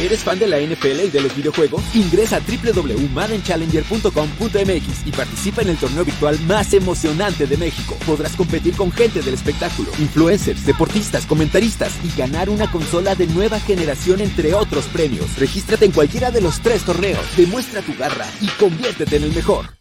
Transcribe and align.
¿Eres 0.00 0.20
fan 0.20 0.38
de 0.38 0.46
la 0.46 0.58
NFL 0.58 1.00
y 1.04 1.10
de 1.10 1.20
los 1.20 1.36
videojuegos? 1.36 1.82
Ingresa 1.94 2.36
a 2.36 2.40
www.maddenchallenger.com.mx 2.40 5.06
y 5.06 5.12
participa 5.12 5.60
en 5.60 5.68
el 5.68 5.76
torneo 5.76 6.06
virtual 6.06 6.40
más 6.46 6.72
emocionante 6.72 7.46
de 7.46 7.58
México. 7.58 7.98
Podrás 8.06 8.34
competir 8.34 8.74
con 8.76 8.90
gente 8.92 9.20
del 9.20 9.34
espectáculo, 9.34 9.90
influencers, 9.98 10.64
deportistas, 10.64 11.26
comentaristas 11.26 11.92
y 12.02 12.08
ganar 12.18 12.48
una 12.48 12.70
consola 12.70 13.14
de 13.14 13.26
nueva 13.26 13.60
generación 13.60 14.22
entre 14.22 14.54
otros 14.54 14.86
premios. 14.86 15.38
Regístrate 15.38 15.84
en 15.84 15.92
cualquiera 15.92 16.30
de 16.30 16.40
los 16.40 16.60
tres 16.60 16.82
torneos, 16.82 17.36
demuestra 17.36 17.82
tu 17.82 17.94
garra 17.94 18.24
y 18.40 18.46
conviértete 18.58 19.16
en 19.16 19.24
el 19.24 19.34
mejor. 19.34 19.79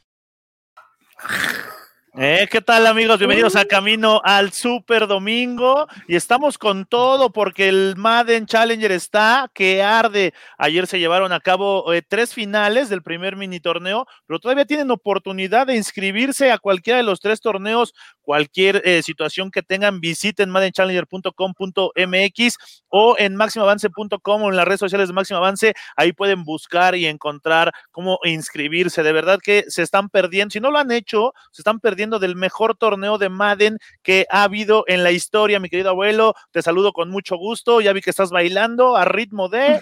Eh, 2.18 2.48
¿Qué 2.50 2.60
tal 2.60 2.88
amigos? 2.88 3.20
Bienvenidos 3.20 3.56
a 3.56 3.66
Camino 3.66 4.20
al 4.24 4.52
Super 4.52 5.06
Domingo 5.06 5.88
y 6.08 6.16
estamos 6.16 6.58
con 6.58 6.86
todo 6.86 7.32
porque 7.32 7.70
el 7.70 7.94
Madden 7.98 8.48
Challenger 8.48 8.92
está 8.92 9.50
que 9.54 9.84
arde. 9.84 10.34
Ayer 10.58 10.88
se 10.88 10.98
llevaron 10.98 11.32
a 11.32 11.40
cabo 11.40 11.94
eh, 11.94 12.02
tres 12.02 12.34
finales 12.34 12.90
del 12.90 13.04
primer 13.04 13.36
mini 13.36 13.60
torneo, 13.60 14.08
pero 14.26 14.40
todavía 14.40 14.66
tienen 14.66 14.90
oportunidad 14.90 15.68
de 15.68 15.76
inscribirse 15.76 16.52
a 16.52 16.58
cualquiera 16.58 16.98
de 16.98 17.04
los 17.04 17.20
tres 17.20 17.42
torneos. 17.42 17.94
Cualquier 18.30 18.84
eh, 18.86 19.02
situación 19.02 19.50
que 19.50 19.64
tengan, 19.64 20.02
visiten 20.02 20.52
maddenchallenger.com.mx 20.52 22.58
o 22.90 23.16
en 23.18 23.36
máximoavance.com 23.36 24.44
o 24.44 24.50
en 24.52 24.56
las 24.56 24.68
redes 24.68 24.82
sociales 24.82 25.08
de 25.08 25.16
Máximo 25.16 25.38
Avance. 25.38 25.74
Ahí 25.96 26.14
pueden 26.14 26.44
buscar 26.44 26.94
y 26.94 27.08
encontrar 27.08 27.72
cómo 27.90 28.20
inscribirse. 28.24 29.02
De 29.02 29.14
verdad 29.14 29.40
que 29.44 29.66
se 29.70 29.82
están 29.82 30.10
perdiendo. 30.10 30.52
Si 30.52 30.60
no 30.60 30.70
lo 30.70 30.78
han 30.78 30.92
hecho, 30.92 31.34
se 31.52 31.64
están 31.64 31.80
perdiendo 31.80 32.20
del 32.20 32.36
mejor 32.36 32.78
torneo 32.78 33.18
de 33.18 33.30
Madden 33.30 33.80
que 34.04 34.28
ha 34.30 34.44
habido 34.44 34.84
en 34.86 35.04
la 35.04 35.10
historia, 35.10 35.60
mi 35.60 35.68
querido 35.68 35.90
abuelo. 35.90 36.36
Te 36.52 36.62
saludo 36.62 36.94
con 36.94 37.10
mucho 37.10 37.36
gusto. 37.36 37.82
Ya 37.82 37.94
vi 37.94 38.02
que 38.02 38.12
estás 38.12 38.30
bailando 38.30 38.96
a 38.96 39.06
ritmo 39.06 39.50
de. 39.50 39.80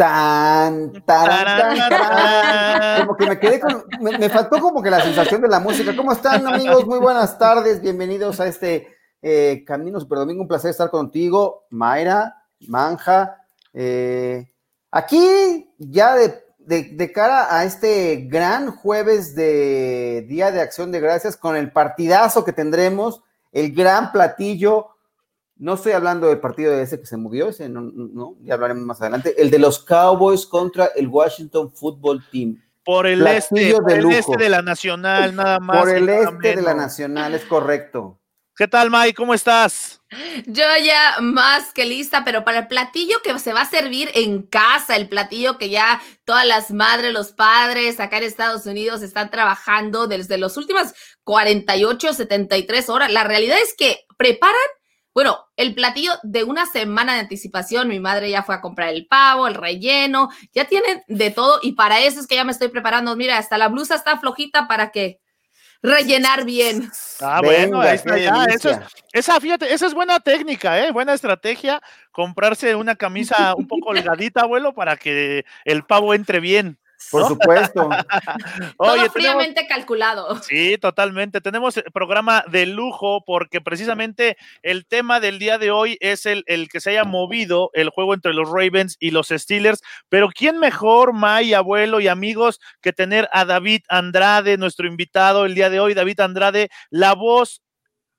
Tan, 0.00 0.92
tan, 1.04 1.44
tan, 1.44 3.00
Como 3.00 3.16
que 3.18 3.26
me 3.26 3.38
quedé 3.38 3.60
con. 3.60 3.84
Me, 4.00 4.30
faltó 4.30 4.58
como 4.58 4.82
que 4.82 4.88
la 4.88 5.02
sensación 5.02 5.42
de 5.42 5.48
la 5.48 5.60
música. 5.60 5.94
¿Cómo 5.94 6.12
están, 6.12 6.46
amigos? 6.46 6.86
Muy 6.86 6.98
buenas 6.98 7.36
tardes. 7.38 7.82
Bienvenidos 7.82 8.40
a 8.40 8.46
este 8.46 8.96
eh, 9.20 9.62
Camino 9.66 10.00
Super 10.00 10.20
Domingo. 10.20 10.40
Un 10.40 10.48
placer 10.48 10.70
estar 10.70 10.88
contigo, 10.88 11.66
Mayra, 11.68 12.34
Manja. 12.60 13.44
Eh, 13.74 14.50
aquí 14.90 15.70
ya 15.76 16.14
de 16.14 16.46
de, 16.60 17.12
cara 17.12 17.54
a 17.54 17.64
este 17.64 18.26
gran 18.26 18.70
jueves 18.74 19.34
de 19.34 20.24
Día 20.30 20.50
de 20.50 20.62
Acción 20.62 20.92
de 20.92 21.00
Gracias 21.00 21.36
con 21.36 21.56
el 21.56 21.72
partidazo 21.72 22.42
que 22.42 22.54
tendremos, 22.54 23.20
el 23.52 23.74
gran 23.74 24.12
platillo. 24.12 24.88
No 25.60 25.74
estoy 25.74 25.92
hablando 25.92 26.26
del 26.26 26.40
partido 26.40 26.74
de 26.74 26.82
ese 26.82 26.98
que 26.98 27.04
se 27.04 27.18
movió, 27.18 27.50
ese 27.50 27.68
no, 27.68 28.34
ya 28.40 28.54
hablaremos 28.54 28.82
más 28.82 29.02
adelante. 29.02 29.34
El 29.36 29.50
de 29.50 29.58
los 29.58 29.78
Cowboys 29.84 30.46
contra 30.46 30.86
el 30.96 31.06
Washington 31.06 31.70
Football 31.70 32.24
Team. 32.32 32.62
Por 32.82 33.06
el, 33.06 33.26
este, 33.26 33.74
por 33.74 33.92
el 33.92 34.10
este 34.10 34.38
de 34.38 34.48
la 34.48 34.62
Nacional, 34.62 35.36
nada 35.36 35.60
más. 35.60 35.78
Por 35.78 35.90
el 35.90 36.08
este 36.08 36.56
de 36.56 36.62
la 36.62 36.72
Nacional, 36.72 37.34
es 37.34 37.44
correcto. 37.44 38.18
¿Qué 38.56 38.68
tal, 38.68 38.90
Mike? 38.90 39.14
¿Cómo 39.14 39.34
estás? 39.34 40.00
Yo 40.46 40.64
ya 40.82 41.20
más 41.20 41.72
que 41.74 41.84
lista, 41.84 42.24
pero 42.24 42.42
para 42.42 42.60
el 42.60 42.68
platillo 42.68 43.16
que 43.22 43.38
se 43.38 43.52
va 43.52 43.62
a 43.62 43.70
servir 43.70 44.10
en 44.14 44.42
casa, 44.42 44.96
el 44.96 45.08
platillo 45.08 45.58
que 45.58 45.68
ya 45.68 46.00
todas 46.24 46.46
las 46.46 46.70
madres, 46.70 47.12
los 47.12 47.32
padres 47.32 48.00
acá 48.00 48.16
en 48.18 48.24
Estados 48.24 48.66
Unidos 48.66 49.02
están 49.02 49.30
trabajando 49.30 50.08
desde 50.08 50.36
las 50.36 50.56
últimas 50.56 50.94
48, 51.24 52.14
73 52.14 52.88
horas. 52.88 53.12
La 53.12 53.24
realidad 53.24 53.58
es 53.62 53.74
que 53.74 54.00
preparan, 54.16 54.56
bueno, 55.14 55.38
el 55.56 55.74
platillo 55.74 56.12
de 56.22 56.44
una 56.44 56.66
semana 56.66 57.14
de 57.14 57.20
anticipación. 57.20 57.88
Mi 57.88 58.00
madre 58.00 58.30
ya 58.30 58.42
fue 58.42 58.54
a 58.54 58.60
comprar 58.60 58.90
el 58.90 59.06
pavo, 59.06 59.48
el 59.48 59.54
relleno, 59.54 60.28
ya 60.52 60.66
tienen 60.66 61.02
de 61.08 61.30
todo 61.30 61.58
y 61.62 61.72
para 61.72 62.00
eso 62.00 62.20
es 62.20 62.26
que 62.26 62.36
ya 62.36 62.44
me 62.44 62.52
estoy 62.52 62.68
preparando. 62.68 63.16
Mira, 63.16 63.38
hasta 63.38 63.58
la 63.58 63.68
blusa 63.68 63.94
está 63.94 64.18
flojita 64.18 64.68
para 64.68 64.90
que 64.90 65.20
rellenar 65.82 66.44
bien. 66.44 66.90
Ah, 67.20 67.40
bueno, 67.42 67.80
ahí 67.80 67.96
está 67.96 68.18
ya. 68.18 68.44
Eso 68.44 68.70
es, 68.70 68.78
esa, 69.12 69.40
fíjate, 69.40 69.72
esa 69.72 69.86
es 69.86 69.94
buena 69.94 70.20
técnica, 70.20 70.84
¿eh? 70.84 70.92
Buena 70.92 71.14
estrategia, 71.14 71.80
comprarse 72.12 72.74
una 72.74 72.96
camisa 72.96 73.54
un 73.54 73.66
poco 73.66 73.90
holgadita, 73.90 74.42
abuelo, 74.42 74.74
para 74.74 74.96
que 74.96 75.44
el 75.64 75.84
pavo 75.84 76.14
entre 76.14 76.40
bien. 76.40 76.78
Por 77.10 77.26
supuesto. 77.26 77.88
Todo 78.78 79.10
fríamente 79.10 79.66
calculado. 79.66 80.40
Sí, 80.42 80.76
totalmente. 80.78 81.40
Tenemos 81.40 81.76
el 81.76 81.90
programa 81.92 82.44
de 82.50 82.66
lujo 82.66 83.24
porque 83.24 83.60
precisamente 83.60 84.36
el 84.62 84.86
tema 84.86 85.20
del 85.20 85.38
día 85.38 85.58
de 85.58 85.70
hoy 85.70 85.96
es 86.00 86.26
el, 86.26 86.44
el, 86.46 86.68
que 86.68 86.80
se 86.80 86.90
haya 86.90 87.04
movido 87.04 87.70
el 87.74 87.90
juego 87.90 88.14
entre 88.14 88.34
los 88.34 88.48
Ravens 88.48 88.96
y 89.00 89.10
los 89.10 89.28
Steelers. 89.28 89.80
Pero 90.08 90.28
¿quién 90.28 90.58
mejor, 90.58 91.12
May, 91.12 91.54
abuelo 91.54 92.00
y 92.00 92.08
amigos, 92.08 92.60
que 92.80 92.92
tener 92.92 93.28
a 93.32 93.44
David 93.44 93.82
Andrade, 93.88 94.58
nuestro 94.58 94.86
invitado 94.86 95.46
el 95.46 95.54
día 95.54 95.70
de 95.70 95.80
hoy? 95.80 95.94
David 95.94 96.20
Andrade, 96.20 96.68
la 96.90 97.14
voz 97.14 97.62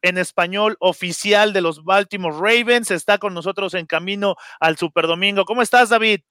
en 0.01 0.17
español 0.17 0.75
oficial 0.79 1.53
de 1.53 1.61
los 1.61 1.83
Baltimore 1.83 2.35
Ravens. 2.35 2.91
Está 2.91 3.17
con 3.19 3.33
nosotros 3.33 3.73
en 3.73 3.85
camino 3.85 4.35
al 4.59 4.77
Super 4.77 5.07
Domingo. 5.07 5.45
¿Cómo 5.45 5.61
estás, 5.61 5.89
David? 5.89 6.21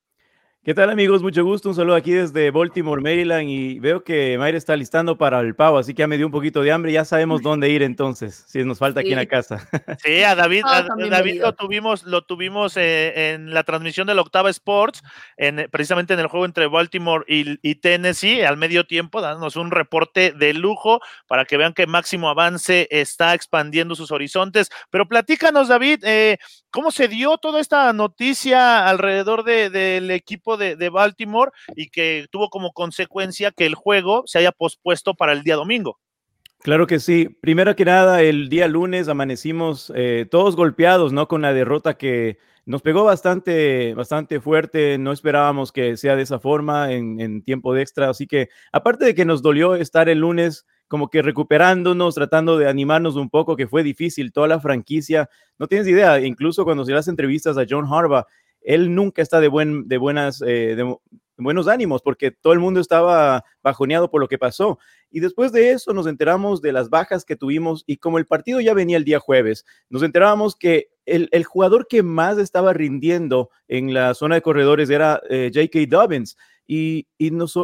¿Qué 0.63 0.75
tal 0.75 0.91
amigos? 0.91 1.23
Mucho 1.23 1.43
gusto. 1.43 1.71
Un 1.71 1.75
saludo 1.75 1.97
aquí 1.97 2.13
desde 2.13 2.51
Baltimore, 2.51 3.01
Maryland 3.01 3.49
y 3.49 3.79
veo 3.79 4.05
que 4.05 4.37
Mayra 4.37 4.59
está 4.59 4.77
listando 4.77 5.17
para 5.17 5.41
el 5.41 5.55
pavo, 5.55 5.79
así 5.79 5.95
que 5.95 6.01
ya 6.01 6.07
me 6.07 6.19
dio 6.19 6.27
un 6.27 6.33
poquito 6.33 6.61
de 6.61 6.71
hambre. 6.71 6.93
Ya 6.93 7.07
sabemos 7.07 7.41
dónde 7.41 7.71
ir 7.71 7.83
entonces, 7.83 8.45
si 8.47 8.63
nos 8.63 8.79
falta 8.79 9.01
aquí 9.01 9.13
en 9.13 9.17
la 9.17 9.25
casa. 9.25 9.67
Sí, 10.05 10.23
a 10.23 10.35
David, 10.35 10.65
David 11.09 11.41
lo 11.41 11.55
tuvimos, 11.55 12.05
lo 12.05 12.23
tuvimos 12.23 12.77
eh, 12.77 13.33
en 13.33 13.55
la 13.55 13.65
transmisión 13.65 14.07
de 14.07 14.15
la 14.15 14.21
Octava 14.21 14.51
Sports, 14.51 15.03
en, 15.39 15.67
precisamente 15.71 16.13
en 16.13 16.21
el 16.21 16.27
juego 16.27 16.45
entre 16.45 16.67
Baltimore 16.67 17.25
y, 17.27 17.75
Tennessee, 17.77 18.43
al 18.43 18.57
medio 18.59 18.87
tiempo, 18.87 19.23
dándonos 19.23 19.57
un 19.57 19.71
reporte 19.71 20.33
de 20.33 20.53
lujo 20.53 21.01
para 21.27 21.47
que 21.47 21.57
vean 21.57 21.73
que 21.73 21.87
Máximo 21.87 22.29
Avance 22.29 22.87
está 22.91 23.33
expandiendo 23.35 23.95
sus 23.95 24.11
horizontes. 24.11 24.71
Pero 24.91 25.09
platícanos, 25.09 25.69
David, 25.69 26.05
eh, 26.05 26.39
¿cómo 26.71 26.91
se 26.91 27.09
dio 27.09 27.39
toda 27.39 27.61
esta 27.61 27.93
noticia 27.93 28.89
alrededor 28.89 29.45
del 29.45 30.11
equipo? 30.11 30.50
De, 30.57 30.89
Baltimore 30.89 31.51
y 31.77 31.89
que 31.89 32.27
tuvo 32.31 32.51
como 32.51 32.73
consecuencia 32.73 33.51
que 33.51 33.67
el 33.67 33.75
juego 33.75 34.25
se 34.27 34.39
haya 34.39 34.53
pospuesto 34.53 35.15
para 35.15 35.33
el 35.33 35.43
día 35.43 35.57
domingo. 35.57 35.99
Claro 36.63 36.87
que 36.87 37.01
sí. 37.01 37.29
Primero 37.41 37.75
que 37.75 37.85
nada, 37.85 38.21
el 38.21 38.49
día 38.49 38.69
lunes 38.69 39.09
amanecimos 39.09 39.91
eh, 39.95 40.27
todos 40.31 40.57
golpeados, 40.57 41.13
¿no? 41.13 41.27
Con 41.27 41.41
la 41.43 41.55
derrota 41.55 41.95
que 41.95 42.39
nos 42.67 42.83
pegó 42.83 43.05
bastante, 43.05 43.95
bastante 43.95 44.41
fuerte. 44.41 44.99
No 44.99 45.13
esperábamos 45.13 45.73
que 45.73 45.97
sea 45.97 46.17
de 46.17 46.23
esa 46.23 46.39
forma 46.39 46.93
en, 46.93 47.43
tiempo 47.43 47.75
extra. 47.77 48.11
Así 48.11 48.27
que, 48.27 48.49
aparte 48.73 49.07
de 49.07 49.15
que 49.15 49.25
nos 49.25 49.43
dolió 49.43 49.75
estar 49.75 50.09
el 50.09 50.19
lunes 50.19 50.67
como 50.87 51.09
que 51.09 51.23
recuperándonos, 51.23 52.17
tratando 52.17 52.59
de 52.59 52.69
animarnos 52.69 53.15
un 53.15 53.31
poco, 53.31 53.57
que 53.57 53.69
fue 53.69 53.83
difícil, 53.83 54.33
toda 54.33 54.49
la 54.49 54.61
franquicia. 54.61 55.31
No 55.59 55.69
tienes 55.69 55.87
idea, 55.87 56.21
incluso 56.21 56.65
cuando 56.65 56.85
se 56.85 56.93
las 56.93 57.07
entrevistas 57.07 57.57
a 57.57 57.65
John 57.69 57.87
Harbaugh, 57.91 58.27
él 58.63 58.95
nunca 58.95 59.23
está 59.23 59.41
de, 59.41 59.49
buen, 59.49 59.89
de, 59.89 59.99
buenas, 59.99 60.43
eh, 60.43 60.75
de 60.77 60.97
buenos 61.37 61.69
ánimos 61.69 62.03
porque 62.03 62.31
todo 62.31 62.53
el 62.53 62.59
mundo 62.59 62.81
estaba 62.81 63.45
bajoneado 63.63 64.11
por 64.11 64.21
lo 64.21 64.29
que 64.29 64.39
pasó. 64.39 64.79
Y 65.11 65.21
después 65.21 65.53
de 65.53 65.73
eso 65.73 65.93
nos 65.93 66.07
enteramos 66.07 66.61
de 66.63 66.73
las 66.73 66.91
bajas 66.91 67.25
que 67.25 67.37
tuvimos 67.37 67.83
y 67.87 67.97
como 67.97 68.19
el 68.19 68.27
partido 68.27 68.61
ya 68.61 68.75
venía 68.75 68.97
el 68.97 69.05
día 69.05 69.19
jueves, 69.19 69.65
nos 69.89 70.03
enterábamos 70.03 70.57
que 70.57 70.89
el, 71.07 71.45
jugador 71.45 71.89
que 71.89 72.05
más 72.05 72.39
estaba 72.39 72.73
rindiendo 72.73 73.51
en 73.67 73.93
la 73.93 74.15
zona 74.15 74.37
de 74.37 74.43
corredores 74.43 74.91
era 74.91 75.21
eh, 75.29 75.51
J.K. 75.53 75.81
Dobbins 75.89 76.37
y, 76.73 77.33
nos, 77.33 77.59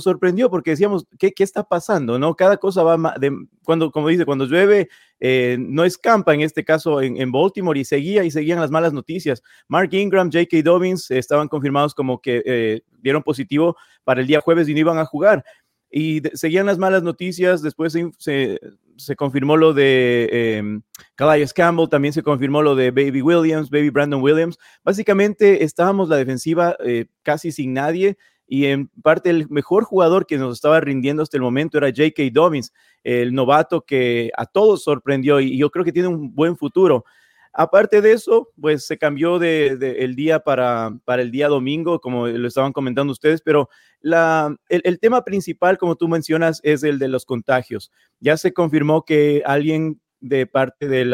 sorprendió 0.00 0.50
porque 0.50 0.72
decíamos, 0.72 1.06
¿qué, 1.18 1.32
¿qué, 1.32 1.42
está 1.42 1.64
pasando? 1.64 2.18
¿no? 2.18 2.36
Cada 2.36 2.58
cosa 2.58 2.82
va, 2.82 3.14
de, 3.18 3.34
cuando, 3.64 3.90
como 3.90 4.08
dice, 4.08 4.26
cuando 4.26 4.44
llueve, 4.44 4.90
eh, 5.18 5.56
no 5.58 5.82
escampa 5.82 6.34
en 6.34 6.42
este 6.42 6.62
caso 6.62 7.00
en, 7.00 7.32
Baltimore 7.32 7.80
y 7.80 7.86
seguía 7.86 8.22
y 8.22 8.30
seguían 8.30 8.60
las 8.60 8.70
malas 8.70 8.92
noticias. 8.92 9.42
Mark 9.66 9.88
Ingram, 9.94 10.30
J.K. 10.30 10.58
Dobbins 10.62 11.10
estaban 11.10 11.48
confirmados 11.48 11.94
como 11.94 12.20
que 12.20 12.42
eh, 12.44 12.82
dieron 13.00 13.22
positivo 13.22 13.78
para 14.04 14.20
el 14.20 14.26
día 14.26 14.42
jueves 14.42 14.68
y 14.68 14.74
no 14.74 14.80
iban 14.80 14.98
a 14.98 15.06
jugar. 15.06 15.42
Y 15.90 16.20
seguían 16.34 16.66
las 16.66 16.76
malas 16.76 17.02
noticias, 17.02 17.62
después 17.62 17.94
se, 17.94 18.60
se, 18.96 19.16
confirmó 19.16 19.56
lo 19.56 19.72
de 19.72 20.28
eh, 20.30 20.80
Calais 21.14 21.54
Campbell, 21.54 21.88
también 21.88 22.12
se 22.12 22.22
confirmó 22.22 22.60
lo 22.60 22.76
de 22.76 22.90
Baby 22.90 23.22
Williams, 23.22 23.70
Baby 23.70 23.88
Brandon 23.88 24.20
Williams. 24.20 24.58
Básicamente 24.84 25.64
estábamos 25.64 26.10
la 26.10 26.16
defensiva 26.16 26.76
eh, 26.84 27.06
casi 27.22 27.52
sin 27.52 27.72
nadie 27.72 28.18
y 28.52 28.66
en 28.66 28.88
parte 28.88 29.30
el 29.30 29.48
mejor 29.48 29.84
jugador 29.84 30.26
que 30.26 30.36
nos 30.36 30.56
estaba 30.56 30.80
rindiendo 30.80 31.22
hasta 31.22 31.36
el 31.36 31.42
momento 31.42 31.78
era 31.78 31.86
J.K. 31.86 32.30
Dobbins, 32.32 32.72
el 33.04 33.32
novato 33.32 33.82
que 33.82 34.32
a 34.36 34.44
todos 34.44 34.82
sorprendió 34.82 35.38
y 35.38 35.56
yo 35.56 35.70
creo 35.70 35.84
que 35.84 35.92
tiene 35.92 36.08
un 36.08 36.34
buen 36.34 36.56
futuro. 36.56 37.04
Aparte 37.52 38.00
de 38.00 38.10
eso, 38.10 38.48
pues 38.60 38.84
se 38.84 38.98
cambió 38.98 39.38
de, 39.38 39.68
el 40.00 40.16
día 40.16 40.40
para, 40.40 40.90
para, 41.04 41.22
el 41.22 41.30
día 41.30 41.46
domingo, 41.46 42.00
como 42.00 42.26
lo 42.26 42.48
estaban 42.48 42.72
comentando 42.72 43.12
ustedes, 43.12 43.40
pero 43.40 43.68
la, 44.00 44.52
el, 44.68 44.98
tema 44.98 45.22
principal, 45.22 45.78
como 45.78 45.94
tú 45.94 46.08
mencionas, 46.08 46.60
es 46.64 46.82
el 46.82 46.98
de 46.98 47.06
los 47.06 47.26
contagios. 47.26 47.92
Ya 48.18 48.36
se 48.36 48.52
confirmó 48.52 49.04
que 49.04 49.44
alguien 49.46 50.00
de 50.18 50.48
parte 50.48 50.88
de 50.88 51.04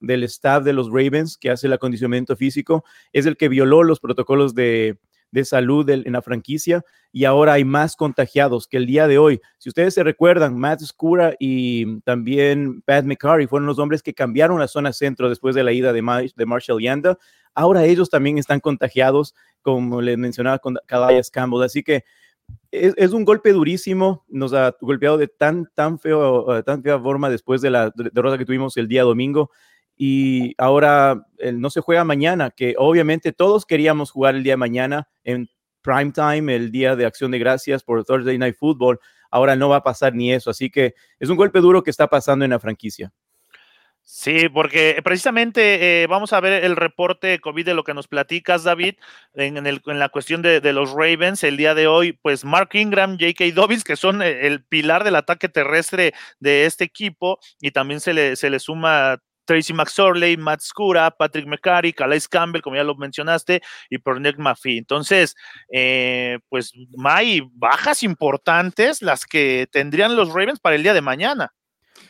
del 0.00 0.22
staff 0.24 0.62
de 0.62 0.74
los 0.74 0.88
Ravens 0.88 1.38
que 1.38 1.50
hace 1.50 1.68
el 1.68 1.72
acondicionamiento 1.74 2.36
físico 2.36 2.84
es 3.12 3.24
el 3.24 3.38
que 3.38 3.48
violó 3.48 3.82
los 3.82 4.00
protocolos 4.00 4.54
de, 4.54 4.98
de 5.30 5.44
salud 5.44 5.88
en 5.88 6.12
la 6.12 6.22
franquicia 6.22 6.84
y 7.12 7.24
ahora 7.24 7.54
hay 7.54 7.64
más 7.64 7.96
contagiados 7.96 8.68
que 8.68 8.76
el 8.76 8.86
día 8.86 9.08
de 9.08 9.18
hoy. 9.18 9.40
Si 9.58 9.68
ustedes 9.68 9.94
se 9.94 10.04
recuerdan, 10.04 10.58
Matt 10.58 10.80
Scura 10.80 11.34
y 11.38 12.00
también 12.00 12.82
Pat 12.82 13.04
McCarry 13.04 13.46
fueron 13.46 13.66
los 13.66 13.78
hombres 13.78 14.02
que 14.02 14.14
cambiaron 14.14 14.60
la 14.60 14.68
zona 14.68 14.92
centro 14.92 15.28
después 15.28 15.54
de 15.54 15.64
la 15.64 15.72
ida 15.72 15.92
de, 15.92 16.32
de 16.34 16.46
Marshall 16.46 16.82
Yanda. 16.82 17.18
Ahora 17.54 17.84
ellos 17.84 18.10
también 18.10 18.38
están 18.38 18.60
contagiados, 18.60 19.34
como 19.62 20.00
les 20.00 20.18
mencionaba 20.18 20.58
con 20.60 20.78
Calais 20.86 21.30
Campbell. 21.30 21.64
Así 21.64 21.82
que 21.82 22.04
es, 22.70 23.12
un 23.12 23.24
golpe 23.24 23.52
durísimo, 23.52 24.24
nos 24.28 24.52
ha 24.54 24.76
golpeado 24.80 25.18
de 25.18 25.26
tan, 25.26 25.68
tan, 25.74 25.98
feo, 25.98 26.62
tan 26.62 26.82
fea 26.82 26.98
forma 26.98 27.28
después 27.28 27.60
de 27.60 27.70
la 27.70 27.92
derrota 27.94 28.38
que 28.38 28.44
tuvimos 28.44 28.76
el 28.76 28.86
día 28.86 29.02
domingo 29.02 29.50
y 30.02 30.54
ahora 30.56 31.26
no 31.52 31.68
se 31.68 31.82
juega 31.82 32.04
mañana, 32.04 32.50
que 32.50 32.74
obviamente 32.78 33.34
todos 33.34 33.66
queríamos 33.66 34.10
jugar 34.10 34.34
el 34.34 34.42
día 34.42 34.54
de 34.54 34.56
mañana 34.56 35.08
en 35.24 35.50
prime 35.82 36.10
time, 36.10 36.56
el 36.56 36.72
día 36.72 36.96
de 36.96 37.04
acción 37.04 37.30
de 37.30 37.38
gracias 37.38 37.82
por 37.82 38.02
Thursday 38.02 38.38
Night 38.38 38.56
Football. 38.58 38.98
Ahora 39.30 39.56
no 39.56 39.68
va 39.68 39.76
a 39.76 39.82
pasar 39.82 40.14
ni 40.14 40.32
eso, 40.32 40.48
así 40.48 40.70
que 40.70 40.94
es 41.18 41.28
un 41.28 41.36
golpe 41.36 41.60
duro 41.60 41.82
que 41.82 41.90
está 41.90 42.06
pasando 42.06 42.46
en 42.46 42.52
la 42.52 42.58
franquicia. 42.58 43.12
Sí, 44.00 44.48
porque 44.48 44.98
precisamente 45.04 46.02
eh, 46.02 46.06
vamos 46.06 46.32
a 46.32 46.40
ver 46.40 46.64
el 46.64 46.76
reporte 46.76 47.38
COVID 47.38 47.66
de 47.66 47.74
lo 47.74 47.84
que 47.84 47.92
nos 47.92 48.08
platicas, 48.08 48.64
David, 48.64 48.94
en, 49.34 49.66
el, 49.66 49.82
en 49.84 49.98
la 49.98 50.08
cuestión 50.08 50.40
de, 50.40 50.72
los 50.72 50.92
Ravens 50.92 51.44
el 51.44 51.58
día 51.58 51.74
de 51.74 51.88
hoy, 51.88 52.14
pues 52.14 52.46
Mark 52.46 52.70
Ingram, 52.72 53.18
J.K. 53.20 53.52
Dobbins, 53.54 53.84
que 53.84 53.96
son 53.96 54.22
eh, 54.22 54.46
el 54.46 54.64
pilar 54.64 55.04
del 55.04 55.16
ataque 55.16 55.50
terrestre 55.50 56.14
de 56.38 56.64
este 56.64 56.84
equipo, 56.84 57.38
y 57.60 57.72
también 57.72 58.00
se 58.00 58.14
le, 58.14 58.36
se 58.36 58.48
le 58.48 58.58
suma 58.60 59.20
Tracy 59.50 59.72
McSorley, 59.72 60.36
Matt 60.36 60.60
Scura, 60.60 61.10
Patrick 61.10 61.44
McCarry, 61.44 61.92
Calais 61.92 62.28
Campbell, 62.28 62.62
como 62.62 62.76
ya 62.76 62.84
lo 62.84 62.94
mencionaste, 62.94 63.60
y 63.90 63.98
Pernell 63.98 64.38
Maffey. 64.38 64.78
Entonces, 64.78 65.34
eh, 65.72 66.38
pues 66.48 66.72
hay 67.04 67.42
bajas 67.54 68.04
importantes 68.04 69.02
las 69.02 69.26
que 69.26 69.68
tendrían 69.72 70.14
los 70.14 70.28
Ravens 70.28 70.60
para 70.60 70.76
el 70.76 70.84
día 70.84 70.94
de 70.94 71.00
mañana. 71.00 71.52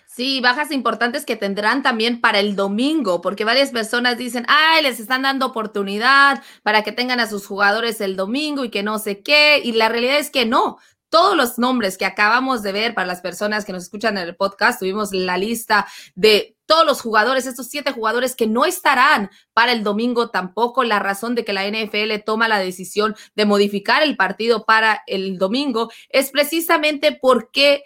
Sí, 0.06 0.42
bajas 0.42 0.70
importantes 0.70 1.24
que 1.24 1.36
tendrán 1.36 1.82
también 1.82 2.20
para 2.20 2.40
el 2.40 2.56
domingo, 2.56 3.22
porque 3.22 3.46
varias 3.46 3.70
personas 3.70 4.18
dicen, 4.18 4.44
ay, 4.46 4.82
les 4.82 5.00
están 5.00 5.22
dando 5.22 5.46
oportunidad 5.46 6.42
para 6.62 6.82
que 6.82 6.92
tengan 6.92 7.20
a 7.20 7.26
sus 7.26 7.46
jugadores 7.46 8.02
el 8.02 8.16
domingo 8.16 8.66
y 8.66 8.70
que 8.70 8.82
no 8.82 8.98
sé 8.98 9.22
qué, 9.22 9.62
y 9.64 9.72
la 9.72 9.88
realidad 9.88 10.18
es 10.18 10.30
que 10.30 10.44
no, 10.44 10.76
todos 11.08 11.36
los 11.36 11.58
nombres 11.58 11.96
que 11.96 12.04
acabamos 12.04 12.62
de 12.62 12.72
ver 12.72 12.94
para 12.94 13.06
las 13.06 13.20
personas 13.20 13.64
que 13.64 13.72
nos 13.72 13.84
escuchan 13.84 14.18
en 14.18 14.28
el 14.28 14.36
podcast, 14.36 14.78
tuvimos 14.78 15.12
la 15.12 15.38
lista 15.38 15.86
de 16.14 16.56
todos 16.70 16.86
los 16.86 17.00
jugadores, 17.00 17.46
estos 17.46 17.66
siete 17.66 17.90
jugadores 17.90 18.36
que 18.36 18.46
no 18.46 18.64
estarán 18.64 19.28
para 19.52 19.72
el 19.72 19.82
domingo 19.82 20.30
tampoco. 20.30 20.84
La 20.84 21.00
razón 21.00 21.34
de 21.34 21.44
que 21.44 21.52
la 21.52 21.68
NFL 21.68 22.22
toma 22.24 22.46
la 22.46 22.60
decisión 22.60 23.16
de 23.34 23.44
modificar 23.44 24.04
el 24.04 24.16
partido 24.16 24.64
para 24.64 25.02
el 25.08 25.36
domingo 25.36 25.90
es 26.10 26.30
precisamente 26.30 27.18
porque 27.20 27.82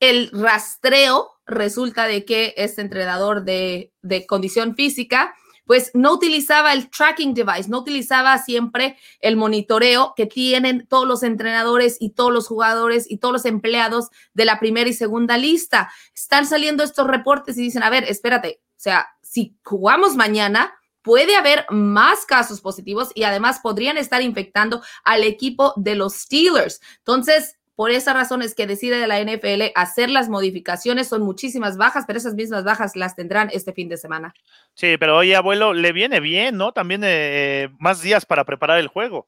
el 0.00 0.30
rastreo 0.32 1.32
resulta 1.44 2.06
de 2.06 2.24
que 2.24 2.54
este 2.56 2.80
entrenador 2.80 3.44
de, 3.44 3.92
de 4.00 4.24
condición 4.24 4.76
física 4.76 5.34
pues 5.64 5.90
no 5.94 6.12
utilizaba 6.12 6.72
el 6.72 6.90
tracking 6.90 7.34
device, 7.34 7.68
no 7.68 7.78
utilizaba 7.78 8.36
siempre 8.38 8.96
el 9.20 9.36
monitoreo 9.36 10.14
que 10.16 10.26
tienen 10.26 10.86
todos 10.86 11.06
los 11.06 11.22
entrenadores 11.22 11.96
y 12.00 12.10
todos 12.10 12.32
los 12.32 12.48
jugadores 12.48 13.10
y 13.10 13.18
todos 13.18 13.32
los 13.32 13.44
empleados 13.44 14.08
de 14.34 14.44
la 14.44 14.58
primera 14.58 14.88
y 14.88 14.94
segunda 14.94 15.38
lista. 15.38 15.92
Están 16.14 16.46
saliendo 16.46 16.82
estos 16.82 17.06
reportes 17.06 17.56
y 17.58 17.62
dicen, 17.62 17.82
a 17.82 17.90
ver, 17.90 18.04
espérate, 18.04 18.60
o 18.62 18.80
sea, 18.82 19.08
si 19.22 19.56
jugamos 19.64 20.16
mañana, 20.16 20.74
puede 21.02 21.36
haber 21.36 21.66
más 21.70 22.24
casos 22.26 22.60
positivos 22.60 23.10
y 23.14 23.24
además 23.24 23.60
podrían 23.62 23.96
estar 23.96 24.22
infectando 24.22 24.82
al 25.04 25.24
equipo 25.24 25.74
de 25.76 25.96
los 25.96 26.14
Steelers. 26.14 26.80
Entonces, 26.98 27.58
por 27.82 27.90
esa 27.90 28.12
razón 28.12 28.42
es 28.42 28.54
que 28.54 28.68
decide 28.68 29.08
la 29.08 29.20
NFL 29.20 29.72
hacer 29.74 30.08
las 30.08 30.28
modificaciones. 30.28 31.08
Son 31.08 31.20
muchísimas 31.20 31.76
bajas, 31.76 32.04
pero 32.06 32.16
esas 32.16 32.36
mismas 32.36 32.62
bajas 32.62 32.94
las 32.94 33.16
tendrán 33.16 33.50
este 33.52 33.72
fin 33.72 33.88
de 33.88 33.96
semana. 33.96 34.32
Sí, 34.74 34.96
pero 35.00 35.16
oye, 35.16 35.34
abuelo, 35.34 35.72
le 35.72 35.90
viene 35.90 36.20
bien, 36.20 36.56
¿no? 36.56 36.70
También 36.70 37.00
eh, 37.04 37.70
más 37.80 38.00
días 38.00 38.24
para 38.24 38.44
preparar 38.44 38.78
el 38.78 38.86
juego. 38.86 39.26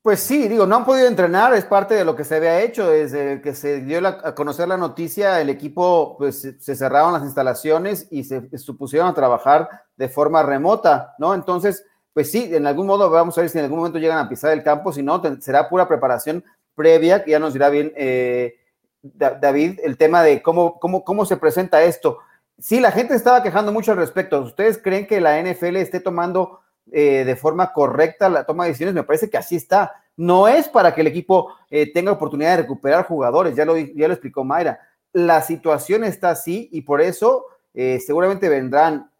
Pues 0.00 0.20
sí, 0.20 0.48
digo, 0.48 0.66
no 0.66 0.76
han 0.76 0.86
podido 0.86 1.06
entrenar, 1.06 1.52
es 1.52 1.66
parte 1.66 1.92
de 1.92 2.06
lo 2.06 2.16
que 2.16 2.24
se 2.24 2.36
había 2.36 2.62
hecho. 2.62 2.88
Desde 2.88 3.42
que 3.42 3.54
se 3.54 3.82
dio 3.82 3.98
a 4.08 4.34
conocer 4.34 4.66
la 4.66 4.78
noticia, 4.78 5.38
el 5.42 5.50
equipo, 5.50 6.16
pues 6.16 6.56
se 6.58 6.74
cerraron 6.74 7.12
las 7.12 7.22
instalaciones 7.22 8.08
y 8.10 8.24
se 8.24 8.48
supusieron 8.56 9.08
a 9.08 9.14
trabajar 9.14 9.68
de 9.98 10.08
forma 10.08 10.42
remota, 10.42 11.14
¿no? 11.18 11.34
Entonces, 11.34 11.84
pues 12.14 12.30
sí, 12.30 12.48
en 12.50 12.66
algún 12.66 12.86
modo 12.86 13.10
vamos 13.10 13.36
a 13.36 13.42
ver 13.42 13.50
si 13.50 13.58
en 13.58 13.64
algún 13.64 13.80
momento 13.80 13.98
llegan 13.98 14.16
a 14.16 14.30
pisar 14.30 14.52
el 14.52 14.62
campo, 14.62 14.90
si 14.90 15.02
no, 15.02 15.20
será 15.42 15.68
pura 15.68 15.86
preparación 15.86 16.42
previa, 16.74 17.24
que 17.24 17.32
ya 17.32 17.38
nos 17.38 17.52
dirá 17.52 17.68
bien 17.68 17.92
eh, 17.96 18.56
David, 19.02 19.80
el 19.82 19.96
tema 19.96 20.22
de 20.22 20.42
cómo, 20.42 20.78
cómo, 20.78 21.04
cómo 21.04 21.24
se 21.24 21.36
presenta 21.36 21.82
esto. 21.82 22.18
Sí, 22.58 22.80
la 22.80 22.92
gente 22.92 23.14
estaba 23.14 23.42
quejando 23.42 23.72
mucho 23.72 23.92
al 23.92 23.98
respecto. 23.98 24.40
¿Ustedes 24.40 24.78
creen 24.78 25.06
que 25.06 25.20
la 25.20 25.40
NFL 25.42 25.76
esté 25.76 26.00
tomando 26.00 26.60
eh, 26.92 27.24
de 27.24 27.36
forma 27.36 27.72
correcta 27.72 28.28
la 28.28 28.44
toma 28.44 28.64
de 28.64 28.70
decisiones? 28.70 28.94
Me 28.94 29.02
parece 29.02 29.28
que 29.28 29.38
así 29.38 29.56
está. 29.56 29.92
No 30.16 30.46
es 30.46 30.68
para 30.68 30.94
que 30.94 31.00
el 31.00 31.08
equipo 31.08 31.52
eh, 31.70 31.92
tenga 31.92 32.12
oportunidad 32.12 32.56
de 32.56 32.62
recuperar 32.62 33.06
jugadores, 33.06 33.56
ya 33.56 33.64
lo, 33.64 33.76
ya 33.76 34.06
lo 34.06 34.14
explicó 34.14 34.44
Mayra. 34.44 34.78
La 35.12 35.42
situación 35.42 36.04
está 36.04 36.30
así 36.30 36.68
y 36.72 36.82
por 36.82 37.00
eso 37.00 37.46
seguramente 37.74 38.50
vendrán 38.50 39.10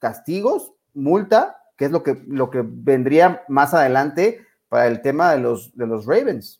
castigos, 0.00 0.72
multa, 0.94 1.62
que 1.76 1.86
es 1.86 1.90
lo 1.90 2.02
que, 2.02 2.20
lo 2.26 2.50
que 2.50 2.62
vendría 2.62 3.44
más 3.48 3.72
adelante 3.72 4.44
para 4.68 4.86
el 4.86 5.00
tema 5.00 5.32
de 5.32 5.38
los, 5.38 5.74
de 5.76 5.86
los 5.86 6.04
Ravens. 6.04 6.59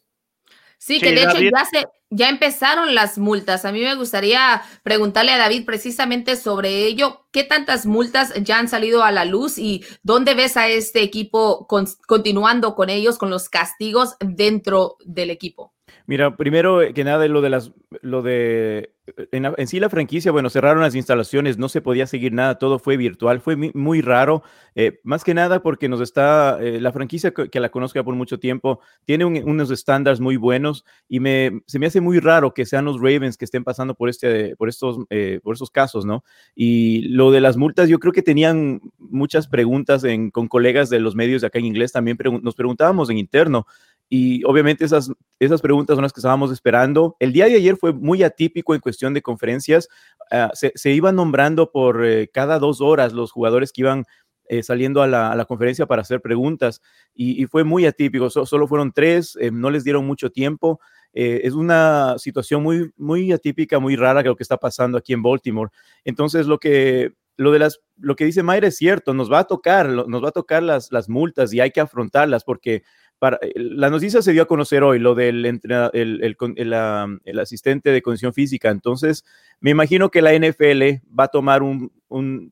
Sí, 0.82 0.98
que 0.98 1.12
de 1.12 1.24
hecho 1.24 1.38
ya, 1.38 1.64
se, 1.66 1.86
ya 2.08 2.30
empezaron 2.30 2.94
las 2.94 3.18
multas. 3.18 3.66
A 3.66 3.70
mí 3.70 3.82
me 3.82 3.94
gustaría 3.96 4.62
preguntarle 4.82 5.30
a 5.30 5.36
David 5.36 5.66
precisamente 5.66 6.36
sobre 6.36 6.86
ello. 6.86 7.26
¿Qué 7.32 7.44
tantas 7.44 7.84
multas 7.84 8.32
ya 8.42 8.58
han 8.58 8.66
salido 8.66 9.04
a 9.04 9.12
la 9.12 9.26
luz 9.26 9.58
y 9.58 9.84
dónde 10.02 10.32
ves 10.32 10.56
a 10.56 10.68
este 10.68 11.02
equipo 11.02 11.66
continuando 12.06 12.74
con 12.74 12.88
ellos, 12.88 13.18
con 13.18 13.28
los 13.28 13.50
castigos 13.50 14.16
dentro 14.20 14.96
del 15.04 15.28
equipo? 15.28 15.74
Mira, 16.06 16.34
primero 16.34 16.80
que 16.94 17.04
nada, 17.04 17.28
lo 17.28 17.42
de 17.42 17.50
las, 17.50 17.72
lo 18.00 18.22
de 18.22 18.94
en, 19.32 19.66
sí 19.66 19.80
la 19.80 19.88
franquicia, 19.88 20.32
bueno, 20.32 20.50
cerraron 20.50 20.82
las 20.82 20.94
instalaciones, 20.94 21.58
no 21.58 21.68
se 21.68 21.80
podía 21.80 22.06
seguir 22.06 22.32
nada, 22.32 22.58
todo 22.58 22.78
fue 22.78 22.96
virtual, 22.96 23.40
fue 23.40 23.56
muy, 23.56 24.00
raro, 24.00 24.42
eh, 24.74 25.00
más 25.02 25.24
que 25.24 25.34
nada 25.34 25.62
porque 25.62 25.88
nos 25.88 26.00
está, 26.00 26.58
eh, 26.60 26.80
la 26.80 26.92
franquicia 26.92 27.32
que, 27.32 27.60
la 27.60 27.70
conozca 27.70 28.02
por 28.04 28.14
mucho 28.14 28.38
tiempo, 28.38 28.80
tiene 29.04 29.24
unos 29.24 29.70
estándares 29.70 30.20
muy 30.20 30.36
buenos 30.36 30.84
y 31.08 31.18
se 31.66 31.78
me 31.78 31.86
hace 31.86 32.00
muy 32.00 32.18
raro 32.20 32.54
que 32.54 32.66
sean 32.66 32.84
los 32.84 32.96
Ravens 32.96 33.36
que 33.36 33.44
estén 33.44 33.64
pasando 33.64 33.94
por, 33.94 34.08
este, 34.08 34.56
por, 34.56 34.68
estos, 34.68 34.98
eh, 35.10 35.40
por 35.42 35.54
estos 35.54 35.70
casos, 35.70 36.04
¿no? 36.04 36.24
Y 36.54 37.08
lo 37.08 37.30
de 37.30 37.40
las 37.40 37.56
multas, 37.56 37.88
yo 37.88 37.98
creo 37.98 38.12
que 38.12 38.22
tenían 38.22 38.80
muchas 38.98 39.48
preguntas 39.48 40.04
con 40.32 40.48
colegas 40.48 40.90
de 40.90 41.00
los 41.00 41.14
medios 41.14 41.40
de 41.40 41.48
acá 41.48 41.58
en 41.58 41.66
inglés, 41.66 41.92
también 41.92 42.18
nos 42.42 42.54
preguntábamos 42.54 43.10
en 43.10 43.18
interno, 43.18 43.66
y 44.12 44.42
obviamente 44.44 44.84
esas, 44.84 45.12
esas 45.38 45.62
preguntas 45.62 45.94
son 45.94 46.02
las 46.02 46.12
que 46.12 46.18
estábamos 46.18 46.50
esperando. 46.50 47.16
El 47.20 47.32
día 47.32 47.46
de 47.46 47.54
ayer 47.54 47.76
fue 47.76 47.92
muy 47.92 48.24
atípico 48.24 48.74
en 48.74 48.80
cuestión 48.80 48.99
de 49.08 49.22
conferencias. 49.22 49.88
Ah, 50.30 50.50
se, 50.54 50.72
se, 50.74 50.92
iban 50.92 51.16
nombrando 51.16 51.72
por 51.72 52.04
eh, 52.04 52.28
cada 52.32 52.58
dos 52.58 52.80
horas 52.80 53.12
los 53.12 53.32
jugadores 53.32 53.72
que 53.72 53.80
iban 53.80 54.04
eh, 54.48 54.62
saliendo 54.62 55.02
a 55.02 55.06
la, 55.06 55.44
conferencia 55.44 55.86
para 55.86 56.02
hacer 56.02 56.20
preguntas 56.20 56.80
y, 57.14 57.46
fue 57.46 57.64
muy 57.64 57.86
atípico. 57.86 58.30
solo 58.30 58.66
fueron 58.68 58.92
tres, 58.92 59.36
eh, 59.40 59.50
no 59.50 59.70
les 59.70 59.84
dieron 59.84 60.06
mucho 60.06 60.30
tiempo. 60.30 60.80
es 61.12 61.54
una 61.54 62.16
situación 62.18 62.62
muy, 62.62 62.92
muy 62.96 63.32
atípica, 63.32 63.78
muy 63.78 63.96
rara 63.96 64.22
que 64.22 64.28
lo 64.28 64.36
que 64.36 64.44
está 64.44 64.56
pasando 64.56 64.98
aquí 64.98 65.12
en 65.12 65.22
Baltimore. 65.22 65.70
Entonces, 66.04 66.46
lo 66.46 66.58
que, 66.58 67.12
lo 67.36 67.52
de 67.52 67.58
las, 67.58 67.80
lo 67.96 68.16
que 68.16 68.24
dice 68.24 68.42
Mayra 68.42 68.68
es 68.68 68.76
cierto, 68.76 69.14
nos 69.14 69.30
va 69.30 69.40
a 69.40 69.44
tocar, 69.44 69.88
nos 69.88 70.22
va 70.22 70.28
a 70.28 70.32
tocar 70.32 70.62
las, 70.62 70.92
las 70.92 71.08
multas 71.08 71.52
y 71.52 71.60
hay 71.60 71.70
que 71.70 71.80
afrontarlas 71.80 72.44
porque 72.44 72.82
eh, 73.22 73.52
la 73.56 73.90
noticia 73.90 74.22
se 74.22 74.32
dio 74.32 74.42
a 74.42 74.46
conocer 74.46 74.82
hoy, 74.82 74.98
lo 74.98 75.14
del 75.14 75.44
el, 75.44 76.36
el, 76.56 77.38
asistente 77.38 77.90
de 77.90 78.02
condición 78.02 78.32
física. 78.32 78.70
Entonces, 78.70 79.24
me 79.60 79.70
imagino 79.70 80.10
que 80.10 80.22
la 80.22 80.32
NFL 80.32 81.06
va 81.18 81.24
a 81.24 81.28
tomar 81.28 81.62
un, 81.62 81.92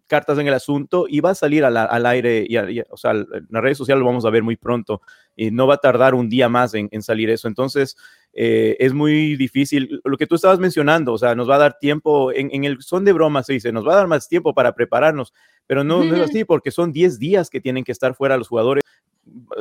cartas 0.07 0.39
en 0.39 0.47
el 0.47 0.55
asunto 0.55 1.07
y 1.09 1.21
va 1.21 1.31
a 1.31 1.35
salir 1.35 1.65
al 1.65 2.07
aire, 2.07 2.45
y, 2.49 2.57
o 2.91 2.97
sea, 2.97 3.13
en 3.13 3.27
las 3.49 3.63
redes 3.63 3.79
sociales 3.79 4.01
lo 4.01 4.07
vamos 4.07 4.25
a 4.25 4.31
ver 4.31 4.43
muy 4.43 4.57
pronto 4.57 5.01
y 5.35 5.51
no 5.51 5.67
va 5.67 5.75
a 5.75 5.79
tardar 5.79 6.15
un 6.15 6.29
día 6.29 6.49
más 6.49 6.75
en, 6.75 7.03
salir 7.03 7.31
eso. 7.31 7.49
Entonces, 7.49 7.97
eh, 8.35 8.77
es 8.79 8.93
muy 8.93 9.37
difícil. 9.37 10.01
Lo 10.05 10.17
que 10.19 10.27
tú 10.27 10.35
estabas 10.35 10.59
mencionando, 10.59 11.15
o 11.15 11.19
sea, 11.19 11.35
nos 11.35 11.49
va 11.49 11.57
a 11.57 11.61
dar 11.61 11.79
tiempo, 11.79 12.31
en, 12.33 12.65
el 12.65 12.83
son 12.83 13.05
de 13.05 13.13
broma 13.13 13.43
se 13.43 13.55
dice, 13.55 13.73
nos 13.73 13.87
va 13.87 13.95
a 13.95 13.97
dar 13.97 14.07
más 14.07 14.29
tiempo 14.29 14.53
para 14.53 14.75
prepararnos, 14.75 15.33
pero 15.67 15.83
no, 15.83 16.05
no 16.05 16.15
es 16.15 16.23
así 16.23 16.45
porque 16.45 16.71
son 16.71 16.93
10 16.93 17.19
días 17.19 17.49
que 17.49 17.61
tienen 17.61 17.85
que 17.85 17.93
estar 17.93 18.15
fuera 18.15 18.37
los 18.37 18.49
jugadores 18.49 18.85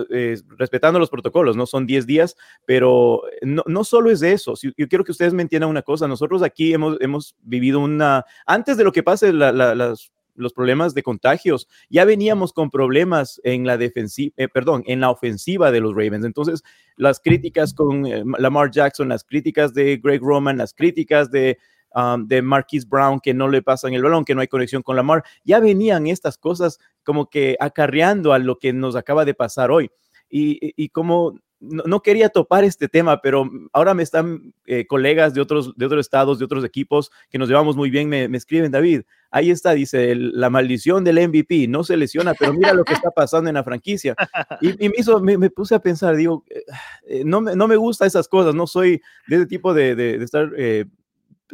eh, 0.09 0.37
respetando 0.57 0.99
los 0.99 1.09
protocolos, 1.09 1.55
¿no? 1.55 1.65
Son 1.65 1.85
10 1.85 2.05
días, 2.05 2.35
pero 2.65 3.21
no, 3.41 3.63
no 3.65 3.83
solo 3.83 4.09
es 4.11 4.21
eso. 4.21 4.53
yo 4.61 4.87
quiero 4.87 5.03
que 5.03 5.11
ustedes 5.11 5.33
me 5.33 5.41
entiendan 5.41 5.69
una 5.69 5.81
cosa. 5.81 6.07
Nosotros 6.07 6.43
aquí 6.43 6.73
hemos, 6.73 6.97
hemos 7.01 7.35
vivido 7.41 7.79
una, 7.79 8.25
antes 8.45 8.77
de 8.77 8.83
lo 8.83 8.91
que 8.91 9.03
pase 9.03 9.31
los 9.33 10.53
problemas 10.53 10.93
de 10.93 11.03
contagios. 11.03 11.67
Ya 11.89 12.05
veníamos 12.05 12.53
con 12.53 12.69
problemas 12.69 13.41
en 13.43 13.65
la 13.65 13.77
defensiva, 13.77 14.33
eh, 14.37 14.47
perdón, 14.47 14.83
en 14.87 14.99
la 15.01 15.09
ofensiva 15.09 15.71
de 15.71 15.81
los 15.81 15.91
Ravens. 15.93 16.25
Entonces, 16.25 16.63
las 16.95 17.19
críticas 17.19 17.73
con 17.73 18.05
eh, 18.05 18.23
Lamar 18.37 18.71
Jackson, 18.71 19.09
las 19.09 19.23
críticas 19.23 19.73
de 19.73 19.97
Greg 19.97 20.21
Roman, 20.21 20.57
las 20.57 20.73
críticas 20.73 21.31
de 21.31 21.57
um, 21.93 22.27
de 22.27 22.41
Marquise 22.41 22.87
Brown, 22.87 23.19
que 23.19 23.33
no 23.33 23.47
le 23.47 23.61
pasan 23.61 23.93
el 23.93 24.03
balón, 24.03 24.25
que 24.25 24.35
no 24.35 24.41
hay 24.41 24.47
conexión 24.47 24.81
con 24.81 24.95
Lamar. 24.95 25.23
Ya 25.43 25.59
venían 25.59 26.07
estas 26.07 26.37
cosas 26.37 26.79
como 27.03 27.29
que 27.29 27.57
acarreando 27.59 28.33
a 28.33 28.39
lo 28.39 28.57
que 28.57 28.73
nos 28.73 28.95
acaba 28.95 29.25
de 29.25 29.33
pasar 29.33 29.71
hoy. 29.71 29.91
Y, 30.29 30.73
y 30.75 30.89
como 30.89 31.35
no, 31.59 32.01
quería 32.01 32.29
topar 32.29 32.63
este 32.63 32.87
tema, 32.87 33.21
pero 33.21 33.49
ahora 33.73 33.93
me 33.93 34.03
están 34.03 34.53
eh, 34.65 34.85
colegas 34.85 35.33
de 35.33 35.41
otros, 35.41 35.75
de 35.75 35.85
otros 35.85 36.05
estados, 36.05 36.37
de 36.37 36.45
otros 36.45 36.63
equipos 36.63 37.11
que 37.29 37.37
nos 37.37 37.49
llevamos 37.49 37.75
muy 37.75 37.89
bien, 37.89 38.09
me, 38.09 38.25
escriben, 38.37 38.71
David, 38.71 39.01
ahí 39.31 39.49
está, 39.49 39.71
dice, 39.71 40.15
la 40.15 40.49
maldición 40.49 41.03
del 41.03 41.27
MVP, 41.27 41.67
no 41.67 41.83
se 41.83 41.97
lesiona, 41.97 42.35
pero 42.35 42.53
mira 42.53 42.73
lo 42.73 42.83
que 42.83 42.93
está 42.93 43.09
pasando 43.11 43.49
en 43.49 43.55
la 43.55 43.63
franquicia. 43.63 44.15
Y, 44.61 44.89
me, 44.89 44.95
hizo, 44.97 45.19
me, 45.19 45.49
puse 45.49 45.75
a 45.75 45.79
pensar, 45.79 46.15
digo, 46.15 46.43
eh, 46.49 46.63
eh, 47.07 47.23
no, 47.25 47.41
no 47.41 47.67
me 47.67 47.75
gustan 47.75 48.07
esas 48.07 48.27
cosas, 48.27 48.53
no 48.53 48.67
soy 48.67 49.01
de 49.27 49.37
ese 49.37 49.45
tipo 49.45 49.73
de, 49.73 50.15
estar... 50.23 50.51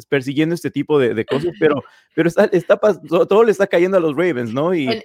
persiguiendo 0.08 0.56
este 0.56 0.72
tipo 0.72 1.00
de, 1.00 1.26
cosas, 1.26 1.52
pero, 1.60 1.84
pero 2.16 2.28
está, 2.28 2.46
está, 2.46 2.78
todo 2.78 3.44
le 3.44 3.52
está 3.52 3.68
cayendo 3.68 3.98
a 3.98 4.02
los 4.02 4.16
Ravens, 4.16 4.54
¿no? 4.54 4.74
Y, 4.74 5.04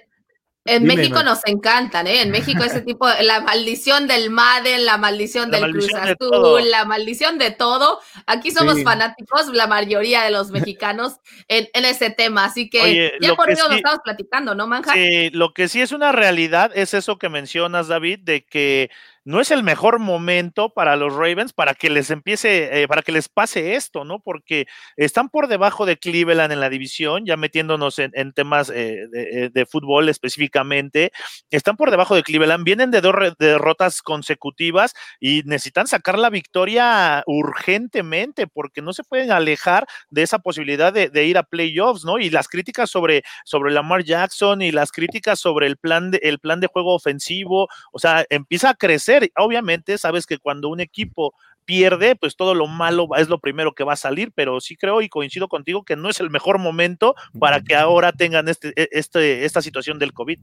en 0.65 0.83
México 0.83 1.23
nos 1.23 1.39
encantan, 1.45 2.05
¿eh? 2.05 2.21
En 2.21 2.31
México 2.31 2.63
ese 2.63 2.81
tipo, 2.85 3.07
la 3.21 3.41
maldición 3.41 4.07
del 4.07 4.29
Madden, 4.29 4.85
la 4.85 4.97
maldición 4.97 5.49
del 5.49 5.71
Cruz 5.71 5.93
Azul, 5.95 6.69
la 6.69 6.85
maldición 6.85 7.37
de 7.37 7.51
todo. 7.51 7.99
Aquí 8.27 8.51
somos 8.51 8.83
fanáticos, 8.83 9.47
la 9.47 9.67
mayoría 9.67 10.23
de 10.23 10.31
los 10.31 10.51
mexicanos, 10.51 11.15
en, 11.47 11.67
ese 11.73 12.11
tema. 12.11 12.45
Así 12.45 12.69
que 12.69 13.13
ya 13.21 13.35
por 13.35 13.49
eso 13.49 13.67
lo 13.67 13.75
estamos 13.75 13.99
platicando, 14.03 14.53
¿no, 14.53 14.67
Manja? 14.67 14.93
Sí, 14.93 15.29
lo 15.31 15.53
que 15.53 15.67
sí 15.67 15.81
es 15.81 15.91
una 15.91 16.11
realidad 16.11 16.71
es 16.75 16.93
eso 16.93 17.17
que 17.17 17.29
mencionas, 17.29 17.87
David, 17.87 18.19
de 18.19 18.45
que 18.45 18.91
no 19.29 19.39
es 19.39 19.51
el 19.51 19.61
mejor 19.61 19.99
momento 19.99 20.73
para 20.73 20.95
los 20.95 21.13
Ravens 21.13 21.53
para 21.53 21.75
que 21.75 21.91
les 21.91 22.09
empiece, 22.09 22.81
eh, 22.81 22.87
para 22.87 23.03
que 23.03 23.11
les 23.11 23.29
pase 23.29 23.75
esto, 23.75 24.03
¿no? 24.03 24.19
Porque 24.19 24.65
están 24.97 25.29
por 25.29 25.47
debajo 25.47 25.85
de 25.85 25.97
Cleveland 25.97 26.51
en 26.51 26.59
la 26.59 26.67
división, 26.67 27.27
ya 27.27 27.37
metiéndonos 27.37 27.99
en, 27.99 28.33
temas 28.33 28.71
eh, 28.71 29.05
eh, 29.13 29.49
de, 29.53 29.65
fútbol 29.67 30.09
específicamente, 30.09 31.11
están 31.51 31.77
por 31.77 31.91
debajo 31.91 32.15
de 32.15 32.23
Cleveland, 32.23 32.63
vienen 32.63 32.89
de 32.89 33.01
dos 33.01 33.13
derrotas 33.37 34.01
consecutivas 34.01 34.95
y 35.19 35.43
necesitan 35.45 35.85
sacar 35.85 36.17
la 36.17 36.31
victoria 36.31 37.21
urgentemente 37.27 38.47
porque 38.47 38.81
no 38.81 38.93
se 38.93 39.03
pueden 39.03 39.31
alejar 39.31 39.85
de 40.09 40.23
esa 40.23 40.39
posibilidad 40.39 40.91
de, 40.91 41.23
ir 41.23 41.37
a 41.37 41.43
playoffs, 41.43 42.03
¿no? 42.03 42.17
Y 42.17 42.31
las 42.31 42.47
críticas 42.47 42.89
sobre, 42.89 43.21
sobre 43.45 43.71
Lamar 43.71 44.03
Jackson 44.03 44.63
y 44.63 44.71
las 44.71 44.91
críticas 44.91 45.39
sobre 45.39 45.67
el 45.67 45.77
plan 45.77 46.09
de, 46.09 46.19
el 46.23 46.39
plan 46.39 46.59
de 46.59 46.65
juego 46.65 46.95
ofensivo, 46.95 47.67
o 47.91 47.99
sea, 47.99 48.25
empieza 48.31 48.71
a 48.71 48.73
crecer 48.73 49.18
Obviamente, 49.37 49.97
sabes 49.97 50.25
que 50.25 50.37
cuando 50.37 50.69
un 50.69 50.79
equipo 50.79 51.33
pierde, 51.65 52.15
pues 52.15 52.35
todo 52.35 52.55
lo 52.55 52.67
malo 52.67 53.07
es 53.17 53.29
lo 53.29 53.39
primero 53.39 53.73
que 53.73 53.83
va 53.83 53.93
a 53.93 53.97
salir, 53.97 54.31
pero 54.33 54.59
sí 54.59 54.75
creo 54.75 55.01
y 55.01 55.09
coincido 55.09 55.47
contigo 55.47 55.83
que 55.83 55.95
no 55.95 56.09
es 56.09 56.19
el 56.19 56.29
mejor 56.29 56.57
momento 56.57 57.15
para 57.39 57.61
que 57.61 57.75
ahora 57.75 58.11
tengan 58.11 58.47
este, 58.47 58.73
e, 58.75 58.89
este 58.91 59.45
esta 59.45 59.61
situación 59.61 59.99
del 59.99 60.13
COVID. 60.13 60.39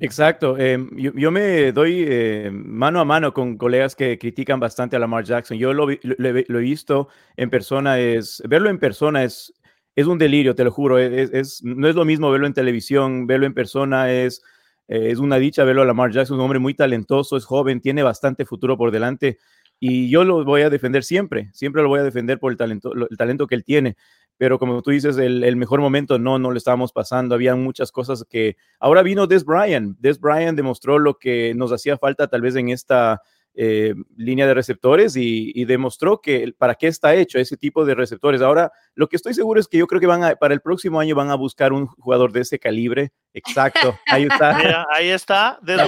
Exacto. 0.00 0.58
Em, 0.58 0.90
yo, 0.96 1.30
me 1.30 1.72
doy 1.72 2.04
eh, 2.06 2.50
mano 2.52 3.00
a 3.00 3.04
mano 3.04 3.32
con 3.32 3.56
colegas 3.56 3.94
que 3.94 4.18
critican 4.18 4.60
bastante 4.60 4.96
a 4.96 4.98
Lamar 4.98 5.24
Jackson. 5.24 5.56
Yo 5.56 5.72
lo, 5.72 5.90
he 5.90 6.60
visto 6.60 7.08
en 7.36 7.50
persona, 7.50 7.98
es 7.98 8.42
verlo 8.48 8.70
en 8.70 8.78
persona 8.78 9.22
es, 9.22 9.52
es 9.94 10.06
un 10.06 10.18
delirio, 10.18 10.54
te 10.54 10.64
lo 10.64 10.70
juro. 10.70 10.98
Es, 10.98 11.62
no 11.62 11.88
es 11.88 11.94
lo 11.94 12.04
mismo 12.04 12.30
verlo 12.30 12.46
en 12.46 12.54
televisión, 12.54 13.26
verlo 13.26 13.46
en 13.46 13.54
persona 13.54 14.12
es 14.12 14.42
eh, 14.88 15.10
es 15.10 15.18
una 15.18 15.36
dicha 15.38 15.64
verlo 15.64 15.82
a 15.82 15.84
Lamar 15.84 16.10
Jackson, 16.10 16.36
un 16.36 16.42
hombre 16.42 16.58
muy 16.58 16.74
talentoso, 16.74 17.36
es 17.36 17.44
joven, 17.44 17.80
tiene 17.80 18.02
bastante 18.02 18.44
futuro 18.44 18.76
por 18.76 18.90
delante 18.90 19.38
y 19.80 20.08
yo 20.08 20.24
lo 20.24 20.44
voy 20.44 20.62
a 20.62 20.70
defender 20.70 21.04
siempre, 21.04 21.50
siempre 21.52 21.82
lo 21.82 21.88
voy 21.88 22.00
a 22.00 22.04
defender 22.04 22.38
por 22.38 22.52
el 22.52 22.58
talento, 22.58 22.92
el 22.92 23.16
talento 23.16 23.46
que 23.46 23.54
él 23.54 23.64
tiene. 23.64 23.96
Pero 24.36 24.58
como 24.58 24.82
tú 24.82 24.90
dices, 24.90 25.16
el, 25.18 25.56
mejor 25.56 25.80
momento 25.80 26.18
no, 26.18 26.38
no 26.38 26.50
lo 26.50 26.56
estábamos 26.56 26.92
pasando. 26.92 27.34
Había 27.36 27.54
muchas 27.54 27.92
cosas 27.92 28.24
que 28.28 28.56
ahora 28.80 29.02
vino 29.02 29.26
Des 29.28 29.44
Bryant. 29.44 29.96
Des 30.00 30.18
Bryant 30.18 30.56
demostró 30.56 30.98
lo 30.98 31.18
que 31.18 31.54
nos 31.54 31.70
hacía 31.70 31.98
falta 31.98 32.26
tal 32.26 32.40
vez 32.40 32.56
en 32.56 32.70
esta 32.70 33.22
eh, 33.56 33.94
línea 34.16 34.48
de 34.48 34.54
receptores 34.54 35.14
y, 35.16 35.64
demostró 35.64 36.20
que 36.20 36.52
para 36.58 36.74
qué 36.74 36.88
está 36.88 37.14
hecho 37.14 37.38
ese 37.38 37.56
tipo 37.56 37.84
de 37.84 37.94
receptores. 37.94 38.42
Ahora, 38.42 38.72
lo 38.94 39.08
que 39.08 39.16
estoy 39.16 39.32
seguro 39.32 39.60
es 39.60 39.68
que 39.68 39.78
yo 39.78 39.86
creo 39.86 40.00
que 40.00 40.08
van 40.08 40.24
a, 40.24 40.34
para 40.34 40.54
el 40.54 40.60
próximo 40.60 40.98
año 40.98 41.14
van 41.14 41.30
a 41.30 41.36
buscar 41.36 41.72
un 41.72 41.86
jugador 41.86 42.32
de 42.32 42.40
ese 42.40 42.58
calibre. 42.58 43.12
Exacto, 43.32 43.96
ahí 44.06 44.24
está. 44.24 44.84
ahí 44.94 45.08
está, 45.08 45.60
la, 45.62 45.86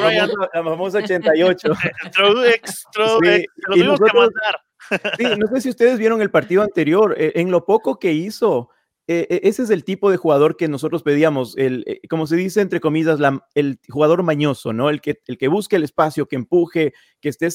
famosa, 0.52 0.98
88. 0.98 1.68
no 5.38 5.46
sé 5.48 5.60
si 5.60 5.68
ustedes 5.68 5.98
vieron 5.98 6.22
el 6.22 6.30
partido 6.30 6.62
anterior, 6.62 7.16
eh, 7.18 7.32
en 7.34 7.50
lo 7.50 7.64
poco 7.64 7.98
que 7.98 8.12
hizo, 8.12 8.70
eh, 9.08 9.26
e, 9.30 9.48
ese 9.48 9.62
es 9.62 9.70
el 9.70 9.84
tipo 9.84 10.10
de 10.10 10.16
jugador 10.16 10.56
que 10.56 10.66
nosotros 10.66 11.02
pedíamos, 11.04 11.56
el, 11.56 11.84
eh, 11.86 12.00
como 12.08 12.26
se 12.26 12.34
dice 12.34 12.60
entre 12.60 12.80
comillas, 12.80 13.20
el 13.54 13.78
jugador 13.88 14.22
mañoso, 14.24 14.72
¿no? 14.72 14.90
El 14.90 15.00
que, 15.00 15.20
el 15.26 15.38
que 15.38 15.46
busque 15.46 15.76
el 15.76 15.84
espacio, 15.84 16.26
que 16.26 16.34
empuje, 16.34 16.92
que 17.20 17.28
esté 17.28 17.48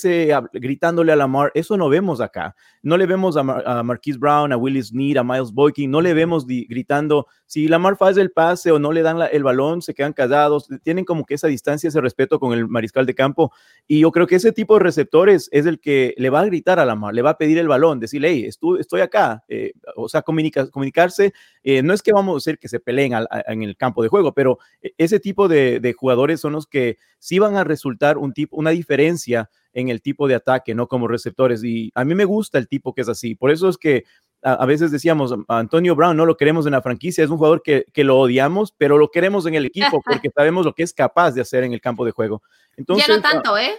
gritándole 0.53 1.11
a 1.11 1.15
Lamar, 1.17 1.51
eso 1.53 1.75
no 1.75 1.89
vemos 1.89 2.21
acá. 2.21 2.55
No 2.81 2.97
le 2.97 3.05
vemos 3.05 3.35
a, 3.35 3.43
Marquise 3.43 4.17
Brown, 4.17 4.53
a 4.53 4.57
Willis 4.57 4.87
Snead, 4.87 5.17
a 5.17 5.23
Miles 5.23 5.51
Boykin, 5.51 5.91
no 5.91 5.99
le 5.99 6.13
vemos 6.13 6.45
gritando, 6.45 7.27
si 7.45 7.67
Lamar 7.67 7.97
hace 7.99 8.21
el 8.21 8.31
pase 8.31 8.71
o 8.71 8.79
no 8.79 8.93
le 8.93 9.01
dan 9.01 9.17
el 9.31 9.43
balón, 9.43 9.81
se 9.81 9.93
quedan 9.93 10.13
callados, 10.13 10.69
tienen 10.83 11.03
como 11.03 11.25
que 11.25 11.33
esa 11.33 11.47
distancia, 11.47 11.89
ese 11.89 11.99
respeto 11.99 12.39
con 12.39 12.53
el 12.53 12.67
mariscal 12.67 13.05
de 13.05 13.13
campo. 13.13 13.51
Y 13.87 13.99
yo 13.99 14.11
creo 14.11 14.25
que 14.25 14.35
ese 14.35 14.53
tipo 14.53 14.75
de 14.75 14.83
receptores 14.83 15.49
es 15.51 15.65
el 15.65 15.79
que 15.81 16.13
le 16.17 16.29
va 16.29 16.39
a 16.39 16.45
gritar 16.45 16.79
a 16.79 16.85
Lamar, 16.85 17.13
le 17.13 17.21
va 17.21 17.31
a 17.31 17.37
pedir 17.37 17.57
el 17.57 17.67
balón, 17.67 17.99
decirle, 17.99 18.29
hey, 18.29 18.45
estoy, 18.47 19.01
acá, 19.01 19.43
eh, 19.49 19.73
o 19.95 20.07
sea, 20.07 20.21
comunicarse 20.21 21.33
eh, 21.63 21.83
no 21.83 21.93
es 21.93 22.01
que 22.01 22.13
vamos 22.13 22.33
a 22.33 22.37
decir 22.37 22.59
que 22.59 22.67
se 22.67 22.79
peleen 22.79 23.13
en 23.47 23.63
el 23.63 23.77
campo 23.77 24.01
de 24.01 24.09
juego, 24.09 24.33
pero 24.33 24.59
e, 24.81 24.93
ese 24.97 25.19
tipo 25.19 25.47
de, 25.47 25.95
jugadores 25.97 26.39
son 26.39 26.53
los 26.53 26.67
que 26.67 26.97
sí 27.19 27.39
van 27.39 27.55
a 27.55 27.63
resultar 27.63 28.17
un 28.17 28.33
tipo, 28.33 28.55
una 28.55 28.71
diferencia 28.71 29.49
en 29.73 29.89
el 29.89 30.01
tipo 30.01 30.27
de 30.27 30.35
ataque, 30.35 30.75
no 30.75 30.87
como 30.87 31.07
receptores. 31.07 31.63
Y 31.63 31.91
a 31.95 32.03
mí 32.03 32.15
me 32.15 32.25
gusta 32.25 32.57
el 32.57 32.67
tipo 32.67 32.93
que 32.93 33.01
es 33.01 33.09
así. 33.09 33.35
Por 33.35 33.51
eso 33.51 33.69
es 33.69 33.77
que 33.77 34.03
a, 34.43 34.65
veces 34.65 34.91
decíamos, 34.91 35.33
Antonio 35.47 35.95
Brown 35.95 36.17
no 36.17 36.25
lo 36.25 36.35
queremos 36.35 36.65
en 36.65 36.71
la 36.71 36.81
franquicia, 36.81 37.23
es 37.23 37.29
un 37.29 37.37
jugador 37.37 37.61
que, 37.61 37.85
que, 37.93 38.03
lo 38.03 38.17
odiamos, 38.19 38.73
pero 38.75 38.97
lo 38.97 39.11
queremos 39.11 39.45
en 39.45 39.53
el 39.53 39.65
equipo 39.65 40.01
porque 40.05 40.31
sabemos 40.35 40.65
lo 40.65 40.73
que 40.73 40.83
es 40.83 40.93
capaz 40.93 41.31
de 41.31 41.41
hacer 41.41 41.63
en 41.63 41.73
el 41.73 41.81
campo 41.81 42.05
de 42.05 42.11
juego. 42.11 42.41
Entonces, 42.75 43.05
ya 43.07 43.15
no 43.15 43.21
tanto, 43.21 43.57
¿eh? 43.57 43.75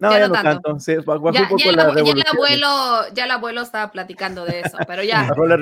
No, 0.00 0.12
ya, 0.12 0.28
no 0.28 0.32
tanto. 0.32 0.78
ya, 0.78 0.98
un 1.42 1.48
poco 1.48 1.72
la, 1.72 1.90
el 1.90 2.24
abuelo, 2.32 2.68
ya 3.14 3.24
el 3.24 3.30
abuelo 3.32 3.62
estaba 3.62 3.90
platicando 3.90 4.44
de 4.44 4.60
eso, 4.60 4.78
pero 4.86 5.02
ya. 5.02 5.22
Mejor 5.24 5.58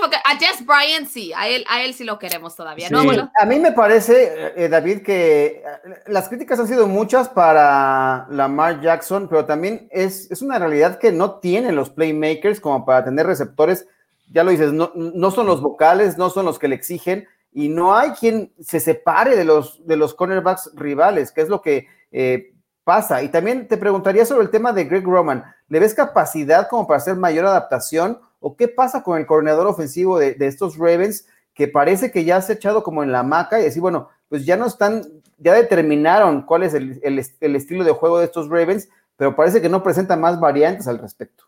porque 0.00 0.16
a 0.16 0.36
Jess 0.36 0.66
Bryant 0.66 1.06
sí, 1.06 1.32
a 1.36 1.46
él, 1.46 1.64
a 1.68 1.84
él 1.84 1.94
sí 1.94 2.02
lo 2.02 2.18
queremos 2.18 2.56
todavía, 2.56 2.90
¿no, 2.90 3.02
A 3.38 3.46
mí 3.46 3.60
me 3.60 3.70
parece, 3.70 4.52
eh, 4.56 4.68
David, 4.68 5.02
que 5.02 5.62
eh, 5.64 6.02
las 6.08 6.28
críticas 6.28 6.58
han 6.58 6.66
sido 6.66 6.88
muchas 6.88 7.28
para 7.28 8.26
Lamar 8.30 8.80
Jackson, 8.80 9.28
pero 9.28 9.44
también 9.44 9.86
es, 9.92 10.28
es 10.32 10.42
una 10.42 10.58
realidad 10.58 10.98
que 10.98 11.12
no 11.12 11.38
tienen 11.38 11.76
los 11.76 11.90
playmakers 11.90 12.58
como 12.58 12.84
para 12.84 13.04
tener 13.04 13.26
receptores. 13.26 13.86
Ya 14.32 14.42
lo 14.42 14.50
dices, 14.50 14.72
no, 14.72 14.90
no 14.96 15.30
son 15.30 15.46
los 15.46 15.60
vocales, 15.60 16.18
no 16.18 16.30
son 16.30 16.46
los 16.46 16.58
que 16.58 16.66
le 16.66 16.74
exigen, 16.74 17.28
y 17.52 17.68
no 17.68 17.94
hay 17.94 18.10
quien 18.12 18.52
se 18.60 18.80
separe 18.80 19.36
de 19.36 19.44
los, 19.44 19.86
de 19.86 19.96
los 19.96 20.14
cornerbacks 20.14 20.72
rivales, 20.74 21.30
que 21.30 21.42
es 21.42 21.48
lo 21.48 21.62
que 21.62 21.86
eh, 22.10 22.54
pasa. 22.84 23.22
Y 23.22 23.28
también 23.28 23.68
te 23.68 23.76
preguntaría 23.76 24.24
sobre 24.24 24.44
el 24.44 24.50
tema 24.50 24.72
de 24.72 24.84
Greg 24.84 25.04
Roman. 25.04 25.44
¿Le 25.68 25.80
ves 25.80 25.94
capacidad 25.94 26.68
como 26.68 26.86
para 26.86 26.98
hacer 26.98 27.16
mayor 27.16 27.46
adaptación? 27.46 28.18
¿O 28.40 28.56
qué 28.56 28.68
pasa 28.68 29.02
con 29.02 29.18
el 29.18 29.26
coordinador 29.26 29.66
ofensivo 29.66 30.18
de, 30.18 30.36
estos 30.40 30.76
Ravens 30.76 31.26
que 31.54 31.68
parece 31.68 32.10
que 32.10 32.24
ya 32.24 32.40
se 32.40 32.52
ha 32.52 32.56
echado 32.56 32.82
como 32.82 33.02
en 33.02 33.12
la 33.12 33.22
maca 33.22 33.60
y 33.60 33.64
decir, 33.64 33.82
bueno, 33.82 34.08
pues 34.28 34.44
ya 34.46 34.56
no 34.56 34.66
están, 34.66 35.02
ya 35.38 35.52
determinaron 35.54 36.42
cuál 36.42 36.62
es 36.62 36.74
el, 36.74 37.18
estilo 37.38 37.84
de 37.84 37.92
juego 37.92 38.18
de 38.18 38.24
estos 38.24 38.48
Ravens, 38.48 38.88
pero 39.16 39.36
parece 39.36 39.60
que 39.60 39.68
no 39.68 39.82
presenta 39.82 40.16
más 40.16 40.40
variantes 40.40 40.88
al 40.88 40.98
respecto. 40.98 41.44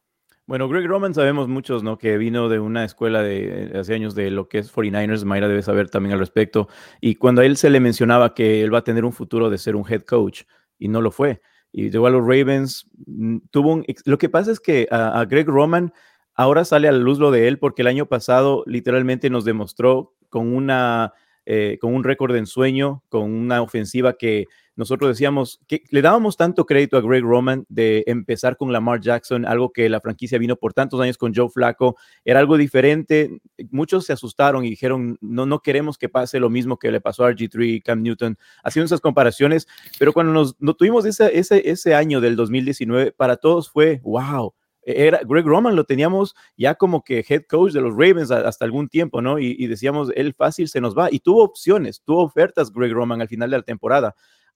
Bueno, 0.46 0.68
Greg 0.68 0.86
Roman 0.86 1.14
sabemos 1.14 1.48
muchos, 1.48 1.82
¿no? 1.82 1.96
Que 1.96 2.18
vino 2.18 2.50
de 2.50 2.58
una 2.58 2.84
escuela 2.84 3.22
de 3.22 3.72
hace 3.80 3.94
años 3.94 4.14
de 4.14 4.30
lo 4.30 4.46
que 4.46 4.58
es 4.58 4.70
49ers, 4.70 5.24
Mayra 5.24 5.48
debe 5.48 5.62
saber 5.62 5.88
también 5.88 6.12
al 6.12 6.18
respecto. 6.18 6.68
Y 7.00 7.14
cuando 7.14 7.40
a 7.40 7.46
él 7.46 7.56
se 7.56 7.70
le 7.70 7.80
mencionaba 7.80 8.34
que 8.34 8.60
él 8.60 8.72
va 8.72 8.78
a 8.78 8.84
tener 8.84 9.06
un 9.06 9.12
futuro 9.14 9.48
de 9.48 9.56
ser 9.56 9.74
un 9.74 9.90
head 9.90 10.02
coach, 10.02 10.42
y 10.84 10.88
no 10.88 11.00
lo 11.00 11.10
fue. 11.10 11.40
Y 11.72 11.90
llegó 11.90 12.06
a 12.06 12.10
los 12.10 12.20
Ravens, 12.20 12.86
mm, 13.06 13.38
tuvo 13.50 13.72
un... 13.72 13.86
Lo 14.04 14.18
que 14.18 14.28
pasa 14.28 14.52
es 14.52 14.60
que 14.60 14.86
a, 14.90 15.24
Greg 15.24 15.48
Roman 15.48 15.94
ahora 16.34 16.66
sale 16.66 16.88
a 16.88 16.92
la 16.92 16.98
luz 16.98 17.18
lo 17.18 17.30
de 17.30 17.48
él 17.48 17.58
porque 17.58 17.80
el 17.80 17.88
año 17.88 18.04
pasado 18.04 18.64
literalmente 18.66 19.30
nos 19.30 19.46
demostró 19.46 20.14
con 20.28 20.54
una 20.54 21.14
eh, 21.46 21.78
con 21.80 21.94
un 21.94 22.04
récord 22.04 22.32
de 22.32 22.40
ensueño, 22.40 23.02
con 23.08 23.32
una 23.32 23.62
ofensiva 23.62 24.14
que 24.18 24.46
nosotros 24.76 25.10
decíamos 25.10 25.60
que 25.68 25.82
le 25.90 26.02
dábamos 26.02 26.36
tanto 26.36 26.66
crédito 26.66 26.96
a 26.96 27.00
Greg 27.00 27.22
Roman 27.22 27.64
de 27.68 28.04
empezar 28.06 28.56
con 28.56 28.72
Lamar 28.72 29.00
Jackson, 29.00 29.46
algo 29.46 29.72
que 29.72 29.88
la 29.88 30.00
franquicia 30.00 30.38
vino 30.38 30.56
por 30.56 30.72
tantos 30.72 31.00
años 31.00 31.16
con 31.16 31.34
Joe 31.34 31.48
Flacco, 31.48 31.96
era 32.24 32.40
algo 32.40 32.56
diferente. 32.56 33.40
Muchos 33.70 34.06
se 34.06 34.12
asustaron 34.12 34.64
y 34.64 34.70
dijeron, 34.70 35.16
no, 35.20 35.46
no 35.46 35.60
queremos 35.60 35.96
que 35.96 36.08
pase 36.08 36.40
lo 36.40 36.50
mismo 36.50 36.78
que 36.78 36.90
le 36.90 37.00
pasó 37.00 37.24
a 37.24 37.30
RG3, 37.30 37.82
Cam 37.82 38.02
Newton, 38.02 38.36
haciendo 38.62 38.86
esas 38.86 39.00
comparaciones, 39.00 39.68
pero 39.98 40.12
cuando 40.12 40.32
nos, 40.32 40.56
no 40.60 40.74
tuvimos 40.74 41.04
ese, 41.04 41.38
ese, 41.38 41.68
ese 41.70 41.94
año 41.94 42.20
del 42.20 42.36
2019, 42.36 43.12
para 43.12 43.36
todos 43.36 43.70
fue, 43.70 44.00
wow, 44.02 44.54
era 44.86 45.20
Greg 45.24 45.46
Roman 45.46 45.76
lo 45.76 45.84
teníamos 45.84 46.34
ya 46.56 46.74
como 46.74 47.02
que 47.02 47.24
head 47.26 47.44
coach 47.48 47.72
de 47.72 47.80
los 47.80 47.92
Ravens 47.92 48.30
hasta 48.30 48.64
algún 48.64 48.88
tiempo, 48.88 49.22
¿no? 49.22 49.38
Y, 49.38 49.56
y, 49.58 49.66
decíamos, 49.66 50.10
él 50.14 50.34
fácil 50.34 50.68
se 50.68 50.80
nos 50.80 50.96
va. 50.96 51.08
Y 51.10 51.20
tuvo 51.20 51.42
opciones, 51.42 52.02
tuvo 52.04 52.22
ofertas 52.22 52.70
Greg 52.70 52.92
Roman 52.92 53.22
al 53.22 53.28
final 53.28 53.50
de 53.50 53.56
la 53.56 53.62
temporada. 53.62 54.14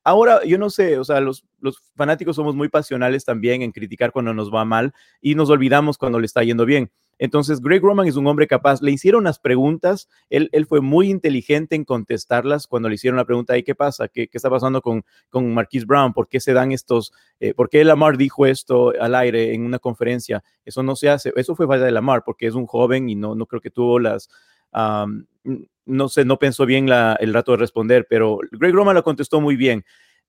Ahora, 0.08 0.42
yo 0.42 0.56
no 0.56 0.70
sé, 0.70 0.98
o 0.98 1.04
sea, 1.04 1.20
los, 1.20 1.44
los 1.60 1.82
fanáticos 1.94 2.34
somos 2.34 2.54
muy 2.54 2.70
pasionales 2.70 3.26
también 3.26 3.60
en 3.60 3.72
criticar 3.72 4.10
cuando 4.10 4.32
nos 4.32 4.50
va 4.50 4.64
mal 4.64 4.94
y 5.20 5.34
nos 5.34 5.50
olvidamos 5.50 5.98
cuando 5.98 6.18
le 6.18 6.24
está 6.24 6.42
yendo 6.42 6.64
bien. 6.64 6.90
Entonces, 7.18 7.60
Greg 7.60 7.82
Roman 7.82 8.06
es 8.06 8.16
un 8.16 8.26
hombre 8.26 8.46
capaz. 8.46 8.80
Le 8.80 8.90
hicieron 8.90 9.20
unas 9.20 9.38
preguntas, 9.38 10.08
él, 10.30 10.48
él 10.52 10.64
fue 10.64 10.80
muy 10.80 11.10
inteligente 11.10 11.76
en 11.76 11.84
contestarlas 11.84 12.66
cuando 12.66 12.88
le 12.88 12.94
hicieron 12.94 13.18
la 13.18 13.26
pregunta, 13.26 13.58
¿y 13.58 13.64
qué 13.64 13.74
pasa? 13.74 14.08
¿Qué, 14.08 14.28
qué 14.28 14.38
está 14.38 14.48
pasando 14.48 14.80
con, 14.80 15.04
con 15.28 15.52
Marquise 15.52 15.84
Brown? 15.84 16.14
¿Por 16.14 16.26
qué 16.26 16.40
se 16.40 16.54
dan 16.54 16.72
estos, 16.72 17.12
eh, 17.38 17.52
por 17.52 17.68
qué 17.68 17.84
Lamar 17.84 18.16
dijo 18.16 18.46
esto 18.46 18.94
al 18.98 19.14
aire 19.14 19.52
en 19.52 19.66
una 19.66 19.78
conferencia? 19.78 20.42
Eso 20.64 20.82
no 20.82 20.96
se 20.96 21.10
hace, 21.10 21.34
eso 21.36 21.54
fue 21.54 21.66
falla 21.66 21.84
de 21.84 21.92
Lamar 21.92 22.22
porque 22.24 22.46
es 22.46 22.54
un 22.54 22.64
joven 22.64 23.10
y 23.10 23.14
no, 23.14 23.34
no 23.34 23.44
creo 23.44 23.60
que 23.60 23.70
tuvo 23.70 23.98
las... 23.98 24.30
No 24.72 26.08
sé, 26.10 26.24
no 26.26 26.38
pensó 26.38 26.66
bien 26.66 26.88
el 26.88 27.32
rato 27.32 27.52
de 27.52 27.58
responder, 27.58 28.06
pero 28.08 28.38
Greg 28.52 28.74
Roman 28.74 28.94
lo 28.94 29.02
contestó 29.02 29.40
muy 29.40 29.56
bien. 29.56 29.84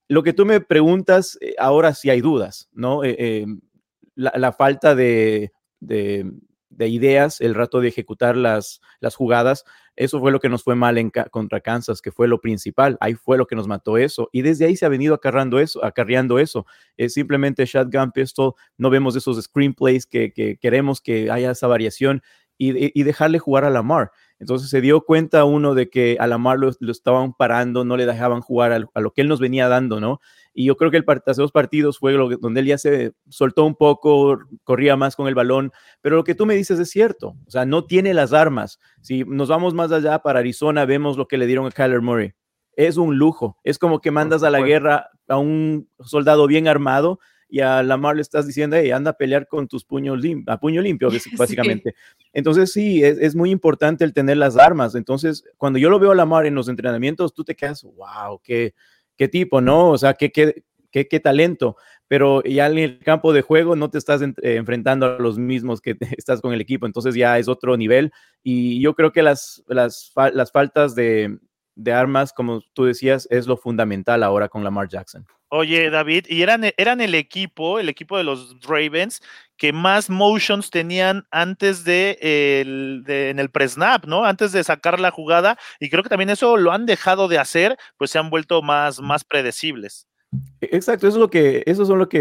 Lo 0.10 0.24
que 0.24 0.34
tú 0.34 0.46
me 0.46 0.60
preguntas, 0.60 1.38
eh, 1.40 1.54
ahora 1.60 1.94
sí 1.94 2.10
hay 2.10 2.20
dudas, 2.20 2.68
¿no? 2.74 3.04
Eh, 3.04 3.16
eh, 3.20 3.46
la, 4.16 4.52
falta 4.52 4.96
de, 4.96 5.52
de, 5.80 6.32
de, 6.70 6.88
ideas, 6.88 7.42
el 7.42 7.54
rato 7.54 7.80
de 7.80 7.90
ejecutar 7.90 8.36
las, 8.36 8.82
jugadas, 9.16 9.66
eso 9.96 10.20
fue 10.20 10.32
lo 10.32 10.40
que 10.40 10.50
nos 10.50 10.64
fue 10.64 10.76
mal 10.76 10.98
contra 11.30 11.60
Kansas, 11.60 12.02
que 12.02 12.12
fue 12.12 12.28
lo 12.28 12.42
principal. 12.42 12.98
Ahí 13.02 13.14
fue 13.14 13.38
lo 13.38 13.46
que 13.46 13.56
nos 13.56 13.68
mató 13.68 13.98
eso. 13.98 14.30
Y 14.32 14.42
desde 14.42 14.66
ahí 14.66 14.76
se 14.76 14.86
ha 14.86 14.90
venido 14.90 15.14
acarreando 15.14 15.60
eso. 15.60 15.84
Acarreando 15.86 16.40
eso. 16.40 16.66
Es 16.98 17.14
simplemente 17.14 17.66
shotgun 17.66 18.12
pistol. 18.12 18.54
No 18.78 18.90
vemos 18.90 19.16
esos 19.16 19.40
screenplays 19.44 20.06
que, 20.06 20.32
que 20.32 20.58
queremos 20.58 21.02
que 21.02 21.30
haya 21.30 21.52
esa 21.52 21.68
variación 21.68 22.24
y, 22.58 22.98
y 23.00 23.04
dejarle 23.04 23.40
jugar 23.40 23.66
a 23.66 23.70
Lamar. 23.70 24.12
Entonces 24.40 24.70
se 24.70 24.82
dio 24.82 25.02
cuenta 25.02 25.44
uno 25.44 25.76
de 25.76 25.90
que 25.90 26.18
a 26.20 26.26
Lamar 26.26 26.58
lo, 26.58 26.72
lo 26.80 26.92
estaban 26.92 27.34
parando, 27.34 27.84
no 27.84 27.98
le 27.98 28.06
dejaban 28.06 28.42
jugar 28.42 28.72
a, 28.72 28.90
a, 28.94 29.02
lo 29.02 29.12
que 29.12 29.22
él 29.22 29.28
nos 29.28 29.40
venía 29.40 29.68
dando, 29.68 30.00
¿no? 30.00 30.20
Y 30.54 30.66
yo 30.66 30.78
creo 30.78 30.92
que 30.92 30.98
el 30.98 31.06
hace 31.08 31.42
dos 31.42 31.52
partidos 31.52 32.00
fue 32.00 32.14
lo, 32.14 32.30
donde 32.38 32.62
él 32.62 32.68
ya 32.68 32.78
se 32.78 33.14
soltó 33.28 33.66
un 33.66 33.76
poco, 33.76 34.40
corría 34.64 34.96
más 34.96 35.16
con 35.16 35.28
el 35.28 35.36
balón, 35.36 35.72
pero 36.02 36.16
lo 36.16 36.24
que 36.24 36.36
tú 36.36 36.46
me 36.46 36.56
dices 36.56 36.80
es 36.80 36.90
cierto, 36.90 37.36
o 37.46 37.52
sea, 37.52 37.66
no 37.66 37.86
tiene 37.86 38.14
las 38.14 38.34
armas. 38.34 38.80
Si 39.02 39.24
nos 39.26 39.50
vamos 39.50 39.74
más 39.74 39.92
allá 39.92 40.20
para 40.20 40.40
Arizona, 40.40 40.86
vemos 40.86 41.18
lo 41.18 41.28
que 41.28 41.38
le 41.38 41.46
dieron 41.46 41.66
a 41.66 41.72
Kyler 41.72 42.02
Murray. 42.02 42.32
Es 42.76 42.96
un 42.96 43.18
lujo, 43.18 43.58
es 43.64 43.78
como 43.78 44.00
que 44.00 44.12
mandas 44.12 44.44
a 44.44 44.50
la 44.50 44.62
guerra 44.62 45.10
a 45.28 45.38
un 45.38 45.90
soldado 46.00 46.48
bien 46.48 46.68
armado 46.68 47.20
y 47.50 47.62
a 47.62 47.82
Lamar 47.82 48.16
le 48.16 48.22
estás 48.22 48.46
diciendo, 48.46 48.78
hey, 48.78 48.92
anda 48.92 49.12
a 49.12 49.18
pelear 49.18 49.48
con 49.48 49.68
tus 49.68 49.84
puños 49.84 50.20
limpios, 50.22 50.56
a 50.56 50.60
puño 50.60 50.82
limpio, 50.82 51.10
básicamente. 51.38 51.96
Sí. 51.96 52.26
Entonces, 52.34 52.72
sí, 52.72 53.04
es, 53.04 53.18
es, 53.18 53.36
muy 53.36 53.50
importante 53.50 54.04
el 54.04 54.14
tener 54.14 54.38
las 54.38 54.56
armas. 54.56 54.94
Entonces, 54.96 55.44
cuando 55.58 55.80
yo 55.80 55.90
lo 55.90 56.00
veo 56.00 56.12
a 56.12 56.16
Lamar 56.16 56.46
en 56.46 56.56
los 56.56 56.70
entrenamientos, 56.70 57.34
tú 57.34 57.44
te 57.44 57.56
quedas, 57.56 57.84
wow, 57.84 58.40
qué, 58.44 58.76
qué 59.18 59.28
tipo, 59.28 59.62
¿no? 59.62 59.90
O 59.90 59.98
sea, 59.98 60.14
qué, 60.14 60.32
qué, 60.32 60.64
qué, 60.92 61.08
qué 61.08 61.20
talento. 61.20 61.76
Pero 62.08 62.44
ya 62.44 62.68
en 62.68 62.78
el 62.78 63.00
campo 63.00 63.34
de 63.34 63.42
juego 63.42 63.76
no 63.76 63.90
te 63.90 63.98
estás 63.98 64.22
en, 64.22 64.36
eh, 64.42 64.56
enfrentando 64.56 65.06
a 65.06 65.20
los 65.20 65.38
mismos 65.40 65.82
que 65.82 65.98
estás 66.18 66.42
con 66.42 66.54
el 66.54 66.62
equipo, 66.62 66.86
entonces 66.86 67.16
ya 67.16 67.40
es 67.40 67.48
otro 67.48 67.78
nivel. 67.78 68.12
Y 68.44 68.80
yo 68.80 68.94
creo 68.94 69.12
que 69.12 69.24
las, 69.24 69.64
las, 69.68 70.12
las 70.34 70.52
faltas 70.52 70.94
de, 70.94 71.40
de 71.80 71.94
armas, 71.94 72.34
como 72.34 72.62
tú 72.74 72.86
decías, 72.86 73.28
es 73.32 73.48
lo 73.48 73.56
fundamental 73.58 74.22
ahora 74.24 74.50
con 74.50 74.64
Lamar 74.64 74.90
Jackson. 74.90 75.26
Oye, 75.52 75.90
David, 75.90 76.26
y 76.30 76.44
eran, 76.44 76.70
eran 76.78 77.02
el 77.02 77.16
equipo, 77.16 77.80
el 77.80 77.90
equipo 77.90 78.18
de 78.18 78.24
los 78.24 78.56
Ravens, 78.62 79.22
que 79.58 79.74
más 79.74 80.10
motions 80.10 80.70
tenían 80.70 81.26
antes 81.32 81.84
de, 81.84 82.20
el, 82.22 83.04
de 83.04 83.30
en 83.30 83.40
el 83.40 83.50
pre-snap, 83.50 84.06
¿no? 84.06 84.26
Antes 84.26 84.52
de 84.52 84.64
sacar 84.64 85.00
la 85.00 85.10
jugada, 85.10 85.58
y 85.80 85.90
creo 85.90 86.04
que 86.04 86.10
también 86.10 86.30
eso 86.30 86.58
lo 86.58 86.72
han 86.72 86.86
dejado 86.86 87.28
de 87.28 87.40
hacer, 87.40 87.78
pues 87.98 88.12
se 88.12 88.20
han 88.20 88.30
vuelto 88.30 88.62
más, 88.62 89.00
más 89.00 89.24
predecibles. 89.24 90.09
Exacto, 90.62 91.08
eso 91.08 91.18
es 91.18 91.20
lo 91.20 91.30
que, 91.30 91.64
es 91.66 91.80
lo 91.80 92.08
que 92.08 92.20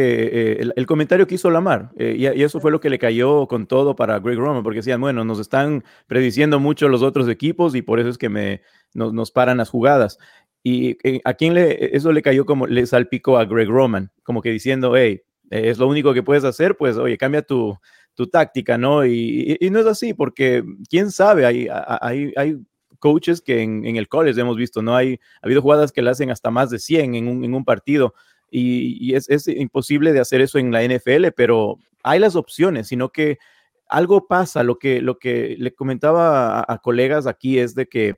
eh, 0.60 0.70
el, 0.74 0.86
comentario 0.86 1.26
que 1.26 1.34
hizo 1.34 1.50
Lamar, 1.50 1.90
eh, 1.98 2.14
y, 2.16 2.24
eso 2.42 2.58
fue 2.58 2.70
lo 2.70 2.80
que 2.80 2.88
le 2.88 2.98
cayó 2.98 3.46
con 3.46 3.66
todo 3.66 3.96
para 3.96 4.18
Greg 4.18 4.38
Roman, 4.38 4.62
porque 4.62 4.78
decían, 4.78 5.00
bueno, 5.00 5.24
nos 5.24 5.38
están 5.38 5.84
prediciendo 6.06 6.58
mucho 6.58 6.88
los 6.88 7.02
otros 7.02 7.28
equipos 7.28 7.74
y 7.74 7.82
por 7.82 8.00
eso 8.00 8.08
es 8.08 8.16
que 8.16 8.62
nos, 8.94 9.30
paran 9.30 9.58
las 9.58 9.68
jugadas. 9.68 10.18
Y 10.62 10.96
eh, 11.04 11.20
a 11.24 11.34
quién 11.34 11.54
eso 11.56 12.12
le 12.12 12.22
cayó 12.22 12.46
como, 12.46 12.66
le 12.66 12.86
salpicó 12.86 13.36
a 13.36 13.44
Greg 13.44 13.68
Roman, 13.68 14.10
como 14.22 14.40
que 14.40 14.50
diciendo, 14.50 14.96
hey, 14.96 15.20
es 15.50 15.78
lo 15.78 15.86
único 15.86 16.14
que 16.14 16.22
puedes 16.22 16.44
hacer, 16.44 16.76
pues, 16.76 16.96
oye, 16.96 17.18
cambia 17.18 17.42
tu, 17.42 17.78
táctica, 18.32 18.78
¿no? 18.78 19.04
Y, 19.06 19.58
no 19.70 19.78
es 19.80 19.86
así, 19.86 20.14
porque 20.14 20.64
quién 20.88 21.10
sabe, 21.12 21.44
hay, 21.44 21.68
hay, 22.00 22.32
hay 22.36 22.56
coaches 22.98 23.40
que 23.40 23.62
en, 23.62 23.84
en, 23.84 23.96
el 23.96 24.08
college 24.08 24.40
hemos 24.40 24.56
visto, 24.56 24.82
¿no? 24.82 24.96
Hay, 24.96 25.20
ha 25.42 25.46
habido 25.46 25.62
jugadas 25.62 25.92
que 25.92 26.02
le 26.02 26.10
hacen 26.10 26.30
hasta 26.30 26.50
más 26.50 26.70
de 26.70 26.78
100 26.78 27.14
en 27.14 27.28
un, 27.28 27.44
en 27.44 27.54
un 27.54 27.64
partido 27.64 28.14
y, 28.50 28.96
y 29.00 29.14
es, 29.14 29.28
es, 29.28 29.48
imposible 29.48 30.12
de 30.12 30.20
hacer 30.20 30.40
eso 30.40 30.58
en 30.58 30.72
la 30.72 30.82
NFL, 30.82 31.28
pero 31.36 31.78
hay 32.02 32.18
las 32.18 32.36
opciones, 32.36 32.88
sino 32.88 33.10
que 33.10 33.38
algo 33.88 34.26
pasa, 34.26 34.62
lo 34.62 34.78
que, 34.78 35.00
lo 35.00 35.18
que 35.18 35.56
le 35.58 35.74
comentaba 35.74 36.64
a, 36.66 36.78
colegas 36.78 37.26
aquí 37.26 37.58
es 37.58 37.74
de 37.74 37.86
que 37.86 38.16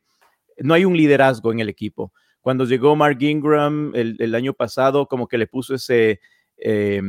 no 0.58 0.74
hay 0.74 0.84
un 0.84 0.96
liderazgo 0.96 1.52
en 1.52 1.60
el 1.60 1.68
equipo 1.68 2.12
cuando 2.40 2.64
llegó 2.64 2.96
Mark 2.96 3.22
Ingram 3.22 3.92
el, 3.94 4.16
el 4.18 4.34
año 4.34 4.54
pasado, 4.54 5.06
como 5.06 5.28
que 5.28 5.38
le 5.38 5.46
puso 5.46 5.74
ese, 5.74 6.20
eh, 6.56 7.02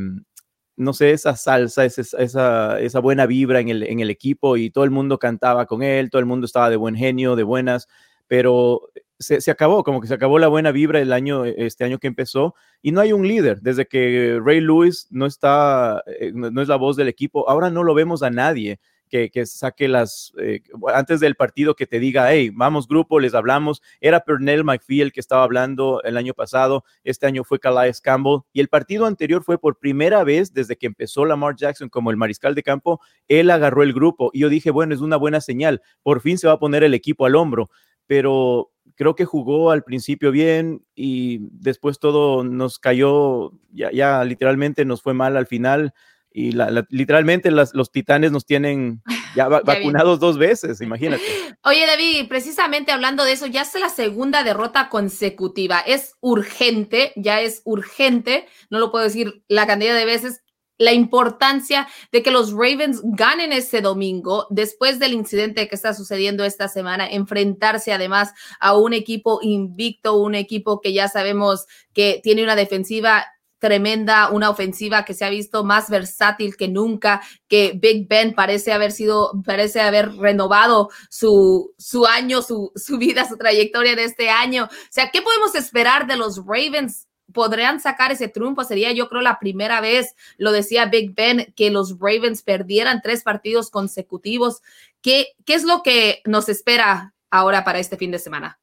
no 0.76 0.92
sé, 0.92 1.12
esa 1.12 1.36
salsa, 1.36 1.84
esa, 1.84 2.78
esa, 2.80 3.00
buena 3.00 3.26
vibra 3.26 3.60
en 3.60 3.68
el, 3.68 3.82
en 3.82 4.00
el, 4.00 4.10
equipo 4.10 4.56
y 4.56 4.70
todo 4.70 4.84
el 4.84 4.90
mundo 4.90 5.18
cantaba 5.18 5.66
con 5.66 5.82
él, 5.82 6.10
todo 6.10 6.20
el 6.20 6.26
mundo 6.26 6.46
estaba 6.46 6.70
de 6.70 6.76
buen 6.76 6.96
genio, 6.96 7.36
de 7.36 7.42
buenas, 7.42 7.88
pero 8.26 8.88
se, 9.18 9.40
se, 9.40 9.50
acabó, 9.50 9.84
como 9.84 10.00
que 10.00 10.08
se 10.08 10.14
acabó 10.14 10.38
la 10.38 10.48
buena 10.48 10.72
vibra 10.72 11.00
el 11.00 11.12
año, 11.12 11.44
este 11.44 11.84
año 11.84 11.98
que 11.98 12.06
empezó 12.06 12.54
y 12.80 12.92
no 12.92 13.00
hay 13.00 13.12
un 13.12 13.26
líder. 13.26 13.60
Desde 13.60 13.86
que 13.86 14.40
Ray 14.42 14.60
Lewis 14.60 15.06
no 15.10 15.26
está, 15.26 16.02
eh, 16.18 16.32
no 16.34 16.62
es 16.62 16.68
la 16.68 16.76
voz 16.76 16.96
del 16.96 17.08
equipo, 17.08 17.48
ahora 17.48 17.70
no 17.70 17.82
lo 17.84 17.94
vemos 17.94 18.22
a 18.22 18.30
nadie 18.30 18.80
que, 19.12 19.28
que 19.30 19.44
saque 19.44 19.88
las, 19.88 20.32
eh, 20.38 20.62
antes 20.94 21.20
del 21.20 21.34
partido 21.34 21.76
que 21.76 21.86
te 21.86 22.00
diga, 22.00 22.32
hey, 22.32 22.50
vamos 22.50 22.88
grupo, 22.88 23.20
les 23.20 23.34
hablamos. 23.34 23.82
Era 24.00 24.20
Pernell 24.20 24.64
McPhee 24.64 25.02
el 25.02 25.12
que 25.12 25.20
estaba 25.20 25.42
hablando 25.42 26.00
el 26.02 26.16
año 26.16 26.32
pasado, 26.32 26.84
este 27.04 27.26
año 27.26 27.44
fue 27.44 27.60
Calais 27.60 28.00
Campbell 28.00 28.40
y 28.54 28.60
el 28.60 28.68
partido 28.68 29.04
anterior 29.04 29.44
fue 29.44 29.58
por 29.58 29.78
primera 29.78 30.24
vez 30.24 30.54
desde 30.54 30.76
que 30.76 30.86
empezó 30.86 31.26
Lamar 31.26 31.56
Jackson 31.56 31.90
como 31.90 32.10
el 32.10 32.16
mariscal 32.16 32.54
de 32.54 32.62
campo, 32.62 33.00
él 33.28 33.50
agarró 33.50 33.82
el 33.82 33.92
grupo 33.92 34.30
y 34.32 34.40
yo 34.40 34.48
dije, 34.48 34.70
bueno, 34.70 34.94
es 34.94 35.02
una 35.02 35.18
buena 35.18 35.42
señal, 35.42 35.82
por 36.02 36.22
fin 36.22 36.38
se 36.38 36.46
va 36.46 36.54
a 36.54 36.58
poner 36.58 36.82
el 36.82 36.94
equipo 36.94 37.26
al 37.26 37.36
hombro, 37.36 37.68
pero 38.06 38.70
creo 38.94 39.14
que 39.14 39.26
jugó 39.26 39.72
al 39.72 39.84
principio 39.84 40.30
bien 40.30 40.86
y 40.94 41.40
después 41.50 41.98
todo 41.98 42.44
nos 42.44 42.78
cayó, 42.78 43.52
ya, 43.72 43.92
ya 43.92 44.24
literalmente 44.24 44.86
nos 44.86 45.02
fue 45.02 45.12
mal 45.12 45.36
al 45.36 45.46
final 45.46 45.92
y 46.34 46.52
la, 46.52 46.70
la, 46.70 46.86
literalmente 46.90 47.50
las, 47.50 47.74
los 47.74 47.90
titanes 47.90 48.32
nos 48.32 48.46
tienen 48.46 49.02
ya, 49.36 49.48
va, 49.48 49.58
ya 49.58 49.64
vacunados 49.64 50.18
bien. 50.18 50.28
dos 50.28 50.38
veces, 50.38 50.80
imagínate. 50.80 51.22
Oye, 51.64 51.86
David, 51.86 52.28
precisamente 52.28 52.92
hablando 52.92 53.24
de 53.24 53.32
eso, 53.32 53.46
ya 53.46 53.62
es 53.62 53.74
la 53.78 53.88
segunda 53.88 54.42
derrota 54.42 54.88
consecutiva. 54.88 55.80
Es 55.80 56.14
urgente, 56.20 57.12
ya 57.16 57.40
es 57.40 57.62
urgente, 57.64 58.46
no 58.70 58.78
lo 58.78 58.90
puedo 58.90 59.04
decir 59.04 59.44
la 59.48 59.66
cantidad 59.66 59.94
de 59.94 60.04
veces, 60.04 60.42
la 60.78 60.92
importancia 60.92 61.88
de 62.10 62.22
que 62.22 62.30
los 62.30 62.52
Ravens 62.52 63.00
ganen 63.04 63.52
este 63.52 63.80
domingo 63.80 64.46
después 64.50 64.98
del 64.98 65.12
incidente 65.12 65.68
que 65.68 65.74
está 65.74 65.94
sucediendo 65.94 66.44
esta 66.44 66.68
semana, 66.68 67.08
enfrentarse 67.08 67.92
además 67.92 68.32
a 68.58 68.76
un 68.76 68.92
equipo 68.92 69.38
invicto, 69.42 70.16
un 70.16 70.34
equipo 70.34 70.80
que 70.80 70.92
ya 70.92 71.08
sabemos 71.08 71.66
que 71.92 72.20
tiene 72.22 72.42
una 72.42 72.56
defensiva 72.56 73.26
tremenda, 73.62 74.28
una 74.30 74.50
ofensiva 74.50 75.04
que 75.04 75.14
se 75.14 75.24
ha 75.24 75.30
visto 75.30 75.62
más 75.62 75.88
versátil 75.88 76.56
que 76.56 76.66
nunca, 76.66 77.22
que 77.46 77.78
Big 77.80 78.08
Ben 78.08 78.34
parece 78.34 78.72
haber 78.72 78.90
sido, 78.90 79.30
parece 79.46 79.80
haber 79.80 80.16
renovado 80.16 80.90
su, 81.08 81.72
su 81.78 82.04
año, 82.04 82.42
su, 82.42 82.72
su 82.74 82.98
vida, 82.98 83.24
su 83.28 83.36
trayectoria 83.36 83.94
de 83.94 84.02
este 84.02 84.30
año. 84.30 84.64
O 84.64 84.68
sea, 84.90 85.10
¿qué 85.12 85.22
podemos 85.22 85.54
esperar 85.54 86.08
de 86.08 86.16
los 86.16 86.44
Ravens? 86.44 87.06
podrían 87.32 87.80
sacar 87.80 88.12
ese 88.12 88.28
triunfo. 88.28 88.62
Sería, 88.62 88.92
yo 88.92 89.08
creo, 89.08 89.22
la 89.22 89.38
primera 89.38 89.80
vez, 89.80 90.14
lo 90.36 90.52
decía 90.52 90.84
Big 90.86 91.14
Ben, 91.14 91.50
que 91.56 91.70
los 91.70 91.98
Ravens 91.98 92.42
perdieran 92.42 93.00
tres 93.00 93.22
partidos 93.22 93.70
consecutivos. 93.70 94.60
¿Qué, 95.00 95.28
qué 95.46 95.54
es 95.54 95.64
lo 95.64 95.82
que 95.82 96.20
nos 96.26 96.50
espera 96.50 97.14
ahora 97.30 97.64
para 97.64 97.78
este 97.78 97.96
fin 97.96 98.10
de 98.10 98.18
semana? 98.18 98.60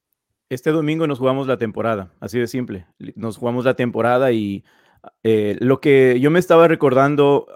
Este 0.49 0.69
domingo 0.69 1.07
nos 1.07 1.17
jugamos 1.17 1.47
la 1.47 1.57
temporada, 1.57 2.11
así 2.19 2.37
de 2.37 2.45
simple. 2.45 2.85
Nos 3.15 3.37
jugamos 3.37 3.65
la 3.65 3.73
temporada 3.73 4.31
y 4.31 4.63
eh, 5.23 5.57
lo 5.59 5.79
que 5.79 6.19
yo 6.19 6.31
me 6.31 6.39
estaba 6.39 6.67
recordando, 6.67 7.47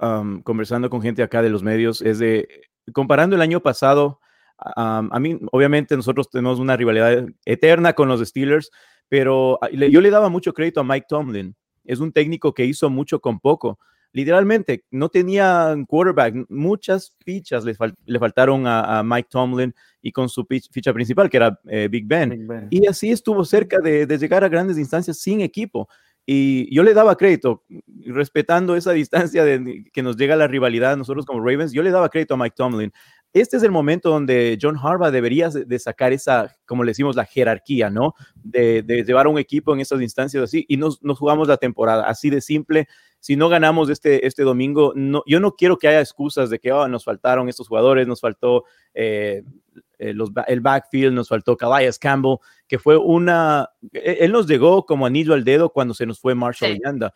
conversando 0.43 0.89
con 0.89 1.01
gente 1.01 1.23
acá 1.23 1.41
de 1.41 1.49
los 1.49 1.63
medios, 1.63 2.01
es 2.01 2.19
de, 2.19 2.47
comparando 2.93 3.35
el 3.35 3.41
año 3.41 3.61
pasado, 3.61 4.19
a 4.57 5.19
mí, 5.19 5.39
obviamente 5.51 5.95
nosotros 5.95 6.29
tenemos 6.29 6.59
una 6.59 6.77
rivalidad 6.77 7.25
eterna 7.45 7.93
con 7.93 8.07
los 8.07 8.25
Steelers, 8.25 8.71
pero 9.09 9.59
yo 9.71 10.01
le 10.01 10.09
daba 10.09 10.29
mucho 10.29 10.53
crédito 10.53 10.79
a 10.79 10.83
Mike 10.83 11.07
Tomlin. 11.09 11.55
Es 11.83 11.99
un 11.99 12.11
técnico 12.11 12.53
que 12.53 12.65
hizo 12.65 12.89
mucho 12.89 13.19
con 13.19 13.39
poco. 13.39 13.77
Literalmente, 14.13 14.85
no 14.91 15.09
tenía 15.09 15.75
quarterback. 15.87 16.45
Muchas 16.47 17.15
fichas 17.25 17.65
le, 17.65 18.19
faltaron 18.19 18.65
a, 18.67 19.01
Mike 19.03 19.27
Tomlin 19.29 19.73
y 20.01 20.11
con 20.11 20.29
su 20.29 20.45
ficha 20.45 20.93
principal, 20.93 21.29
que 21.29 21.37
era 21.37 21.59
eh, 21.67 21.87
Big, 21.91 22.05
ben. 22.05 22.67
Y 22.69 22.87
así 22.87 23.11
estuvo 23.11 23.43
cerca 23.43 23.79
de, 23.79 24.05
de 24.05 24.17
llegar 24.17 24.43
a 24.43 24.49
grandes 24.49 24.77
instancias 24.77 25.17
sin 25.17 25.41
equipo. 25.41 25.89
Y 26.25 26.73
yo 26.73 26.83
le 26.83 26.93
daba 26.93 27.17
crédito, 27.17 27.63
respetando 28.05 28.75
esa 28.75 28.93
distancia 28.93 29.43
de 29.43 29.83
que 29.91 30.03
nos 30.03 30.15
llega 30.15 30.35
la 30.37 30.47
rivalidad 30.47 30.95
nosotros 30.95 31.25
como 31.25 31.39
Ravens, 31.39 31.73
yo 31.73 31.83
le 31.83 31.91
daba 31.91 32.09
crédito 32.09 32.35
a 32.35 32.37
Mike 32.37 32.55
Tomlin. 32.55 32.93
Este 33.33 33.57
es 33.57 33.63
el 33.63 33.71
momento 33.71 34.11
donde 34.11 34.59
John 34.61 34.77
Harbaugh 34.77 35.11
debería 35.11 35.49
de 35.49 35.79
sacar 35.79 36.13
esa, 36.13 36.55
como 36.67 36.83
le 36.83 36.91
decimos, 36.91 37.15
la 37.15 37.25
jerarquía, 37.25 37.89
¿no? 37.89 38.13
De, 38.35 38.83
llevar 39.05 39.25
a 39.25 39.29
un 39.29 39.39
equipo 39.39 39.73
en 39.73 39.79
esas 39.79 40.01
instancias 40.01 40.43
así 40.43 40.65
y 40.69 40.77
nos, 40.77 41.01
nos, 41.01 41.17
jugamos 41.17 41.47
la 41.47 41.57
temporada, 41.57 42.03
así 42.07 42.29
de 42.29 42.41
simple. 42.41 42.87
Si 43.19 43.35
no 43.35 43.49
ganamos 43.49 43.89
este, 43.89 44.27
este 44.27 44.43
domingo, 44.43 44.93
no, 44.95 45.23
yo 45.25 45.39
no 45.39 45.55
quiero 45.55 45.77
que 45.79 45.87
haya 45.87 45.99
excusas 45.99 46.51
de 46.51 46.59
que 46.59 46.71
oh, 46.71 46.87
nos 46.87 47.05
faltaron 47.05 47.49
estos 47.49 47.67
jugadores, 47.67 48.07
nos 48.07 48.21
faltó 48.21 48.65
eh, 48.93 49.43
eh, 50.09 50.13
el 50.47 50.61
backfield, 50.61 51.13
nos 51.13 51.29
faltó 51.29 51.55
Calais 51.55 51.97
Campbell, 51.97 52.37
que 52.67 52.79
fue 52.79 52.97
una, 52.97 53.69
e, 53.91 54.17
él 54.21 54.31
nos 54.31 54.47
llegó 54.47 54.85
como 54.85 55.05
anillo 55.05 55.33
al 55.33 55.43
dedo 55.43 55.69
cuando 55.69 55.93
se 55.93 56.05
nos 56.05 56.19
fue 56.19 56.35
Marshall 56.35 56.79
Yanda. 56.83 57.13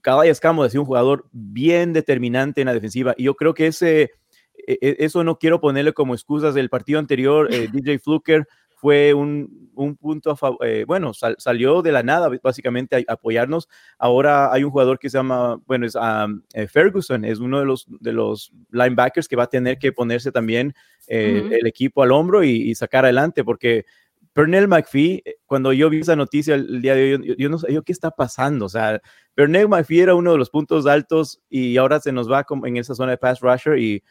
Calais 0.00 0.40
Campbell 0.40 0.66
ha 0.66 0.70
sido 0.70 0.82
un 0.82 0.86
jugador 0.86 1.28
bien 1.32 1.92
determinante 1.92 2.60
en 2.60 2.66
la 2.66 2.74
defensiva 2.74 3.14
y 3.16 3.24
yo 3.24 3.34
creo 3.34 3.54
que 3.54 3.68
ese, 3.68 4.10
e, 4.66 4.78
e, 4.80 4.96
eso 5.00 5.24
no 5.24 5.38
quiero 5.38 5.60
ponerle 5.60 5.92
como 5.92 6.14
excusas 6.14 6.54
del 6.54 6.68
partido 6.68 6.98
anterior, 6.98 7.48
eh, 7.52 7.68
DJ 7.72 7.98
Fluker 7.98 8.46
fue 8.76 9.14
un, 9.14 9.70
un 9.74 9.96
punto 9.96 10.30
a 10.30 10.36
favor, 10.36 10.58
eh, 10.66 10.84
bueno, 10.86 11.12
salió 11.14 11.80
de 11.80 11.92
la 11.92 12.02
nada 12.02 12.30
básicamente 12.42 12.96
a, 12.96 13.12
apoyarnos. 13.12 13.68
Ahora 13.98 14.52
hay 14.52 14.64
un 14.64 14.70
jugador 14.70 14.98
que 14.98 15.08
se 15.08 15.16
llama, 15.16 15.58
bueno, 15.66 15.86
es 15.86 15.96
Ferguson, 16.70 17.24
es 17.24 17.38
uno 17.38 17.58
de 17.58 17.64
los, 17.64 17.86
de 17.88 18.12
los 18.12 18.52
linebackers 18.70 19.28
que 19.28 19.36
va 19.36 19.44
a 19.44 19.48
tener 19.48 19.78
que 19.78 19.92
ponerse 19.92 20.30
también 20.30 20.74
eh, 21.08 21.48
el 21.58 21.66
equipo 21.66 22.02
al 22.02 22.12
hombro 22.12 22.44
y, 22.44 22.74
sacar 22.74 23.04
adelante, 23.04 23.44
porque 23.44 23.86
Pernell 24.34 24.68
McPhee, 24.68 25.22
cuando 25.46 25.72
yo 25.72 25.88
vi 25.88 26.00
esa 26.00 26.14
noticia 26.14 26.56
el 26.56 26.82
día 26.82 26.94
de 26.94 27.14
hoy, 27.14 27.34
yo, 27.38 27.48
no 27.48 27.58
sabía 27.58 27.80
qué 27.80 27.92
está 27.92 28.10
pasando. 28.10 28.66
O 28.66 28.68
sea, 28.68 29.00
Pernell 29.34 29.68
McPhee 29.68 30.00
era 30.00 30.14
uno 30.14 30.32
de 30.32 30.38
los 30.38 30.50
puntos 30.50 30.86
altos 30.86 31.40
y 31.48 31.78
ahora 31.78 32.00
se 32.00 32.12
nos 32.12 32.30
va 32.30 32.44
en 32.64 32.76
esa 32.76 32.94
zona 32.94 33.12
de 33.12 33.18
pass 33.18 33.40
rusher 33.40 33.78
y 33.78 34.02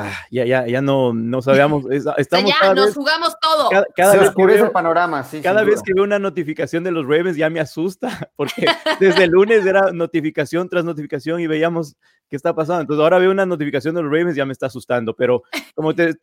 Ah, 0.00 0.12
ya, 0.30 0.44
ya, 0.44 0.64
ya 0.68 0.80
no, 0.80 1.12
no 1.12 1.42
sabíamos. 1.42 1.84
Estamos 2.18 2.52
ya 2.62 2.72
nos 2.72 2.94
jugamos 2.94 3.34
todo. 3.40 3.68
Cada, 3.96 4.16
vez 4.16 4.30
que 4.30 4.46
veo, 4.46 4.66
el 4.66 4.70
panorama, 4.70 5.24
sí. 5.24 5.40
Cada 5.40 5.64
vez 5.64 5.82
que 5.82 5.92
veo 5.92 6.04
una 6.04 6.20
notificación 6.20 6.84
de 6.84 6.92
los 6.92 7.04
Ravens 7.04 7.36
ya 7.36 7.50
me 7.50 7.58
asusta, 7.58 8.30
porque 8.36 8.64
desde 9.00 9.24
el 9.24 9.30
lunes 9.30 9.66
era 9.66 9.90
notificación 9.90 10.68
tras 10.68 10.84
notificación 10.84 11.40
y 11.40 11.48
veíamos 11.48 11.96
qué 12.28 12.36
está 12.36 12.54
pasando. 12.54 12.82
Entonces 12.82 13.02
ahora 13.02 13.18
veo 13.18 13.32
una 13.32 13.44
notificación 13.44 13.96
de 13.96 14.02
los 14.02 14.12
Ravens 14.12 14.36
ya 14.36 14.46
me 14.46 14.52
está 14.52 14.66
asustando. 14.66 15.16
Pero 15.16 15.42
como 15.74 15.92
te, 15.96 16.14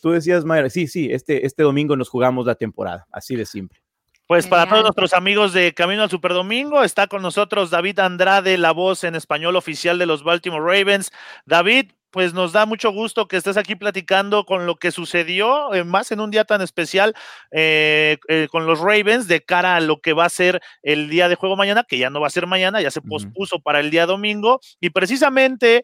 tú 0.00 0.10
decías, 0.12 0.44
Mayra, 0.44 0.70
sí, 0.70 0.86
sí, 0.86 1.08
este, 1.10 1.44
este 1.44 1.64
domingo 1.64 1.96
nos 1.96 2.08
jugamos 2.08 2.46
la 2.46 2.54
temporada, 2.54 3.08
así 3.10 3.34
de 3.34 3.44
simple. 3.44 3.80
Pues 4.28 4.46
para 4.46 4.68
todos 4.68 4.82
nuestros 4.82 5.12
amigos 5.14 5.52
de 5.52 5.74
Camino 5.74 6.04
al 6.04 6.10
Super 6.10 6.32
Domingo, 6.32 6.84
está 6.84 7.08
con 7.08 7.22
nosotros 7.22 7.70
David 7.70 7.98
Andrade, 7.98 8.56
la 8.58 8.70
voz 8.70 9.02
en 9.02 9.16
español 9.16 9.56
oficial 9.56 9.98
de 9.98 10.06
los 10.06 10.22
Baltimore 10.22 10.62
Ravens. 10.62 11.10
David, 11.46 11.90
pues 12.10 12.34
nos 12.34 12.52
da 12.52 12.66
mucho 12.66 12.90
gusto 12.90 13.28
que 13.28 13.36
estés 13.36 13.56
aquí 13.56 13.76
platicando 13.76 14.44
con 14.44 14.66
lo 14.66 14.76
que 14.76 14.90
sucedió, 14.90 15.72
eh, 15.74 15.84
más 15.84 16.10
en 16.12 16.20
un 16.20 16.30
día 16.30 16.44
tan 16.44 16.60
especial 16.60 17.14
eh, 17.50 18.18
eh, 18.28 18.48
con 18.50 18.66
los 18.66 18.80
Ravens 18.80 19.28
de 19.28 19.42
cara 19.42 19.76
a 19.76 19.80
lo 19.80 20.00
que 20.00 20.12
va 20.12 20.24
a 20.24 20.30
ser 20.30 20.60
el 20.82 21.08
día 21.08 21.28
de 21.28 21.34
juego 21.34 21.56
mañana, 21.56 21.84
que 21.86 21.98
ya 21.98 22.10
no 22.10 22.20
va 22.20 22.26
a 22.26 22.30
ser 22.30 22.46
mañana, 22.46 22.80
ya 22.80 22.90
se 22.90 23.00
pospuso 23.00 23.60
para 23.60 23.80
el 23.80 23.90
día 23.90 24.06
domingo. 24.06 24.60
Y 24.80 24.90
precisamente 24.90 25.82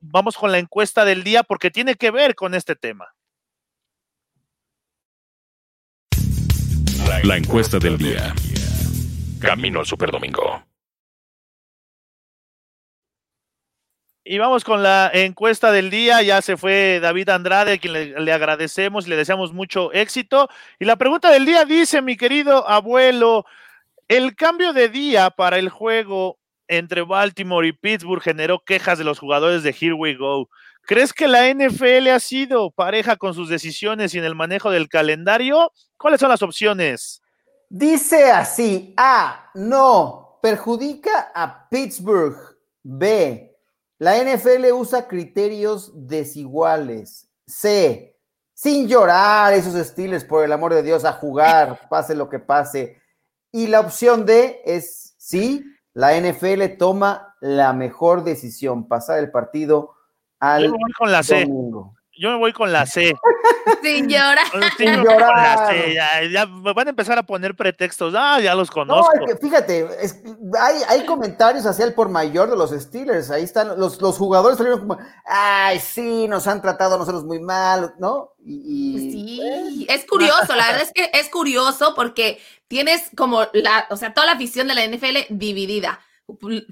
vamos 0.00 0.36
con 0.36 0.52
la 0.52 0.58
encuesta 0.58 1.04
del 1.04 1.24
día 1.24 1.42
porque 1.42 1.70
tiene 1.70 1.94
que 1.94 2.10
ver 2.10 2.34
con 2.34 2.54
este 2.54 2.76
tema. 2.76 3.06
La 7.24 7.36
encuesta 7.36 7.78
del 7.78 7.98
día. 7.98 8.34
Camino 9.40 9.80
al 9.80 9.86
Super 9.86 10.10
Y 14.30 14.36
vamos 14.36 14.62
con 14.62 14.82
la 14.82 15.10
encuesta 15.14 15.72
del 15.72 15.88
día. 15.88 16.20
Ya 16.20 16.42
se 16.42 16.58
fue 16.58 17.00
David 17.00 17.30
Andrade, 17.30 17.78
quien 17.78 18.22
le, 18.22 18.32
agradecemos 18.34 19.06
y 19.06 19.10
le 19.10 19.16
deseamos 19.16 19.54
mucho 19.54 19.90
éxito. 19.94 20.50
Y 20.78 20.84
la 20.84 20.96
pregunta 20.96 21.30
del 21.30 21.46
día 21.46 21.64
dice, 21.64 22.02
mi 22.02 22.14
querido 22.14 22.68
abuelo, 22.68 23.46
el 24.06 24.36
cambio 24.36 24.74
de 24.74 24.90
día 24.90 25.30
para 25.30 25.56
el 25.56 25.70
juego 25.70 26.38
entre 26.66 27.00
Baltimore 27.00 27.66
y 27.66 27.72
Pittsburgh 27.72 28.20
generó 28.20 28.62
quejas 28.62 28.98
de 28.98 29.04
los 29.04 29.18
jugadores 29.18 29.62
de 29.62 29.70
Here 29.70 29.94
We 29.94 30.16
Go. 30.16 30.50
¿Crees 30.82 31.14
que 31.14 31.26
la 31.26 31.48
NFL 31.48 32.08
ha 32.08 32.20
sido 32.20 32.70
pareja 32.70 33.16
con 33.16 33.32
sus 33.32 33.48
decisiones 33.48 34.14
y 34.14 34.18
en 34.18 34.24
el 34.24 34.34
manejo 34.34 34.70
del 34.70 34.90
calendario? 34.90 35.72
¿Cuáles 35.96 36.20
son 36.20 36.28
las 36.28 36.42
opciones? 36.42 37.22
Dice 37.70 38.30
así, 38.30 38.92
A, 38.98 39.50
no, 39.54 40.38
perjudica 40.42 41.32
a 41.34 41.66
Pittsburgh. 41.70 42.58
B, 42.90 43.47
la 43.98 44.16
NFL 44.22 44.72
usa 44.72 45.08
criterios 45.08 45.92
desiguales. 45.94 47.28
C. 47.46 48.16
Sin 48.54 48.88
llorar 48.88 49.52
esos 49.52 49.74
estilos, 49.74 50.24
por 50.24 50.44
el 50.44 50.52
amor 50.52 50.74
de 50.74 50.82
Dios, 50.82 51.04
a 51.04 51.12
jugar, 51.12 51.80
pase 51.90 52.14
lo 52.14 52.28
que 52.28 52.38
pase. 52.38 53.00
Y 53.52 53.66
la 53.66 53.80
opción 53.80 54.26
D 54.26 54.62
es 54.64 55.14
sí, 55.18 55.64
la 55.94 56.18
NFL 56.18 56.76
toma 56.78 57.36
la 57.40 57.72
mejor 57.72 58.24
decisión, 58.24 58.88
pasar 58.88 59.18
el 59.18 59.30
partido 59.30 59.94
al 60.38 60.72
con 60.96 61.10
la 61.10 61.22
domingo 61.22 61.97
yo 62.18 62.30
me 62.30 62.36
voy 62.36 62.52
con 62.52 62.72
la 62.72 62.84
C. 62.86 63.14
Sin 63.82 64.08
llorar. 64.08 64.46
Sin 64.76 65.02
llorar. 65.02 65.74
Ya, 66.30 66.46
van 66.46 66.86
a 66.86 66.90
empezar 66.90 67.18
a 67.18 67.22
poner 67.22 67.54
pretextos. 67.54 68.14
Ah, 68.16 68.40
ya 68.40 68.54
los 68.54 68.70
conozco. 68.70 69.12
No, 69.16 69.36
fíjate, 69.36 69.86
hay, 70.60 70.76
hay, 70.88 71.06
comentarios 71.06 71.64
hacia 71.64 71.84
el 71.84 71.94
por 71.94 72.08
mayor 72.08 72.50
de 72.50 72.56
los 72.56 72.70
Steelers. 72.70 73.30
Ahí 73.30 73.44
están 73.44 73.78
los, 73.78 74.00
los 74.00 74.16
jugadores 74.16 74.58
salieron 74.58 74.80
como, 74.80 74.98
ay, 75.26 75.78
sí, 75.78 76.26
nos 76.28 76.46
han 76.46 76.60
tratado 76.60 76.96
a 76.96 76.98
nosotros 76.98 77.24
muy 77.24 77.40
mal, 77.40 77.94
¿no? 77.98 78.32
Y, 78.44 79.10
sí, 79.12 79.86
es 79.88 80.06
curioso, 80.06 80.56
la 80.56 80.66
verdad 80.66 80.82
es 80.82 80.92
que 80.92 81.10
es 81.12 81.28
curioso 81.28 81.94
porque 81.94 82.40
tienes 82.66 83.10
como 83.16 83.46
la, 83.52 83.86
o 83.90 83.96
sea, 83.96 84.14
toda 84.14 84.26
la 84.26 84.32
afición 84.32 84.68
de 84.68 84.74
la 84.74 84.86
NFL 84.86 85.18
dividida. 85.30 86.00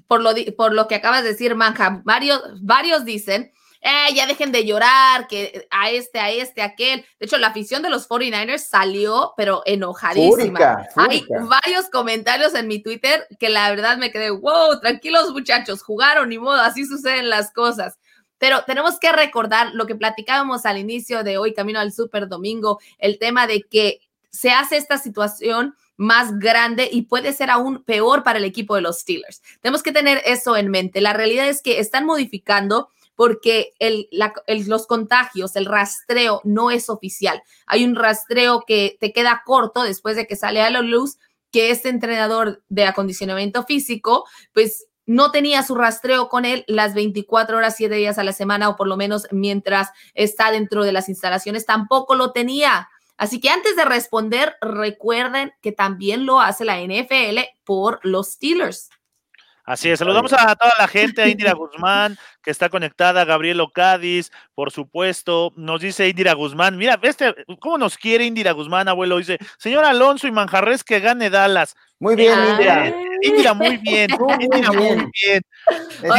Por 0.06 0.20
lo, 0.20 0.30
por 0.56 0.74
lo 0.74 0.87
que 0.87 0.96
acabas 0.96 1.22
de 1.22 1.30
decir, 1.30 1.54
Manja, 1.54 2.02
varios, 2.04 2.42
varios 2.61 3.04
dicen 3.04 3.52
eh, 3.88 4.14
ya 4.14 4.27
dejen 4.27 4.51
de 4.51 4.66
llorar, 4.66 5.29
que 5.29 5.68
a 5.70 5.90
este, 5.90 6.18
a 6.18 6.33
este, 6.33 6.61
a 6.61 6.64
aquel. 6.64 7.07
De 7.20 7.27
hecho, 7.27 7.38
la 7.38 7.46
afición 7.46 7.83
de 7.83 7.88
los 7.88 8.09
49ers 8.09 8.66
salió, 8.68 9.33
pero 9.37 9.62
enojadísima. 9.64 10.88
Hay 10.96 11.25
varios 11.49 11.88
comentarios 11.92 12.53
en 12.55 12.66
mi 12.66 12.83
Twitter 12.83 13.29
que 13.38 13.49
la 13.49 13.70
verdad 13.70 13.96
me 13.96 14.11
quedé, 14.11 14.31
wow, 14.31 14.81
tranquilos 14.81 15.31
muchachos, 15.31 15.85
jugaron, 15.85 16.31
ni 16.31 16.38
modo, 16.38 16.61
así 16.61 16.85
suceden 16.85 17.31
las 17.31 17.53
cosas. 17.53 17.96
Pero 18.38 18.64
tenemos 18.64 18.99
que 18.99 19.12
recordar 19.12 19.72
lo 19.72 19.87
que 19.87 19.94
platicábamos 19.94 20.66
al 20.66 20.79
inicio 20.79 21.22
de 21.22 21.38
hoy, 21.38 21.55
camino 21.55 21.79
al 21.79 21.92
Super 21.92 22.27
Domingo, 22.27 22.81
el 22.99 23.20
tema 23.20 23.46
de 23.46 23.62
que 23.62 24.01
se 24.31 24.51
hace 24.51 24.79
esta 24.79 24.99
situación 24.99 25.77
más 25.96 26.40
grande 26.40 26.88
y 26.90 27.03
puede 27.03 27.33
ser 27.33 27.51
aún 27.51 27.85
peor 27.85 28.25
para 28.25 28.38
el 28.38 28.44
equipo 28.44 28.75
de 28.75 28.81
los 28.81 28.99
Steelers. 28.99 29.42
Tenemos 29.61 29.85
que 29.85 29.92
tener 29.92 30.20
eso 30.25 30.57
en 30.57 30.70
mente. 30.70 31.01
La 31.01 31.12
realidad 31.12 31.49
es 31.49 31.62
que 31.62 31.79
están 31.79 32.05
modificando 32.05 32.90
porque 33.16 33.72
el, 33.79 34.09
los 34.66 34.87
contagios, 34.87 35.57
el 35.57 35.64
rastreo 35.64 36.40
no 36.44 36.70
es 36.70 36.88
oficial. 36.88 37.42
Hay 37.66 37.85
un 37.85 37.96
rastreo 37.96 38.62
que 38.66 38.96
te 39.00 39.12
queda 39.12 39.42
corto 39.44 39.83
después 39.83 40.14
de 40.14 40.26
que 40.26 40.37
sale 40.37 40.61
a 40.61 40.70
la 40.70 40.83
luz, 40.83 41.16
que 41.50 41.70
este 41.70 41.88
entrenador 41.88 42.62
de 42.68 42.85
acondicionamiento 42.85 43.64
físico, 43.64 44.26
pues 44.52 44.87
no 45.07 45.31
tenía 45.31 45.62
su 45.62 45.74
rastreo 45.74 46.29
con 46.29 46.44
él 46.44 46.64
las 46.66 46.92
24 46.94 47.57
horas, 47.57 47.76
7 47.76 47.94
días 47.94 48.18
a 48.18 48.24
la 48.24 48.33
semana, 48.33 48.68
o 48.68 48.76
por 48.76 48.88
lo 48.88 48.96
menos 48.96 49.26
mientras 49.31 49.90
está 50.14 50.50
dentro 50.50 50.85
de 50.85 50.92
las 50.92 51.09
instalaciones, 51.09 51.64
tampoco 51.64 52.14
lo 52.16 52.33
tenía. 52.33 52.88
Así 53.16 53.40
que 53.40 53.48
antes 53.48 53.76
de 53.76 53.85
responder, 53.85 54.57
recuerden 54.61 55.55
que 55.62 55.72
también 55.72 56.26
lo 56.26 56.40
hace 56.40 56.64
la 56.64 56.81
NFL 56.81 57.38
por 57.64 58.00
los 58.02 58.33
Steelers. 58.33 58.90
Así 59.66 59.90
es, 59.90 59.98
saludamos 59.98 60.33
a 60.33 60.55
toda 60.55 60.72
la 60.79 60.87
gente, 60.87 61.20
a 61.20 61.29
Indira 61.29 61.52
Guzmán, 61.55 62.16
que 62.40 62.52
está 62.52 62.68
conectada, 62.68 63.24
Gabriel 63.24 63.61
Cádiz, 63.74 64.31
por 64.55 64.70
supuesto, 64.70 65.52
nos 65.57 65.81
dice 65.81 66.09
Indira 66.09 66.35
Guzmán, 66.35 66.76
mira, 66.76 66.96
este, 67.02 67.35
¿cómo 67.59 67.76
nos 67.76 67.98
quiere 67.98 68.24
Indira 68.24 68.52
Guzmán, 68.52 68.87
abuelo? 68.87 69.18
Dice, 69.18 69.38
señor 69.59 69.85
Alonso 69.85 70.29
y 70.29 70.31
Manjarres, 70.31 70.85
que 70.85 71.00
gane 71.00 71.31
Dallas. 71.31 71.74
Muy 71.98 72.14
bien, 72.14 72.38
Indira. 72.50 72.94
Indira, 73.22 73.55
muy 73.55 73.76
bien, 73.79 74.09
Indira, 74.40 74.70
muy 74.70 75.11
bien. 75.24 75.42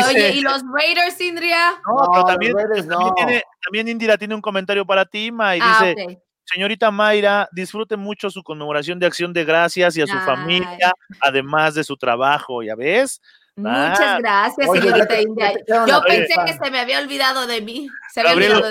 Oye, 0.09 0.31
¿y 0.33 0.41
los 0.41 0.61
Raiders, 0.73 1.21
Indira? 1.21 1.79
No, 1.87 2.09
pero 2.11 2.25
también, 2.25 2.53
también, 2.53 3.15
tiene, 3.15 3.43
también, 3.63 3.87
Indira 3.87 4.17
tiene 4.17 4.35
un 4.35 4.41
comentario 4.41 4.85
para 4.85 5.05
ti, 5.05 5.31
Ma, 5.31 5.55
y 5.55 5.59
ah, 5.63 5.93
dice, 5.95 6.19
Señorita 6.51 6.91
Mayra, 6.91 7.49
disfrute 7.51 7.97
mucho 7.97 8.29
su 8.29 8.41
conmemoración 8.41 8.99
de 8.99 9.05
acción 9.05 9.33
de 9.33 9.43
gracias 9.43 9.97
y 9.97 10.01
a 10.01 10.07
su 10.07 10.17
familia, 10.19 10.93
además 11.19 11.75
de 11.75 11.83
su 11.83 11.97
trabajo, 11.97 12.63
¿ya 12.63 12.75
ves? 12.75 13.21
Muchas 13.57 13.99
ah. 13.99 14.17
gracias, 14.19 14.69
señorita 14.71 15.19
India. 15.19 15.51
Yo 15.67 16.01
pensé 16.03 16.33
que 16.45 16.53
se 16.53 16.69
me 16.69 16.79
había 16.79 16.99
olvidado 16.99 17.47
de 17.47 17.59
mí. 17.61 17.89
Se 18.13 18.21
Gabriel 18.21 18.61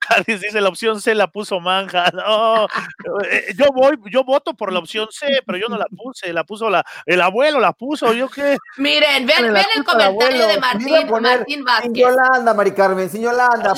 Cádiz, 0.00 0.40
dice 0.40 0.60
la 0.60 0.68
opción 0.68 1.00
C 1.00 1.14
la 1.14 1.28
puso 1.28 1.60
Manja. 1.60 2.10
No, 2.12 2.66
eh, 3.30 3.54
yo 3.56 3.66
voy, 3.72 3.96
yo 4.10 4.24
voto 4.24 4.54
por 4.54 4.72
la 4.72 4.80
opción 4.80 5.08
C, 5.10 5.40
pero 5.46 5.56
yo 5.56 5.68
no 5.68 5.78
la 5.78 5.86
puse, 5.86 6.32
la 6.32 6.44
puso 6.44 6.68
la, 6.68 6.84
el 7.06 7.20
abuelo, 7.20 7.60
la 7.60 7.72
puso, 7.72 8.12
yo 8.12 8.28
qué. 8.28 8.56
Miren, 8.76 9.24
vean, 9.24 9.52
vean 9.52 9.66
el 9.76 9.84
comentario 9.84 10.46
de 10.48 10.58
Martín, 10.58 11.22
Martín 11.22 11.64
Vázquez. 11.64 11.92
Sin 11.92 11.94
Yolanda, 11.94 12.54
Mari 12.54 12.72
Carmen, 12.72 13.08
sin 13.08 13.22
Yolanda, 13.22 13.72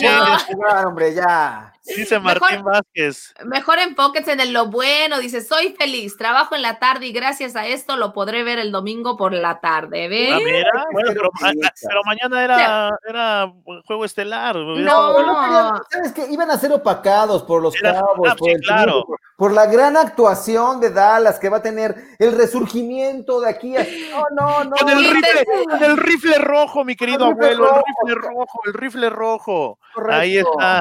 hombre, 0.86 1.14
ya. 1.14 1.73
Dice 1.84 2.18
Martín 2.18 2.62
Vázquez. 2.64 3.34
Mejor 3.44 3.78
enfóquense 3.78 4.32
en 4.32 4.52
lo 4.52 4.66
bueno. 4.66 5.18
Dice, 5.18 5.42
soy 5.42 5.74
feliz, 5.78 6.16
trabajo 6.16 6.54
en 6.54 6.62
la 6.62 6.78
tarde 6.78 7.06
y 7.06 7.12
gracias 7.12 7.56
a 7.56 7.66
esto 7.66 7.96
lo 7.96 8.14
podré 8.14 8.42
ver 8.42 8.58
el 8.58 8.72
domingo 8.72 9.18
por 9.18 9.34
la 9.34 9.60
tarde. 9.60 10.08
¿Ves? 10.08 10.32
Ah, 10.32 10.84
pero, 10.94 12.00
mañana 12.06 12.42
era, 12.42 12.98
era 13.06 13.52
juego 13.86 14.04
estelar. 14.04 14.56
No, 14.56 15.82
¿sabes 15.90 16.12
qué? 16.12 16.26
Iban 16.30 16.50
a 16.50 16.58
ser 16.58 16.72
opacados 16.72 17.42
por 17.42 17.60
los 17.60 17.74
cabos, 17.76 18.28
ah, 18.30 18.34
por, 18.36 18.60
claro. 18.60 19.04
por, 19.36 19.52
la 19.52 19.66
gran 19.66 19.96
actuación 19.96 20.80
de 20.80 20.90
Dallas 20.90 21.38
que 21.38 21.50
va 21.50 21.58
a 21.58 21.62
tener 21.62 21.94
el 22.18 22.36
resurgimiento 22.36 23.40
de 23.40 23.50
aquí. 23.50 23.74
No, 24.14 24.24
no, 24.30 24.64
no. 24.64 24.76
Con 24.76 24.88
el 24.88 25.10
rifle, 25.10 25.44
con 25.68 25.82
el 25.82 25.96
rifle 25.96 26.38
rojo, 26.38 26.84
mi 26.84 26.94
querido 26.94 27.26
abuelo, 27.26 27.82
el 28.06 28.14
rifle 28.14 28.14
rojo, 28.14 28.60
el 28.64 28.74
rifle 28.74 29.10
rojo. 29.10 29.78
Ahí 30.08 30.38
está. 30.38 30.80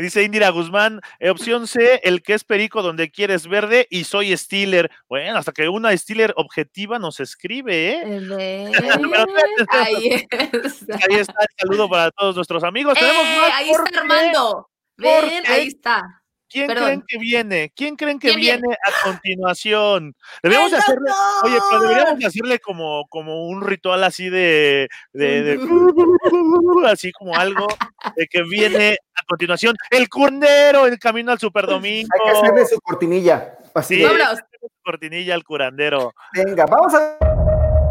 Dice 0.00 0.22
Indira 0.22 0.50
Guzmán, 0.50 1.00
eh, 1.18 1.30
opción 1.30 1.66
C, 1.66 2.00
el 2.04 2.22
que 2.22 2.34
es 2.34 2.44
perico 2.44 2.82
donde 2.82 3.10
quieres 3.10 3.46
verde 3.46 3.86
y 3.90 4.04
soy 4.04 4.36
Steeler. 4.36 4.90
Bueno, 5.08 5.38
hasta 5.38 5.52
que 5.52 5.68
una 5.68 5.96
Steeler 5.96 6.32
objetiva 6.36 6.98
nos 6.98 7.20
escribe, 7.20 7.90
¿eh? 7.90 8.02
ahí, 9.70 10.08
está 10.08 10.96
el 10.96 11.56
saludo 11.58 11.88
para 11.88 12.10
todos 12.10 12.36
nuestros 12.36 12.64
amigos. 12.64 12.98
Tenemos 12.98 13.22
eh, 13.22 13.40
Ahí 13.52 13.70
está 13.70 14.00
Armando. 14.00 14.70
Ven, 14.96 15.46
ahí 15.46 15.68
está. 15.68 16.19
¿Quién 16.50 16.68
creen 16.68 17.04
que 17.06 17.18
viene? 17.18 17.72
¿Quién 17.76 17.96
creen 17.96 18.18
que 18.18 18.34
viene? 18.34 18.66
a 18.72 19.04
continuación? 19.04 20.16
Debemos 20.42 20.72
hacerle, 20.72 21.10
oye, 21.44 21.58
pero 21.70 21.82
deberíamos 21.82 22.24
hacerle 22.24 22.58
como, 22.58 23.06
como 23.08 23.46
un 23.46 23.62
ritual 23.62 24.02
así 24.02 24.28
de, 24.28 24.88
de, 25.12 25.60
así 26.88 27.12
como 27.12 27.36
algo 27.36 27.68
de 28.16 28.26
que 28.26 28.42
viene 28.42 28.98
a 29.14 29.22
continuación 29.28 29.76
el 29.90 30.08
curandero, 30.08 30.86
el 30.86 30.98
camino 30.98 31.30
al 31.30 31.38
superdomingo. 31.38 32.08
Hay 32.12 32.32
que 32.32 32.38
hacerle 32.38 32.66
su 32.66 32.80
cortinilla. 32.80 33.56
Así 33.72 34.02
su 34.02 34.68
cortinilla 34.82 35.34
al 35.34 35.44
curandero. 35.44 36.12
Venga, 36.34 36.66
vamos 36.66 36.92
a. 36.94 37.16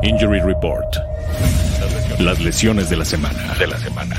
Injury 0.04 0.42
Report. 0.42 0.96
Las 2.20 2.40
lesiones 2.42 2.90
de 2.90 2.98
la 2.98 3.06
semana. 3.06 3.54
De 3.58 3.68
la 3.68 3.78
semana. 3.78 4.18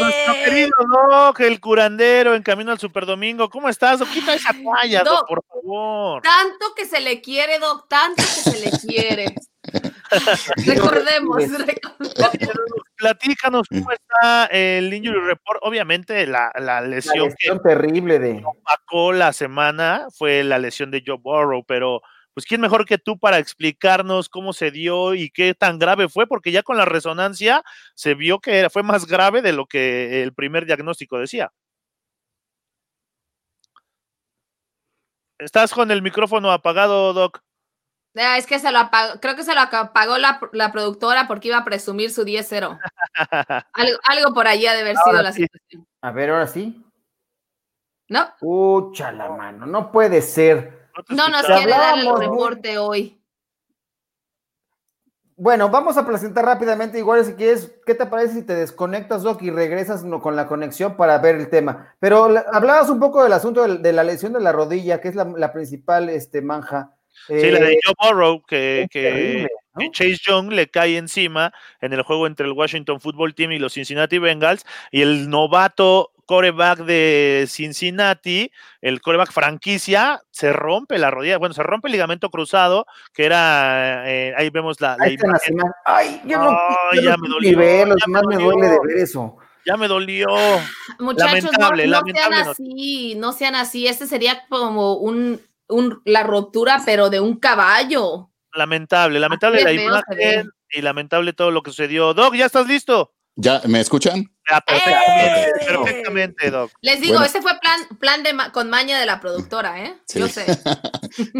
Nuestro 0.00 0.34
eh, 0.34 0.44
querido 0.44 0.72
Doc, 1.10 1.40
el 1.40 1.60
curandero 1.60 2.34
en 2.34 2.42
camino 2.42 2.72
al 2.72 2.78
Superdomingo. 2.78 3.48
¿Cómo 3.48 3.68
estás? 3.68 4.02
Quita 4.02 4.34
esa 4.34 4.52
toalla, 4.52 5.02
Doc, 5.04 5.28
por 5.28 5.44
favor. 5.44 6.22
Tanto 6.22 6.74
que 6.76 6.84
se 6.84 7.00
le 7.00 7.20
quiere, 7.20 7.58
Doc, 7.58 7.88
tanto 7.88 8.22
que 8.22 8.50
se 8.50 8.60
le 8.64 8.70
quiere. 8.78 9.34
recordemos, 10.66 11.42
Platícanos 12.96 13.68
cómo 13.68 13.92
está 13.92 14.46
el 14.46 14.92
Injury 14.92 15.20
Report. 15.20 15.60
Obviamente, 15.62 16.26
la, 16.26 16.50
la 16.56 16.80
lesión, 16.80 17.32
terrible 17.62 18.18
de. 18.18 18.42
Opacó 18.44 19.12
la 19.12 19.32
semana 19.32 20.06
fue 20.16 20.42
la 20.42 20.58
lesión 20.58 20.90
de 20.90 21.02
Joe 21.06 21.18
Burrow, 21.18 21.64
pero 21.64 22.02
pues 22.38 22.46
quién 22.46 22.60
mejor 22.60 22.84
que 22.84 22.98
tú 22.98 23.18
para 23.18 23.38
explicarnos 23.38 24.28
cómo 24.28 24.52
se 24.52 24.70
dio 24.70 25.12
y 25.12 25.28
qué 25.28 25.54
tan 25.54 25.76
grave 25.76 26.08
fue, 26.08 26.28
porque 26.28 26.52
ya 26.52 26.62
con 26.62 26.76
la 26.76 26.84
resonancia 26.84 27.64
se 27.96 28.14
vio 28.14 28.38
que 28.38 28.70
fue 28.70 28.84
más 28.84 29.06
grave 29.06 29.42
de 29.42 29.52
lo 29.52 29.66
que 29.66 30.22
el 30.22 30.32
primer 30.32 30.64
diagnóstico 30.64 31.18
decía. 31.18 31.50
Estás 35.36 35.72
con 35.74 35.90
el 35.90 36.00
micrófono 36.00 36.52
apagado, 36.52 37.12
Doc. 37.12 37.40
Ah, 38.14 38.38
es 38.38 38.46
que 38.46 38.60
se 38.60 38.70
lo 38.70 38.78
apagó, 38.78 39.18
creo 39.18 39.34
que 39.34 39.42
se 39.42 39.56
lo 39.56 39.62
apagó 39.62 40.16
la, 40.18 40.38
productora 40.72 41.26
porque 41.26 41.48
iba 41.48 41.58
a 41.58 41.64
presumir 41.64 42.12
su 42.12 42.24
10-0. 42.24 42.78
algo, 44.04 44.32
por 44.32 44.46
allí 44.46 44.64
ha 44.68 44.74
de 44.74 44.82
haber 44.82 44.96
sido 44.96 45.20
la 45.20 45.32
situación. 45.32 45.88
A 46.02 46.12
ver, 46.12 46.30
ahora 46.30 46.46
sí. 46.46 46.84
¿No? 48.08 48.32
Ucha 48.40 49.10
la 49.10 49.28
mano, 49.28 49.66
no 49.66 49.90
puede 49.90 50.22
ser. 50.22 50.87
No 51.08 51.28
nos 51.28 51.44
quiere 51.44 51.70
dar 51.70 51.98
el 51.98 52.18
reporte 52.18 52.78
hoy. 52.78 53.18
Bueno, 55.40 55.68
vamos 55.68 55.96
a 55.96 56.04
presentar 56.04 56.44
rápidamente, 56.44 56.98
igual 56.98 57.24
si 57.24 57.34
quieres, 57.34 57.72
¿qué 57.86 57.94
te 57.94 58.06
parece 58.06 58.34
si 58.34 58.42
te 58.42 58.56
desconectas, 58.56 59.22
Doc, 59.22 59.40
y 59.42 59.50
regresas 59.50 60.04
con 60.20 60.34
la 60.34 60.48
conexión 60.48 60.96
para 60.96 61.16
ver 61.18 61.36
el 61.36 61.48
tema? 61.48 61.94
Pero 62.00 62.24
hablabas 62.24 62.90
un 62.90 62.98
poco 62.98 63.22
del 63.22 63.32
asunto 63.32 63.64
de, 63.68 63.92
la 63.92 64.02
lesión 64.02 64.32
de 64.32 64.40
la 64.40 64.50
rodilla, 64.50 65.00
que 65.00 65.06
es 65.06 65.14
la, 65.14 65.52
principal 65.52 66.08
este, 66.08 66.42
manja. 66.42 66.96
Sí, 67.28 67.52
la 67.52 67.60
de 67.60 67.74
eh, 67.74 67.78
Joe 67.84 67.94
Burrow, 68.02 68.42
que, 68.42 68.88
que, 68.90 69.46
Chase 69.92 70.18
Young 70.26 70.50
le 70.50 70.66
cae 70.66 70.96
encima 70.96 71.52
en 71.80 71.92
el 71.92 72.02
juego 72.02 72.26
entre 72.26 72.44
el 72.44 72.52
Washington 72.52 73.00
Football 73.00 73.36
Team 73.36 73.52
y 73.52 73.60
los 73.60 73.74
Cincinnati 73.74 74.18
Bengals, 74.18 74.66
y 74.90 75.02
el 75.02 75.30
novato 75.30 76.10
coreback 76.28 76.80
de 76.80 77.46
Cincinnati, 77.48 78.52
el 78.82 79.00
coreback 79.00 79.32
franquicia, 79.32 80.20
se 80.30 80.52
rompe 80.52 80.98
la 80.98 81.10
rodilla, 81.10 81.38
bueno, 81.38 81.54
se 81.54 81.62
rompe 81.62 81.88
el 81.88 81.92
ligamento 81.92 82.28
cruzado, 82.28 82.84
que 83.14 83.24
era, 83.24 84.04
eh, 84.06 84.34
ahí 84.36 84.50
vemos 84.50 84.78
la, 84.78 84.98
Ay, 85.00 85.16
yo 86.26 86.38
no, 86.38 86.52
ya 87.02 87.16
me 87.16 87.28
dolió. 87.30 87.58
ya 87.62 88.22
me, 88.28 88.36
duele 88.36 88.68
de 88.68 88.78
ver 88.86 88.98
eso. 88.98 89.38
Ya 89.64 89.78
me 89.78 89.88
dolió. 89.88 90.26
Muchachos, 90.98 91.44
lamentable, 91.50 91.86
no, 91.86 92.02
sean 92.04 92.34
así, 92.34 93.14
no 93.16 93.32
sean 93.32 93.54
así. 93.54 93.86
Este 93.86 94.06
sería 94.06 94.46
como 94.50 94.96
un, 94.96 95.40
un, 95.68 96.02
la 96.04 96.24
ruptura, 96.24 96.82
pero 96.84 97.08
de 97.08 97.20
un 97.20 97.40
caballo. 97.40 98.30
Lamentable, 98.52 99.18
lamentable 99.18 99.64
la 99.64 99.72
imagen 99.72 100.50
y 100.68 100.82
lamentable 100.82 101.32
todo 101.32 101.50
lo 101.50 101.62
que 101.62 101.70
sucedió. 101.70 102.12
Doc, 102.12 102.34
¿ya 102.34 102.44
estás 102.44 102.66
listo? 102.66 103.14
¿Ya 103.40 103.62
me 103.68 103.78
escuchan? 103.78 104.18
¡Eh! 104.18 105.46
perfectamente, 105.64 106.50
Doc. 106.50 106.72
Les 106.80 107.00
digo, 107.00 107.22
ese 107.22 107.40
fue 107.40 107.52
plan, 107.60 107.98
plan 108.00 108.24
de 108.24 108.32
con 108.52 108.68
maña 108.68 108.98
de 108.98 109.06
la 109.06 109.20
productora, 109.20 109.84
¿eh? 109.84 109.94
Yo 110.12 110.26
sé. 110.28 110.44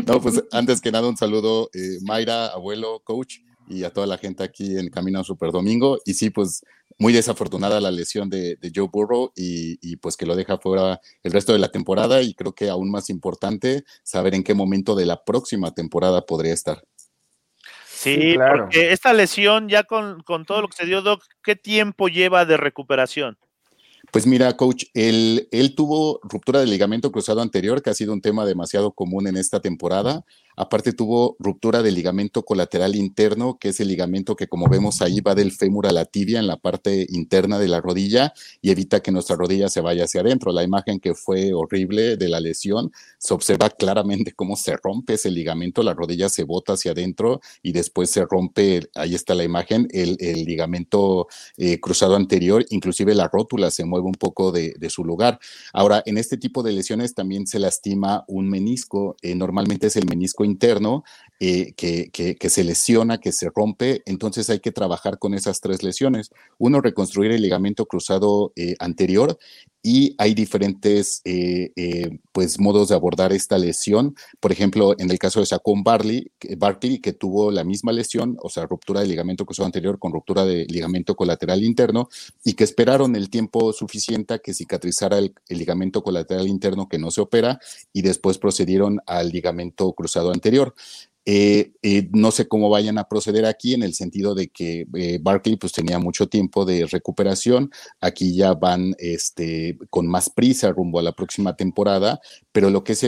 no, 0.06 0.20
pues 0.20 0.44
antes 0.52 0.80
que 0.80 0.92
nada, 0.92 1.08
un 1.08 1.16
saludo, 1.16 1.70
eh, 1.74 1.98
Mayra, 2.02 2.46
abuelo, 2.46 3.00
coach, 3.02 3.38
y 3.68 3.82
a 3.82 3.90
toda 3.90 4.06
la 4.06 4.16
gente 4.16 4.44
aquí 4.44 4.78
en 4.78 4.90
Camino 4.90 5.18
a 5.18 5.24
Super 5.24 5.50
Domingo. 5.50 5.98
Y 6.04 6.14
sí, 6.14 6.30
pues 6.30 6.62
muy 6.98 7.12
desafortunada 7.12 7.80
la 7.80 7.90
lesión 7.90 8.30
de, 8.30 8.56
Joe 8.72 8.88
Burrow 8.92 9.32
y, 9.34 9.78
y, 9.82 9.96
pues 9.96 10.16
que 10.16 10.24
lo 10.24 10.36
deja 10.36 10.58
fuera 10.58 11.00
el 11.24 11.32
resto 11.32 11.52
de 11.52 11.58
la 11.58 11.72
temporada. 11.72 12.22
Y 12.22 12.32
creo 12.34 12.54
que 12.54 12.70
aún 12.70 12.92
más 12.92 13.10
importante, 13.10 13.82
saber 14.04 14.36
en 14.36 14.44
qué 14.44 14.54
momento 14.54 14.94
de 14.94 15.06
la 15.06 15.24
próxima 15.24 15.74
temporada 15.74 16.24
podría 16.26 16.54
estar. 16.54 16.80
Sí, 17.98 18.36
porque 18.38 18.92
esta 18.92 19.12
lesión, 19.12 19.68
ya 19.68 19.82
con, 19.82 20.22
con, 20.22 20.44
todo 20.44 20.62
lo 20.62 20.68
que 20.68 20.76
se 20.76 20.86
dio, 20.86 21.02
Doc, 21.02 21.24
¿qué 21.42 21.56
tiempo 21.56 22.06
lleva 22.06 22.44
de 22.44 22.56
recuperación? 22.56 23.36
Pues 24.12 24.24
mira, 24.24 24.56
coach, 24.56 24.84
él, 24.94 25.48
él 25.50 25.74
tuvo 25.74 26.20
ruptura 26.22 26.60
del 26.60 26.70
ligamento 26.70 27.10
cruzado 27.10 27.40
anterior, 27.40 27.82
que 27.82 27.90
ha 27.90 27.94
sido 27.94 28.12
un 28.12 28.20
tema 28.20 28.46
demasiado 28.46 28.92
común 28.92 29.26
en 29.26 29.36
esta 29.36 29.58
temporada. 29.58 30.24
Aparte 30.58 30.92
tuvo 30.92 31.36
ruptura 31.38 31.84
del 31.84 31.94
ligamento 31.94 32.44
colateral 32.44 32.96
interno, 32.96 33.58
que 33.60 33.68
es 33.68 33.78
el 33.78 33.86
ligamento 33.86 34.34
que 34.34 34.48
como 34.48 34.68
vemos 34.68 35.00
ahí 35.02 35.20
va 35.20 35.36
del 35.36 35.52
fémur 35.52 35.86
a 35.86 35.92
la 35.92 36.04
tibia 36.04 36.40
en 36.40 36.48
la 36.48 36.56
parte 36.56 37.06
interna 37.10 37.60
de 37.60 37.68
la 37.68 37.80
rodilla 37.80 38.32
y 38.60 38.72
evita 38.72 38.98
que 38.98 39.12
nuestra 39.12 39.36
rodilla 39.36 39.68
se 39.68 39.80
vaya 39.80 40.02
hacia 40.02 40.20
adentro. 40.20 40.50
La 40.50 40.64
imagen 40.64 40.98
que 40.98 41.14
fue 41.14 41.54
horrible 41.54 42.16
de 42.16 42.28
la 42.28 42.40
lesión, 42.40 42.90
se 43.18 43.34
observa 43.34 43.70
claramente 43.70 44.32
cómo 44.32 44.56
se 44.56 44.76
rompe 44.76 45.14
ese 45.14 45.30
ligamento, 45.30 45.84
la 45.84 45.94
rodilla 45.94 46.28
se 46.28 46.42
bota 46.42 46.72
hacia 46.72 46.90
adentro 46.90 47.40
y 47.62 47.70
después 47.70 48.10
se 48.10 48.24
rompe, 48.24 48.88
ahí 48.96 49.14
está 49.14 49.36
la 49.36 49.44
imagen, 49.44 49.86
el, 49.92 50.16
ligamento 50.18 51.28
eh, 51.56 51.78
cruzado 51.78 52.16
anterior, 52.16 52.66
inclusive 52.70 53.14
la 53.14 53.28
rótula 53.28 53.70
se 53.70 53.84
mueve 53.84 54.06
un 54.06 54.14
poco 54.14 54.50
de, 54.50 54.74
su 54.88 55.04
lugar. 55.04 55.38
Ahora, 55.72 56.02
en 56.04 56.18
este 56.18 56.36
tipo 56.36 56.62
de 56.62 56.72
lesiones 56.72 57.14
también 57.14 57.46
se 57.46 57.60
lastima 57.60 58.24
un 58.26 58.48
menisco, 58.48 59.16
eh, 59.22 59.36
normalmente 59.36 59.86
es 59.86 59.96
el 59.96 60.06
menisco 60.06 60.47
interno 60.48 61.04
eh, 61.40 61.72
que, 61.74 62.10
que, 62.10 62.50
se 62.50 62.64
lesiona, 62.64 63.18
que 63.18 63.30
se 63.30 63.48
rompe, 63.54 64.02
entonces 64.06 64.50
hay 64.50 64.58
que 64.58 64.72
trabajar 64.72 65.18
con 65.18 65.34
esas 65.34 65.60
tres 65.60 65.82
lesiones. 65.82 66.30
Uno, 66.58 66.80
reconstruir 66.80 67.30
el 67.30 67.42
ligamento 67.42 67.86
cruzado 67.86 68.52
anterior 68.80 69.38
y 69.82 70.14
hay 70.18 70.34
diferentes 70.34 71.22
pues, 72.32 72.58
modos 72.58 72.88
de 72.88 72.94
abordar 72.94 73.32
esta 73.32 73.58
lesión. 73.58 74.14
Por 74.40 74.52
ejemplo, 74.52 74.94
en 74.98 75.10
el 75.10 75.18
caso 75.18 75.40
de 75.40 75.46
Saquon 75.46 75.82
Barkley, 75.82 76.30
Barkley, 76.56 76.98
que 77.00 77.12
tuvo 77.12 77.50
la 77.50 77.64
misma 77.64 77.92
lesión, 77.92 78.36
o 78.42 78.48
sea, 78.48 78.66
ruptura 78.66 79.00
del 79.00 79.10
ligamento 79.10 79.44
cruzado 79.44 79.66
anterior 79.66 79.98
con 79.98 80.12
ruptura 80.12 80.44
de 80.44 80.66
ligamento 80.66 81.14
colateral 81.14 81.62
interno, 81.62 82.08
y 82.44 82.54
que 82.54 82.64
esperaron 82.64 83.16
el 83.16 83.30
tiempo 83.30 83.72
suficiente 83.72 84.34
a 84.34 84.38
que 84.38 84.54
cicatrizara 84.54 85.18
el, 85.18 85.34
ligamento 85.48 86.02
colateral 86.02 86.46
interno 86.46 86.88
que 86.88 86.98
no 86.98 87.10
se 87.10 87.20
opera, 87.20 87.60
y 87.92 88.02
después 88.02 88.38
procedieron 88.38 89.00
al 89.06 89.30
ligamento 89.30 89.92
cruzado 89.92 90.32
anterior. 90.32 90.74
Eh, 91.30 91.72
eh, 91.82 92.08
no 92.14 92.30
sé 92.30 92.48
cómo 92.48 92.70
vayan 92.70 92.96
a 92.96 93.04
proceder 93.04 93.44
aquí 93.44 93.74
en 93.74 93.82
el 93.82 93.92
sentido 93.92 94.34
de 94.34 94.48
que 94.48 94.86
eh, 94.94 95.18
Barkley 95.20 95.56
pues 95.56 95.74
tenía 95.74 95.98
mucho 95.98 96.26
tiempo 96.26 96.64
de 96.64 96.86
recuperación, 96.86 97.70
aquí 98.00 98.34
ya 98.34 98.54
van 98.54 98.94
este, 98.98 99.76
con 99.90 100.06
más 100.06 100.30
prisa 100.30 100.72
rumbo 100.72 100.98
a 100.98 101.02
la 101.02 101.12
próxima 101.12 101.54
temporada, 101.54 102.18
pero 102.50 102.70
lo 102.70 102.82
que 102.82 102.94
es 102.94 103.04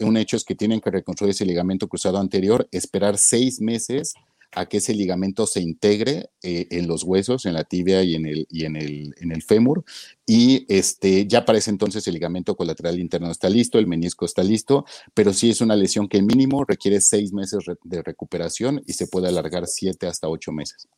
un 0.00 0.18
hecho 0.18 0.36
es 0.36 0.44
que 0.44 0.54
tienen 0.54 0.82
que 0.82 0.90
reconstruir 0.90 1.30
ese 1.30 1.46
ligamento 1.46 1.88
cruzado 1.88 2.18
anterior, 2.18 2.68
esperar 2.70 3.16
seis 3.16 3.62
meses 3.62 4.12
a 4.54 4.66
que 4.66 4.76
ese 4.76 4.94
ligamento 4.94 5.46
se 5.46 5.60
integre 5.60 6.30
eh, 6.42 6.68
en 6.70 6.86
los 6.86 7.02
huesos, 7.02 7.44
en 7.44 7.54
la 7.54 7.64
tibia 7.64 8.02
y 8.02 8.14
en 8.14 8.26
el, 8.26 8.46
y 8.48 8.64
en 8.64 8.76
el, 8.76 9.14
en 9.20 9.32
el 9.32 9.42
fémur. 9.42 9.84
Y 10.26 10.64
este, 10.68 11.26
ya 11.26 11.44
para 11.44 11.58
ese 11.58 11.70
entonces 11.70 12.06
el 12.06 12.14
ligamento 12.14 12.56
colateral 12.56 12.98
interno 12.98 13.30
está 13.30 13.48
listo, 13.48 13.78
el 13.78 13.86
menisco 13.86 14.24
está 14.24 14.42
listo, 14.42 14.86
pero 15.12 15.32
sí 15.32 15.50
es 15.50 15.60
una 15.60 15.76
lesión 15.76 16.08
que 16.08 16.22
mínimo 16.22 16.64
requiere 16.64 17.00
seis 17.00 17.32
meses 17.32 17.64
de 17.82 18.02
recuperación 18.02 18.80
y 18.86 18.92
se 18.92 19.08
puede 19.08 19.28
alargar 19.28 19.66
siete 19.66 20.06
hasta 20.06 20.28
ocho 20.28 20.52
meses. 20.52 20.88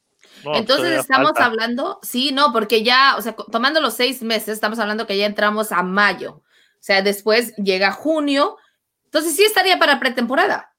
Entonces 0.45 1.01
estamos 1.01 1.33
hablando, 1.37 1.99
sí, 2.03 2.31
no, 2.33 2.53
porque 2.53 2.83
ya, 2.83 3.17
o 3.17 3.23
sea, 3.23 3.35
tomando 3.51 3.81
los 3.81 3.95
seis 3.95 4.23
meses, 4.23 4.49
estamos 4.49 4.79
hablando 4.79 5.07
que 5.07 5.17
ya 5.17 5.25
entramos 5.25 5.73
a 5.73 5.83
mayo, 5.83 6.43
o 6.43 6.83
sea, 6.87 7.01
después 7.01 7.55
llega 7.57 7.91
junio, 7.91 8.57
entonces 9.05 9.35
sí 9.35 9.45
estaría 9.45 9.79
para 9.79 9.99
pretemporada. 9.99 10.76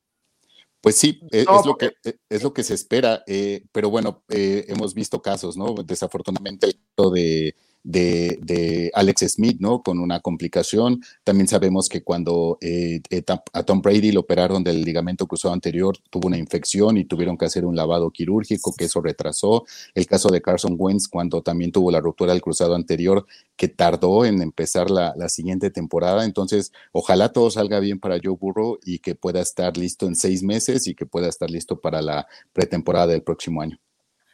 Pues 0.82 0.96
sí, 0.96 1.20
e, 1.32 1.42
es, 1.42 1.66
lo 1.66 1.78
que, 1.78 1.92
e, 2.04 2.18
es 2.30 2.44
lo 2.44 2.54
que 2.54 2.64
se 2.64 2.74
espera, 2.74 3.24
eh, 3.28 3.64
pero 3.72 3.90
bueno, 3.90 4.24
eh, 4.30 4.66
hemos 4.68 4.94
visto 4.94 5.22
casos, 5.22 5.58
¿no? 5.58 5.74
Desafortunadamente, 5.86 6.68
el 6.68 6.80
de 7.12 7.56
de, 7.88 8.92
Alex 8.94 9.34
Smith, 9.34 9.58
¿no? 9.60 9.82
Con 9.82 10.00
una 10.00 10.20
complicación. 10.20 11.02
También 11.24 11.48
sabemos 11.48 11.88
que 11.88 12.04
cuando 12.04 12.58
eh, 12.62 13.02
eh, 13.10 13.24
a 13.54 13.64
Tom 13.64 13.82
Brady 13.82 14.12
lo 14.12 14.22
operaron 14.22 14.64
del 14.64 14.84
ligamento 14.84 15.26
cruzado 15.26 15.54
anterior, 15.54 15.98
tuvo 16.10 16.28
una 16.28 16.38
infección 16.38 16.98
y 16.98 17.06
tuvieron 17.06 17.38
que 17.38 17.46
hacer 17.46 17.66
un 17.66 17.76
lavado 17.76 18.12
quirúrgico, 18.12 18.74
que 18.78 18.86
eso 18.86 19.02
retrasó. 19.02 19.66
El 19.96 20.06
caso 20.06 20.30
de 20.30 20.42
Carson 20.42 20.76
Wentz, 20.78 21.08
cuando 21.08 21.42
también 21.42 21.72
tuvo 21.72 21.92
la 21.92 22.02
ruptura 22.02 22.34
del 22.34 22.42
cruzado 22.42 22.76
anterior, 22.76 23.26
que 23.56 23.68
tardó 23.70 24.26
en 24.26 24.42
empezar 24.42 24.92
la, 24.92 25.14
la 25.16 25.30
siguiente 25.30 25.70
temporada. 25.70 26.26
Entonces, 26.26 26.74
ojalá 26.92 27.32
todo 27.32 27.50
salga 27.50 27.80
bien 27.80 28.00
para 28.00 28.20
Joe 28.22 28.36
Burrow 28.40 28.80
y 28.84 29.00
que 29.00 29.16
pueda 29.16 29.40
estar 29.40 29.78
listo 29.78 30.08
en 30.08 30.16
seis 30.16 30.44
meses 30.44 30.88
y 30.88 30.96
que 30.96 31.06
pueda 31.06 31.30
estar 31.30 31.50
listo 31.50 31.80
para 31.80 32.02
la 32.02 32.28
pretemporada 32.52 33.08
del 33.08 33.24
próximo 33.24 33.62
año. 33.62 33.80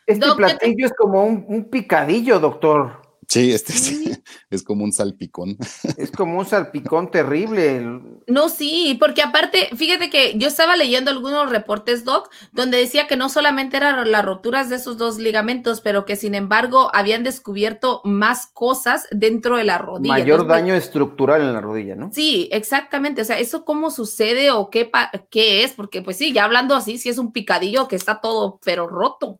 Este 0.05 0.25
platillo 0.35 0.85
es 0.85 0.93
como 0.93 1.23
un 1.23 1.69
picadillo, 1.69 2.39
doctor. 2.39 3.02
Sí, 3.33 3.51
este 3.51 3.73
es 4.51 4.61
como 4.61 4.83
un 4.83 4.91
salpicón. 4.91 5.57
Es 5.97 6.11
como 6.11 6.37
un 6.37 6.45
salpicón 6.45 7.09
terrible. 7.09 7.81
No, 8.27 8.47
sí, 8.47 8.95
porque 8.99 9.23
aparte, 9.23 9.69
fíjate 9.75 10.11
que 10.11 10.37
yo 10.37 10.47
estaba 10.47 10.75
leyendo 10.77 11.09
algunos 11.09 11.49
reportes, 11.49 12.05
Doc, 12.05 12.29
donde 12.51 12.77
decía 12.77 13.07
que 13.07 13.17
no 13.17 13.29
solamente 13.29 13.77
eran 13.77 14.11
las 14.11 14.23
roturas 14.23 14.69
de 14.69 14.75
esos 14.75 14.99
dos 14.99 15.17
ligamentos, 15.17 15.81
pero 15.81 16.05
que 16.05 16.15
sin 16.15 16.35
embargo 16.35 16.91
habían 16.93 17.23
descubierto 17.23 18.01
más 18.03 18.45
cosas 18.45 19.07
dentro 19.09 19.57
de 19.57 19.63
la 19.63 19.79
rodilla. 19.79 20.13
Mayor 20.13 20.45
daño 20.45 20.75
estructural 20.75 21.41
en 21.41 21.53
la 21.53 21.61
rodilla, 21.61 21.95
¿no? 21.95 22.11
Sí, 22.13 22.49
exactamente. 22.51 23.23
O 23.23 23.25
sea, 23.25 23.39
¿eso 23.39 23.65
cómo 23.65 23.89
sucede 23.89 24.51
o 24.51 24.69
qué, 24.69 24.91
qué 25.31 25.63
es? 25.63 25.71
Porque 25.71 26.03
pues 26.03 26.17
sí, 26.17 26.33
ya 26.33 26.43
hablando 26.43 26.75
así, 26.75 26.99
sí 26.99 27.09
es 27.09 27.17
un 27.17 27.31
picadillo 27.31 27.87
que 27.87 27.95
está 27.95 28.21
todo, 28.21 28.59
pero 28.63 28.85
roto. 28.85 29.39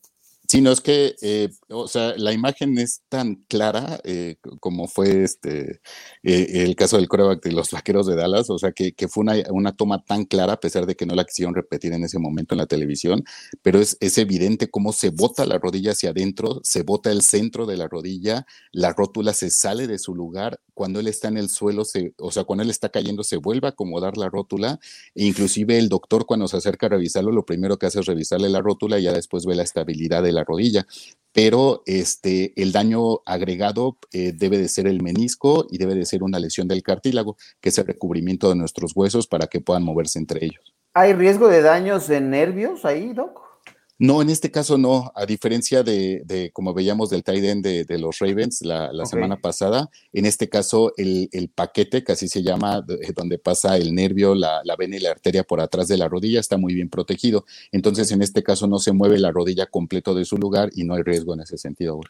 Sí, 0.54 0.62
no 0.62 0.72
es 0.72 0.82
que, 0.82 1.16
eh, 1.22 1.50
o 1.74 1.88
sea, 1.88 2.14
la 2.18 2.32
imagen 2.34 2.78
es 2.78 3.02
tan 3.10 3.44
clara 3.48 4.00
eh, 4.04 4.38
como 4.60 4.88
fue 4.88 5.24
este 5.24 5.82
eh, 6.24 6.64
el 6.64 6.76
caso 6.76 6.98
del 6.98 7.08
coreback 7.08 7.44
de 7.44 7.52
los 7.52 7.72
vaqueros 7.72 8.08
de 8.08 8.16
Dallas, 8.16 8.50
o 8.50 8.58
sea, 8.58 8.72
que, 8.72 8.94
fue 9.08 9.22
una, 9.22 9.36
una, 9.50 9.76
toma 9.76 10.04
tan 10.04 10.26
clara, 10.26 10.54
a 10.54 10.60
pesar 10.60 10.86
de 10.86 10.96
que 10.96 11.06
no 11.06 11.16
la 11.16 11.26
quisieron 11.26 11.56
repetir 11.56 11.94
en 11.94 12.04
ese 12.04 12.20
momento 12.20 12.54
en 12.54 12.60
la 12.60 12.68
televisión, 12.68 13.24
pero 13.62 13.80
es, 13.80 13.98
es 14.00 14.18
evidente 14.18 14.70
cómo 14.70 14.94
se 14.94 15.10
bota 15.10 15.46
la 15.46 15.58
rodilla 15.58 15.92
hacia 15.92 16.12
adentro, 16.12 16.62
se 16.64 16.84
bota 16.84 17.12
el 17.12 17.22
centro 17.22 17.66
de 17.66 17.78
la 17.78 17.88
rodilla, 17.88 18.46
la 18.72 18.94
rótula 18.94 19.34
se 19.34 19.50
sale 19.50 19.88
de 19.88 20.00
su 20.00 20.16
lugar, 20.16 20.60
cuando 20.74 21.00
él 21.00 21.08
está 21.08 21.28
en 21.28 21.38
el 21.38 21.50
suelo, 21.50 21.86
se, 21.86 22.14
o 22.18 22.32
sea, 22.32 22.44
cuando 22.44 22.64
él 22.64 22.70
está 22.70 22.90
cayendo, 22.90 23.24
se 23.24 23.38
vuelve 23.38 23.68
a 23.68 23.72
acomodar 23.72 24.18
la 24.18 24.30
rótula, 24.30 24.80
e 25.16 25.26
inclusive 25.26 25.78
el 25.78 25.90
doctor 25.90 26.26
cuando 26.26 26.48
se 26.48 26.58
acerca 26.58 26.88
a 26.88 26.90
revisarlo, 26.90 27.32
lo 27.32 27.46
primero 27.46 27.78
que 27.78 27.86
hace 27.86 28.00
es 28.00 28.06
revisarle 28.06 28.50
la 28.50 28.62
rótula 28.62 29.00
y 29.00 29.04
ya 29.04 29.14
después 29.14 29.46
ve 29.46 29.56
la 29.56 29.64
estabilidad 29.64 30.24
de 30.24 30.32
la 30.32 30.44
rodilla. 30.44 30.86
Pero 31.32 31.63
este, 31.86 32.54
el 32.62 32.72
daño 32.72 33.22
agregado 33.26 33.98
eh, 34.12 34.34
debe 34.36 34.58
de 34.58 34.68
ser 34.68 34.88
el 34.88 35.02
menisco 35.02 35.68
y 35.70 35.78
debe 35.78 35.96
de 35.96 36.06
ser 36.06 36.24
una 36.24 36.40
lesión 36.40 36.68
del 36.68 36.84
cartílago, 36.84 37.38
que 37.62 37.70
es 37.70 37.78
el 37.78 37.88
recubrimiento 37.88 38.50
de 38.50 38.56
nuestros 38.56 38.96
huesos 38.96 39.28
para 39.28 39.48
que 39.48 39.62
puedan 39.62 39.84
moverse 39.84 40.20
entre 40.20 40.46
ellos. 40.46 40.74
¿Hay 40.94 41.14
riesgo 41.14 41.48
de 41.48 41.62
daños 41.62 42.10
en 42.10 42.30
nervios 42.30 42.86
ahí, 42.86 43.14
Doc? 43.14 43.43
No, 44.00 44.22
en 44.22 44.30
este 44.30 44.50
caso 44.50 44.78
no, 44.78 45.12
a 45.16 45.26
diferencia 45.26 45.84
de, 45.84 46.50
como 46.52 46.74
veíamos 46.74 47.10
del 47.12 47.24
tight 47.24 47.44
end 47.44 47.66
de, 47.66 48.00
los 48.00 48.20
Ravens 48.20 48.62
la, 48.64 48.90
semana 49.06 49.38
pasada, 49.38 49.90
en 50.12 50.26
este 50.26 50.50
caso 50.50 50.94
el, 50.98 51.50
paquete, 51.54 52.04
que 52.04 52.14
así 52.14 52.28
se 52.28 52.42
llama, 52.42 52.84
eh, 52.90 53.14
donde 53.16 53.38
pasa 53.38 53.78
el 53.78 53.94
nervio, 53.94 54.34
la, 54.34 54.62
vena 54.78 54.98
y 54.98 55.00
la 55.00 55.12
arteria 55.12 55.44
por 55.44 55.62
atrás 55.62 55.88
de 55.88 55.98
la 55.98 56.08
rodilla, 56.10 56.40
está 56.40 56.58
muy 56.58 56.74
bien 56.74 56.90
protegido. 56.90 57.46
Entonces, 57.72 58.12
en 58.12 58.22
este 58.24 58.42
caso 58.42 58.68
no 58.68 58.80
se 58.80 58.94
mueve 58.94 59.20
la 59.20 59.32
rodilla 59.32 59.68
completo 59.68 60.16
de 60.16 60.26
su 60.26 60.38
lugar 60.38 60.70
y 60.74 60.84
no 60.84 60.96
hay 60.96 61.04
riesgo 61.04 61.36
en 61.36 61.42
ese 61.42 61.58
sentido. 61.58 62.02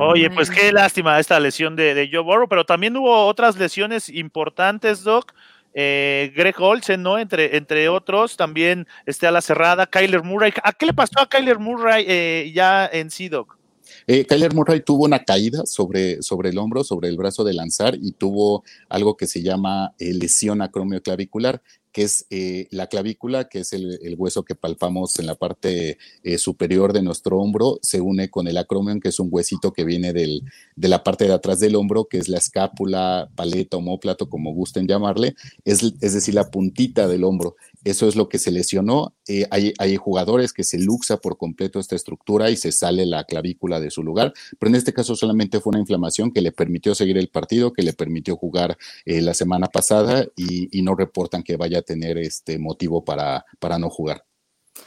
Oye, 0.00 0.28
pues 0.30 0.50
qué 0.50 0.70
lástima 0.70 1.18
esta 1.18 1.40
lesión 1.40 1.74
de, 1.74 1.94
de 1.94 2.10
Joe 2.12 2.22
Burrow, 2.22 2.48
pero 2.48 2.66
también 2.66 2.94
hubo 2.96 3.26
otras 3.26 3.56
lesiones 3.56 4.10
importantes, 4.10 5.02
Doc. 5.02 5.32
Eh, 5.74 6.32
Greg 6.34 6.60
Olsen, 6.60 7.02
¿no? 7.02 7.18
Entre, 7.18 7.56
entre 7.56 7.88
otros, 7.88 8.36
también 8.36 8.86
este 9.06 9.26
a 9.26 9.30
la 9.30 9.40
cerrada, 9.40 9.86
Kyler 9.86 10.22
Murray. 10.22 10.52
¿A 10.62 10.72
qué 10.72 10.86
le 10.86 10.94
pasó 10.94 11.20
a 11.20 11.28
Kyler 11.28 11.58
Murray 11.58 12.04
eh, 12.08 12.50
ya 12.54 12.86
en 12.86 13.10
SIDOC? 13.10 13.57
Eh, 14.06 14.24
Kyler 14.24 14.54
Murray 14.54 14.82
tuvo 14.82 15.04
una 15.04 15.24
caída 15.24 15.66
sobre, 15.66 16.22
sobre 16.22 16.50
el 16.50 16.58
hombro, 16.58 16.84
sobre 16.84 17.08
el 17.08 17.16
brazo 17.16 17.44
de 17.44 17.54
lanzar 17.54 17.96
y 18.00 18.12
tuvo 18.12 18.64
algo 18.88 19.16
que 19.16 19.26
se 19.26 19.42
llama 19.42 19.94
lesión 19.98 20.62
acromioclavicular 20.62 21.62
que 21.92 22.02
es 22.02 22.26
eh, 22.30 22.68
la 22.70 22.86
clavícula, 22.86 23.48
que 23.48 23.60
es 23.60 23.72
el, 23.72 24.14
hueso 24.16 24.44
que 24.44 24.54
palpamos 24.54 25.18
en 25.18 25.26
la 25.26 25.34
parte 25.34 25.98
eh, 26.22 26.38
superior 26.38 26.92
de 26.92 27.02
nuestro 27.02 27.38
hombro, 27.38 27.78
se 27.82 28.00
une 28.00 28.30
con 28.30 28.46
el 28.46 28.56
acromion, 28.56 29.00
que 29.00 29.08
es 29.08 29.18
un 29.18 29.28
huesito 29.30 29.72
que 29.72 29.84
viene 29.84 30.12
del, 30.12 30.42
de 30.76 30.88
la 30.88 31.02
parte 31.02 31.26
de 31.26 31.32
atrás 31.32 31.60
del 31.60 31.76
hombro, 31.76 32.06
que 32.06 32.18
es 32.18 32.28
la 32.28 32.38
escápula, 32.38 33.28
paleta, 33.34 33.76
homóplato, 33.76 34.28
como 34.28 34.52
gusten 34.52 34.86
llamarle, 34.86 35.34
es, 35.64 35.82
es 36.00 36.14
decir, 36.14 36.34
la 36.34 36.50
puntita 36.50 37.08
del 37.08 37.24
hombro. 37.24 37.56
Eso 37.84 38.08
es 38.08 38.16
lo 38.16 38.28
que 38.28 38.38
se 38.38 38.50
lesionó. 38.50 39.14
Eh, 39.26 39.46
hay, 39.50 39.72
hay, 39.78 39.96
jugadores 39.96 40.52
que 40.52 40.64
se 40.64 40.78
luxa 40.78 41.18
por 41.18 41.38
completo 41.38 41.80
esta 41.80 41.96
estructura 41.96 42.50
y 42.50 42.56
se 42.56 42.72
sale 42.72 43.06
la 43.06 43.24
clavícula 43.24 43.80
de 43.80 43.90
su 43.90 44.02
lugar, 44.02 44.32
pero 44.58 44.70
en 44.70 44.76
este 44.76 44.92
caso 44.92 45.16
solamente 45.16 45.60
fue 45.60 45.70
una 45.70 45.80
inflamación 45.80 46.32
que 46.32 46.40
le 46.40 46.52
permitió 46.52 46.94
seguir 46.94 47.18
el 47.18 47.28
partido, 47.28 47.72
que 47.72 47.82
le 47.82 47.92
permitió 47.92 48.36
jugar 48.36 48.76
la 49.04 49.34
semana 49.34 49.66
pasada 49.68 50.26
y, 50.36 50.76
y 50.76 50.82
no 50.82 50.94
reportan 50.94 51.42
que 51.42 51.56
vaya 51.56 51.78
tener 51.82 52.18
este 52.18 52.58
motivo 52.58 53.04
para, 53.04 53.44
para 53.58 53.78
no 53.78 53.90
jugar. 53.90 54.24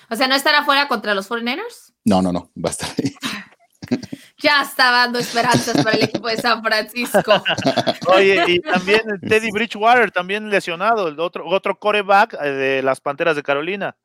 O 0.10 0.16
sea, 0.16 0.28
¿no 0.28 0.36
estará 0.36 0.64
fuera 0.64 0.88
contra 0.88 1.14
los 1.14 1.30
49ers? 1.30 1.94
No, 2.06 2.22
no, 2.22 2.32
no, 2.32 2.52
va 2.64 2.70
a 2.70 2.72
estar 2.72 2.90
ahí. 2.98 3.14
ya 4.38 4.62
está 4.64 4.92
dando 4.92 5.20
esperanzas 5.20 5.84
para 5.84 5.98
el 5.98 6.04
equipo 6.04 6.28
de 6.28 6.38
San 6.38 6.62
Francisco. 6.64 7.44
Oye, 8.08 8.44
y 8.48 8.60
también 8.60 9.02
Teddy 9.28 9.52
Bridgewater, 9.52 10.12
también 10.12 10.50
lesionado, 10.50 11.08
el 11.08 11.20
otro, 11.20 11.48
otro 11.48 11.78
coreback 11.78 12.36
eh, 12.42 12.50
de 12.50 12.84
las 12.84 13.02
Panteras 13.02 13.36
de 13.36 13.44
Carolina. 13.44 13.96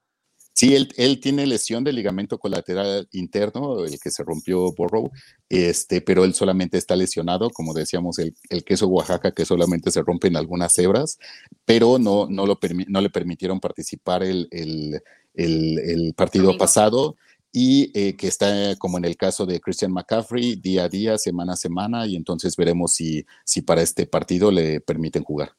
Sí, 0.56 0.74
él, 0.74 1.20
tiene 1.20 1.46
lesión 1.46 1.84
del 1.84 1.96
ligamento 1.96 2.38
colateral 2.38 3.06
interno, 3.12 3.84
el 3.84 4.00
que 4.00 4.10
se 4.10 4.24
rompió 4.24 4.72
Borrow, 4.72 5.10
este, 5.50 6.00
pero 6.00 6.24
él 6.24 6.32
solamente 6.32 6.78
está 6.78 6.96
lesionado, 6.96 7.50
como 7.50 7.74
decíamos, 7.74 8.18
el, 8.18 8.64
queso 8.64 8.86
Oaxaca 8.86 9.32
que 9.32 9.44
solamente 9.44 9.90
se 9.90 10.00
rompe 10.00 10.28
en 10.28 10.36
algunas 10.38 10.78
hebras, 10.78 11.18
pero 11.66 11.98
no, 11.98 12.26
no, 12.30 12.46
lo 12.46 12.58
no 12.88 13.00
le 13.02 13.10
permitieron 13.10 13.60
participar 13.60 14.22
el, 14.22 14.48
el, 14.50 16.14
partido 16.16 16.56
pasado 16.56 17.16
y 17.58 17.90
eh, 17.94 18.18
que 18.18 18.28
está 18.28 18.76
como 18.78 18.98
en 18.98 19.06
el 19.06 19.16
caso 19.16 19.46
de 19.46 19.62
Christian 19.62 19.90
McCaffrey, 19.90 20.56
día 20.56 20.84
a 20.84 20.88
día, 20.90 21.16
semana 21.16 21.54
a 21.54 21.56
semana, 21.56 22.06
y 22.06 22.14
entonces 22.14 22.54
veremos 22.54 22.92
si, 22.92 23.24
si 23.46 23.62
para 23.62 23.80
este 23.80 24.06
partido 24.06 24.50
le 24.50 24.82
permiten 24.82 25.24
jugar. 25.24 25.52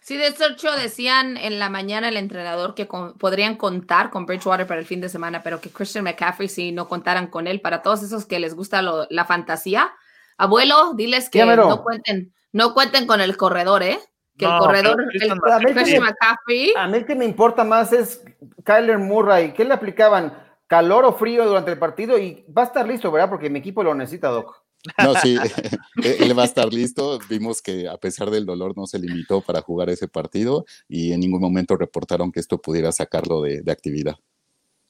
Sí, 0.00 0.16
de 0.16 0.28
hecho 0.28 0.70
decían 0.76 1.36
en 1.36 1.58
la 1.58 1.70
mañana 1.70 2.08
el 2.08 2.18
entrenador 2.18 2.76
que 2.76 2.86
podrían 2.86 3.56
contar 3.56 4.10
con 4.10 4.26
Bridgewater 4.26 4.68
para 4.68 4.78
el 4.78 4.86
fin 4.86 5.00
de 5.00 5.08
semana, 5.08 5.42
pero 5.42 5.60
que 5.60 5.70
Christian 5.70 6.04
McCaffrey 6.04 6.48
si 6.48 6.70
no 6.70 6.86
contaran 6.86 7.26
con 7.26 7.48
él. 7.48 7.60
Para 7.60 7.82
todos 7.82 8.04
esos 8.04 8.26
que 8.26 8.38
les 8.38 8.54
gusta 8.54 8.80
la 8.82 9.24
fantasía, 9.24 9.92
abuelo, 10.38 10.94
diles 10.94 11.30
que 11.30 11.44
no 11.44 11.82
cuenten, 11.82 12.32
no 12.52 12.74
cuenten 12.74 13.08
con 13.08 13.20
el 13.20 13.36
corredor, 13.36 13.82
¿eh? 13.82 13.98
Que 14.38 14.44
el 14.44 14.56
corredor, 14.58 15.02
el, 15.02 15.08
Christian 15.08 16.00
McCaffrey. 16.00 16.74
A 16.76 16.86
mí 16.86 17.02
que 17.02 17.16
me 17.16 17.24
importa 17.24 17.64
más 17.64 17.92
es 17.92 18.22
Kyler 18.62 18.98
Murray. 18.98 19.52
¿Qué 19.52 19.64
le 19.64 19.74
aplicaban? 19.74 20.43
Calor 20.74 21.04
o 21.04 21.12
frío 21.12 21.46
durante 21.46 21.70
el 21.70 21.78
partido 21.78 22.18
y 22.18 22.44
va 22.46 22.62
a 22.62 22.64
estar 22.64 22.84
listo, 22.84 23.12
¿verdad? 23.12 23.30
Porque 23.30 23.48
mi 23.48 23.60
equipo 23.60 23.84
lo 23.84 23.94
necesita, 23.94 24.26
Doc. 24.26 24.64
No, 25.00 25.14
sí, 25.14 25.36
él 26.02 26.36
va 26.36 26.42
a 26.42 26.46
estar 26.46 26.74
listo. 26.74 27.20
Vimos 27.30 27.62
que 27.62 27.88
a 27.88 27.96
pesar 27.96 28.28
del 28.28 28.44
dolor 28.44 28.76
no 28.76 28.84
se 28.88 28.98
limitó 28.98 29.40
para 29.40 29.60
jugar 29.60 29.88
ese 29.88 30.08
partido 30.08 30.64
y 30.88 31.12
en 31.12 31.20
ningún 31.20 31.40
momento 31.40 31.76
reportaron 31.76 32.32
que 32.32 32.40
esto 32.40 32.60
pudiera 32.60 32.90
sacarlo 32.90 33.40
de, 33.40 33.62
actividad. 33.70 34.16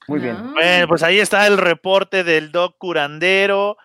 Muy 0.09 0.21
bien. 0.21 0.37
Ah. 0.39 0.53
Bueno, 0.55 0.89
pues 0.89 1.03
ahí 1.03 1.19
está 1.19 1.47
el 1.47 1.59
reporte 1.59 2.25
del 2.25 2.51
Doc 2.51 2.77
Curandero. 2.79 3.77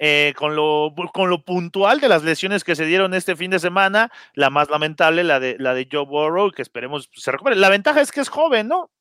Eh, 0.00 0.32
con, 0.36 0.54
lo, 0.54 0.94
con 1.12 1.28
lo 1.28 1.44
puntual 1.44 1.98
de 1.98 2.08
las 2.08 2.22
lesiones 2.22 2.62
que 2.62 2.76
se 2.76 2.86
dieron 2.86 3.14
este 3.14 3.34
fin 3.34 3.50
de 3.50 3.58
semana, 3.58 4.12
la 4.34 4.48
más 4.48 4.70
lamentable, 4.70 5.24
la 5.24 5.40
de, 5.40 5.56
la 5.58 5.74
de 5.74 5.88
Joe 5.90 6.06
Burrow, 6.06 6.52
que 6.52 6.62
esperemos 6.62 7.10
se 7.12 7.32
recupere. 7.32 7.56
La 7.56 7.68
ventaja 7.68 8.00
es 8.00 8.12
que 8.12 8.20
es 8.20 8.28
joven, 8.28 8.68
¿no? 8.68 8.92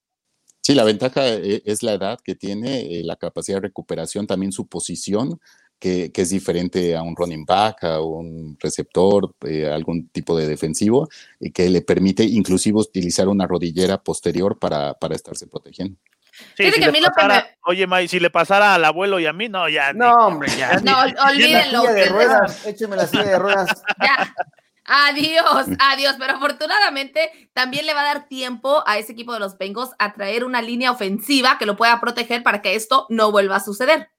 Sí, 0.68 0.76
la 0.76 0.84
ventaja 0.84 1.26
eh, 1.26 1.62
es 1.64 1.82
la 1.82 1.94
edad 1.94 2.20
que 2.22 2.36
tiene, 2.36 2.82
eh, 2.82 3.02
la 3.06 3.16
capacidad 3.16 3.56
de 3.56 3.70
recuperación, 3.70 4.28
también 4.28 4.52
su 4.52 4.68
posición, 4.68 5.40
que, 5.80 6.12
es 6.14 6.30
diferente 6.30 6.94
a 6.94 7.04
un 7.04 7.16
running 7.16 7.46
back, 7.46 7.86
a 7.86 8.02
un 8.02 8.58
receptor, 8.60 9.34
eh, 9.46 9.66
algún 9.66 10.10
tipo 10.10 10.38
de 10.38 10.46
defensivo, 10.46 11.08
y 11.40 11.52
que 11.52 11.70
le 11.70 11.84
permite 11.84 12.26
inclusive 12.26 12.80
utilizar 12.80 13.30
una 13.30 13.48
rodillera 13.48 14.04
posterior 14.04 14.60
para, 14.60 14.94
para 14.96 15.16
estarse 15.16 15.48
protegiendo. 15.48 15.98
Sí, 16.58 16.70
si 16.70 16.82
pasara, 16.82 17.48
Oye, 17.64 17.88
May, 17.88 18.10
si 18.10 18.20
le 18.20 18.30
pasara 18.30 18.76
al 18.76 18.84
abuelo 18.84 19.22
y 19.22 19.26
a 19.26 19.32
mí, 19.32 19.48
no, 19.48 19.70
ya. 19.70 19.94
No, 19.94 20.12
hombre, 20.16 20.50
ya. 20.58 20.82
No, 20.84 20.98
olvídenlo. 21.30 21.84
La 21.86 21.92
silla 21.92 21.94
de 21.94 22.06
ruedas, 22.10 22.66
écheme 22.66 22.98
la 22.98 23.08
silla 23.08 23.24
de 23.24 23.40
ruedas. 23.40 23.84
Ya. 24.02 24.36
Adiós, 24.88 25.68
adiós. 25.80 26.16
Pero 26.18 26.34
afortunadamente 26.34 27.50
también 27.54 27.86
le 27.86 27.94
va 27.94 28.02
a 28.02 28.14
dar 28.14 28.28
tiempo 28.28 28.84
a 28.88 28.98
ese 28.98 29.12
equipo 29.12 29.34
de 29.34 29.40
los 29.40 29.58
Bengals 29.58 29.92
a 30.00 30.14
traer 30.14 30.44
una 30.44 30.62
línea 30.62 30.92
ofensiva 30.92 31.58
que 31.60 31.66
lo 31.66 31.76
pueda 31.76 32.00
proteger 32.00 32.42
para 32.42 32.62
que 32.62 32.76
esto 32.76 33.06
no 33.10 33.32
vuelva 33.32 33.58
a 33.58 33.64
suceder. 33.64 34.10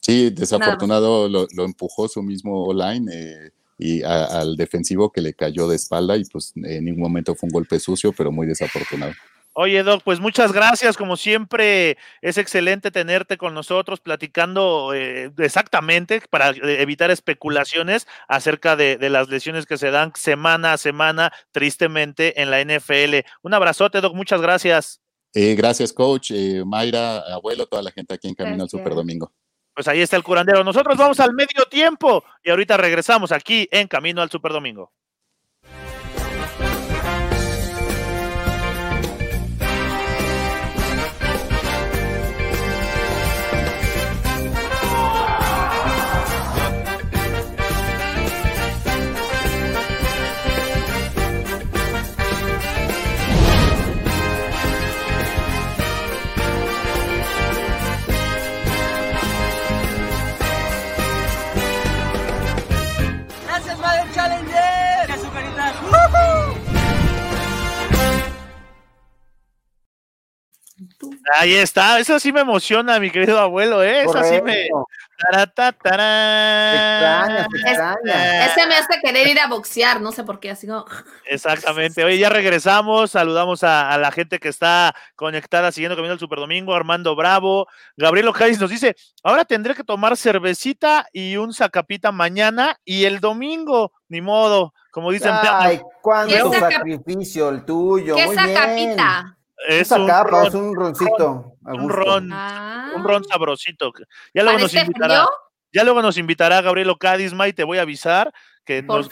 Sí, 0.00 0.30
desafortunado 0.30 1.28
lo, 1.28 1.46
empujó 1.64 2.08
su 2.08 2.22
mismo 2.22 2.64
online 2.64 3.12
eh, 3.14 3.50
y 3.78 4.02
al 4.02 4.56
defensivo 4.56 5.12
que 5.12 5.20
le 5.20 5.32
cayó 5.32 5.68
de 5.68 5.76
espalda 5.76 6.16
y 6.16 6.24
pues 6.24 6.52
en 6.56 6.84
ningún 6.84 7.02
momento 7.02 7.36
fue 7.36 7.46
un 7.46 7.52
golpe 7.52 7.78
sucio, 7.78 8.12
pero 8.12 8.32
muy 8.32 8.46
desafortunado. 8.46 9.12
Oye, 9.54 9.82
Doc, 9.82 10.02
pues 10.02 10.18
muchas 10.18 10.50
gracias. 10.52 10.96
Como 10.96 11.16
siempre, 11.16 11.98
es 12.22 12.38
excelente 12.38 12.90
tenerte 12.90 13.36
con 13.36 13.52
nosotros 13.52 14.00
platicando 14.00 14.94
eh, 14.94 15.30
exactamente 15.38 16.22
para 16.30 16.50
eh, 16.50 16.80
evitar 16.80 17.10
especulaciones 17.10 18.06
acerca 18.28 18.76
de, 18.76 18.96
las 19.10 19.28
lesiones 19.28 19.66
que 19.66 19.76
se 19.76 19.90
dan 19.90 20.12
semana 20.14 20.72
a 20.72 20.78
semana, 20.78 21.32
tristemente, 21.50 22.40
en 22.40 22.50
la 22.50 22.64
NFL. 22.64 23.26
Un 23.42 23.52
abrazote, 23.52 24.00
Doc. 24.00 24.14
Muchas 24.14 24.40
gracias. 24.40 25.02
Eh, 25.34 25.54
gracias, 25.54 25.92
coach. 25.92 26.32
Mayra, 26.64 27.18
abuelo, 27.18 27.66
toda 27.66 27.82
la 27.82 27.90
gente 27.90 28.14
aquí 28.14 28.28
en 28.28 28.34
Camino 28.34 28.62
al 28.62 28.70
Super 28.70 28.94
Domingo. 28.94 29.32
Pues 29.74 29.86
ahí 29.86 30.00
está 30.00 30.16
el 30.16 30.22
curandero. 30.22 30.64
Nosotros 30.64 30.96
vamos 30.96 31.20
al 31.20 31.34
medio 31.34 31.66
tiempo 31.70 32.24
y 32.42 32.50
ahorita 32.50 32.78
regresamos 32.78 33.32
aquí 33.32 33.68
en 33.70 33.86
Camino 33.86 34.22
al 34.22 34.30
Super 34.30 34.52
Domingo. 34.52 34.92
Ahí 71.38 71.54
está, 71.54 72.00
eso 72.00 72.18
sí 72.18 72.32
me 72.32 72.40
emociona, 72.40 72.98
mi 72.98 73.10
querido 73.10 73.38
abuelo, 73.38 73.82
¿eh? 73.82 74.02
Eso 74.02 74.22
sí 74.24 74.42
me. 74.42 74.68
Extraña, 75.30 75.68
extraña. 77.54 78.46
Ese 78.46 78.66
me 78.66 78.74
hace 78.74 79.00
querer 79.00 79.28
ir 79.28 79.38
a 79.38 79.46
boxear, 79.46 80.00
no 80.00 80.10
sé 80.10 80.24
por 80.24 80.40
qué, 80.40 80.50
así 80.50 80.66
como. 80.66 80.84
Exactamente. 81.26 82.04
Oye, 82.04 82.18
ya 82.18 82.28
regresamos, 82.28 83.12
saludamos 83.12 83.62
a, 83.62 83.96
la 83.98 84.10
gente 84.10 84.40
que 84.40 84.48
está 84.48 84.94
conectada 85.14 85.70
siguiendo 85.70 85.96
Camino 85.96 86.14
al 86.14 86.18
Super 86.18 86.40
Domingo, 86.40 86.74
Armando 86.74 87.14
Bravo, 87.14 87.68
Gabriel 87.96 88.28
Ojais 88.28 88.60
nos 88.60 88.70
dice, 88.70 88.96
ahora 89.22 89.44
tendré 89.44 89.74
que 89.74 89.84
tomar 89.84 90.16
cervecita 90.16 91.06
y 91.12 91.36
un 91.36 91.52
sacapita 91.52 92.10
mañana 92.10 92.76
y 92.84 93.04
el 93.04 93.20
domingo, 93.20 93.92
ni 94.08 94.20
modo, 94.20 94.74
como 94.90 95.12
dicen. 95.12 95.32
Ay, 95.32 95.80
cuánto 96.00 96.52
sacrificio 96.52 97.48
el 97.48 97.64
tuyo. 97.64 98.16
¿Qué 98.16 98.34
sacapita? 98.34 99.36
Es 99.68 99.90
un, 99.90 100.08
ron, 100.08 100.46
es 100.46 100.54
un 100.54 100.74
roncito. 100.74 101.56
Un 101.62 101.88
ron, 101.88 102.32
un 102.32 103.04
ron 103.04 103.24
sabrosito. 103.24 103.92
Ya 104.34 104.42
luego 104.42 104.58
nos 104.58 104.74
invitará. 104.74 105.26
Ya 105.72 105.84
luego 105.84 106.02
nos 106.02 106.18
invitará 106.18 106.60
Gabriel 106.60 106.92
Cádiz, 106.98 107.32
y 107.32 107.52
te 107.52 107.64
voy 107.64 107.78
a 107.78 107.82
avisar 107.82 108.32
que 108.64 108.82
nos, 108.82 109.08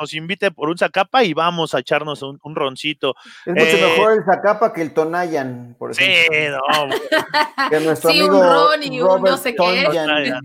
nos, 0.00 0.14
invite 0.14 0.50
por 0.50 0.68
un 0.68 0.78
Zacapa 0.78 1.24
y 1.24 1.34
vamos 1.34 1.74
a 1.74 1.80
echarnos 1.80 2.22
un, 2.22 2.38
roncito. 2.54 3.14
Es 3.44 3.54
mucho 3.54 3.76
eh, 3.76 3.96
mejor 3.96 4.12
el 4.12 4.24
Zacapa 4.24 4.72
que 4.72 4.82
el 4.82 4.94
Tonayan, 4.94 5.76
por 5.78 5.92
ejemplo. 5.92 6.36
Sí, 6.36 6.46
no. 6.50 7.70
que 7.70 7.80
nuestro 7.80 8.10
sí, 8.10 8.20
amigo 8.20 8.38
un 8.38 8.46
ron 8.46 8.82
y 8.82 9.00
un 9.00 9.22
no 9.22 9.36
sé 9.36 9.54
qué. 9.54 10.38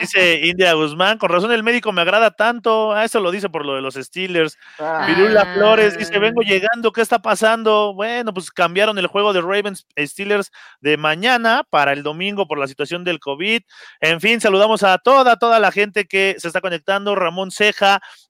Dice 0.00 0.40
India 0.46 0.72
Guzmán, 0.72 1.18
con 1.18 1.30
razón 1.30 1.52
el 1.52 1.62
médico 1.62 1.92
me 1.92 2.00
agrada 2.00 2.30
tanto. 2.30 2.92
A 2.92 3.04
eso 3.04 3.20
lo 3.20 3.30
dice 3.30 3.50
por 3.50 3.66
lo 3.66 3.74
de 3.74 3.82
los 3.82 3.94
Steelers. 3.94 4.58
Ah. 4.78 5.06
Virula 5.06 5.54
Flores 5.54 5.98
dice, 5.98 6.18
vengo 6.18 6.42
llegando, 6.42 6.92
¿qué 6.92 7.02
está 7.02 7.20
pasando? 7.20 7.92
Bueno, 7.94 8.32
pues 8.32 8.50
cambiaron 8.50 8.98
el 8.98 9.06
juego 9.06 9.32
de 9.32 9.40
Ravens 9.40 9.86
Steelers 9.98 10.50
de 10.80 10.96
mañana 10.96 11.64
para 11.68 11.92
el 11.92 12.02
domingo 12.02 12.46
por 12.46 12.58
la 12.58 12.66
situación 12.66 13.04
del 13.04 13.20
COVID. 13.20 13.62
En 14.00 14.20
fin, 14.20 14.40
saludamos 14.40 14.82
a 14.82 14.98
toda, 14.98 15.36
toda 15.36 15.58
la 15.58 15.72
gente 15.72 16.06
que 16.06 16.36
se 16.38 16.46
está 16.46 16.60
conectando. 16.60 17.14
Ramón 17.14 17.50
Ceja 17.50 17.81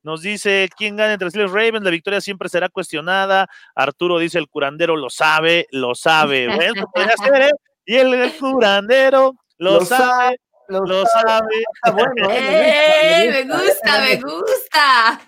nos 0.03 0.23
dice, 0.23 0.69
¿quién 0.77 0.97
gana 0.97 1.13
entre 1.15 1.31
Steelers 1.31 1.53
Ravens? 1.53 1.85
La 1.85 1.91
victoria 1.91 2.21
siempre 2.21 2.49
será 2.49 2.69
cuestionada. 2.69 3.49
Arturo 3.75 4.19
dice, 4.19 4.39
el 4.39 4.49
curandero 4.49 4.97
lo 4.97 5.11
sabe, 5.11 5.67
lo 5.71 5.95
sabe. 5.95 6.49
Bueno, 6.55 6.87
podría 6.93 7.17
ser, 7.17 7.43
¿eh? 7.43 7.51
Y 7.85 7.97
el, 7.97 8.33
curandero 8.39 9.35
lo, 9.59 9.85
sabe. 9.85 10.37
Lo, 10.69 11.05
sabe. 11.07 11.65
Ah, 11.83 11.91
bueno, 11.91 12.31
eh, 12.31 13.45
me, 13.47 13.55
gusta, 13.55 14.01
me 14.01 14.17
gusta. 14.17 15.21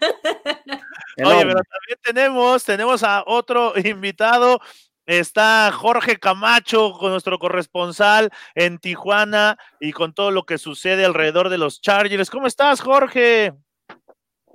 Oye, 1.25 1.43
pero 1.43 1.61
también 1.61 1.99
tenemos, 2.03 2.65
tenemos 2.65 3.03
a 3.03 3.25
otro 3.27 3.73
invitado. 3.85 4.61
Está 5.07 5.71
Jorge 5.71 6.17
Camacho 6.17 6.93
con 6.93 7.11
nuestro 7.11 7.39
corresponsal 7.39 8.31
en 8.55 8.79
Tijuana 8.79 9.59
y 9.79 9.93
con 9.93 10.15
todo 10.15 10.31
lo 10.31 10.45
que 10.45 10.57
sucede 10.57 11.05
alrededor 11.05 11.51
de 11.51 11.59
los 11.59 11.83
Chargers. 11.83 12.31
¿Cómo 12.31 12.47
estás, 12.47 12.81
Jorge? 12.81 13.53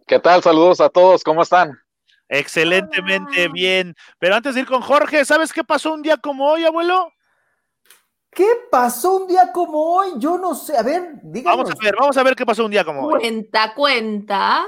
¿Qué 0.10 0.18
tal? 0.18 0.42
Saludos 0.42 0.82
a 0.82 0.90
todos, 0.90 1.24
¿cómo 1.24 1.44
están? 1.44 1.80
Excelentemente 2.28 3.48
bien. 3.48 3.94
Pero 4.18 4.34
antes 4.34 4.56
de 4.56 4.62
ir 4.62 4.66
con 4.66 4.82
Jorge, 4.82 5.24
¿sabes 5.24 5.54
qué 5.54 5.64
pasó 5.64 5.94
un 5.94 6.02
día 6.02 6.18
como 6.18 6.48
hoy, 6.48 6.66
abuelo? 6.66 7.12
¿Qué 8.32 8.48
pasó 8.72 9.18
un 9.18 9.28
día 9.28 9.52
como 9.54 9.80
hoy? 9.80 10.14
Yo 10.18 10.40
no 10.40 10.56
sé. 10.56 10.76
A 10.76 10.82
ver, 10.82 11.20
díganos. 11.22 11.58
Vamos 11.60 11.72
a 11.72 11.84
ver, 11.84 11.96
vamos 11.96 12.18
a 12.18 12.24
ver 12.24 12.36
qué 12.36 12.44
pasó 12.44 12.66
un 12.66 12.72
día 12.72 12.84
como 12.84 13.06
hoy. 13.06 13.20
Cuenta, 13.20 13.76
cuenta. 13.76 14.66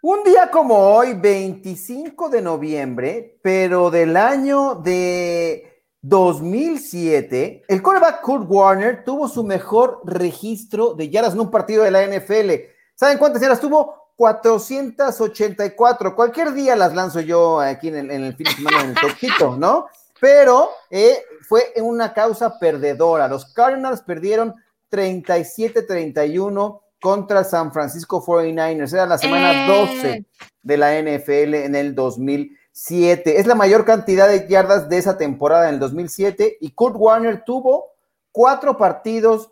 Un 0.00 0.22
día 0.22 0.48
como 0.48 0.78
hoy, 0.78 1.14
25 1.14 2.28
de 2.28 2.40
noviembre, 2.40 3.40
pero 3.42 3.90
del 3.90 4.16
año 4.16 4.76
de 4.76 5.82
2007, 6.02 7.64
el 7.66 7.82
quarterback 7.82 8.20
Kurt 8.20 8.44
Warner 8.48 9.02
tuvo 9.02 9.26
su 9.26 9.42
mejor 9.42 10.02
registro 10.04 10.94
de 10.94 11.10
yardas 11.10 11.34
en 11.34 11.40
un 11.40 11.50
partido 11.50 11.82
de 11.82 11.90
la 11.90 12.06
NFL. 12.06 12.52
¿Saben 12.94 13.18
cuántas 13.18 13.42
yardas 13.42 13.60
tuvo? 13.60 13.97
484. 14.18 16.14
Cualquier 16.16 16.52
día 16.52 16.74
las 16.74 16.92
lanzo 16.92 17.20
yo 17.20 17.60
aquí 17.60 17.86
en 17.88 18.10
el, 18.10 18.34
fin 18.34 18.44
de 18.44 18.52
semana 18.52 18.82
en 18.82 18.90
el 18.90 18.96
toquito, 18.96 19.56
¿no? 19.56 19.86
pero 20.20 20.70
eh, 20.90 21.22
fue 21.42 21.72
una 21.76 22.12
causa 22.12 22.58
perdedora. 22.58 23.28
Los 23.28 23.46
Cardinals 23.46 24.02
perdieron 24.02 24.54
37-31 24.90 26.80
contra 27.00 27.44
San 27.44 27.72
Francisco 27.72 28.24
49ers. 28.24 28.92
Era 28.92 29.06
la 29.06 29.18
semana 29.18 29.66
12 29.66 30.10
eh. 30.10 30.24
de 30.62 30.76
la 30.76 31.00
NFL 31.00 31.54
en 31.54 31.74
el 31.76 31.94
2007. 31.94 33.38
Es 33.38 33.46
la 33.46 33.54
mayor 33.54 33.84
cantidad 33.84 34.28
de 34.28 34.48
yardas 34.48 34.88
de 34.88 34.98
esa 34.98 35.16
temporada 35.16 35.68
en 35.68 35.74
el 35.74 35.80
2007 35.80 36.58
y 36.60 36.72
Kurt 36.72 36.96
Warner 36.98 37.44
tuvo 37.44 37.92
cuatro 38.32 38.76
partidos 38.76 39.50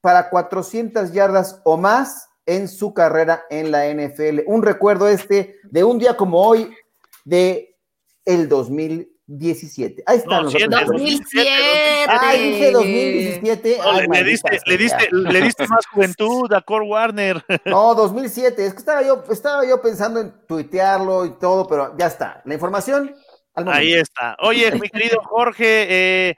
para 0.00 0.30
400 0.30 1.12
yardas 1.12 1.60
o 1.64 1.76
más 1.76 2.27
en 2.48 2.66
su 2.66 2.94
carrera 2.94 3.44
en 3.50 3.70
la 3.70 3.86
NFL. 3.92 4.40
Un 4.46 4.62
recuerdo 4.62 5.06
este 5.06 5.56
de 5.64 5.84
un 5.84 5.98
día 5.98 6.16
como 6.16 6.40
hoy 6.40 6.74
de 7.24 7.76
el 8.24 8.48
2017. 8.48 10.02
Ahí 10.06 10.16
está. 10.16 10.40
No, 10.40 10.50
2007. 10.50 11.50
Ay, 12.08 12.52
dije 12.52 12.72
2017. 12.72 13.78
le, 14.08 14.24
diste, 14.24 14.60
le, 14.64 14.78
diste, 14.78 15.08
le 15.12 15.42
diste 15.42 15.68
más 15.68 15.86
juventud 15.86 16.50
a 16.54 16.62
Core 16.62 16.86
Warner. 16.86 17.44
No, 17.66 17.94
2007. 17.94 18.64
Es 18.64 18.72
que 18.72 18.78
estaba 18.78 19.02
yo, 19.02 19.22
estaba 19.30 19.66
yo 19.66 19.82
pensando 19.82 20.20
en 20.20 20.32
tuitearlo 20.46 21.26
y 21.26 21.38
todo, 21.38 21.68
pero 21.68 21.94
ya 21.98 22.06
está. 22.06 22.40
La 22.46 22.54
información. 22.54 23.14
Ahí 23.54 23.92
está. 23.92 24.38
Oye, 24.40 24.72
mi 24.72 24.88
querido 24.88 25.20
Jorge, 25.22 25.86
eh, 25.90 26.36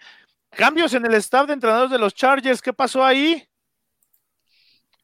cambios 0.51 0.93
en 0.95 1.07
el 1.07 1.15
staff 1.15 1.47
de 1.47 1.53
entrenadores 1.53 1.93
de 1.93 1.99
los 1.99 2.15
Chargers. 2.15 2.61
¿Qué 2.61 2.73
pasó 2.73 3.05
ahí? 3.05 3.47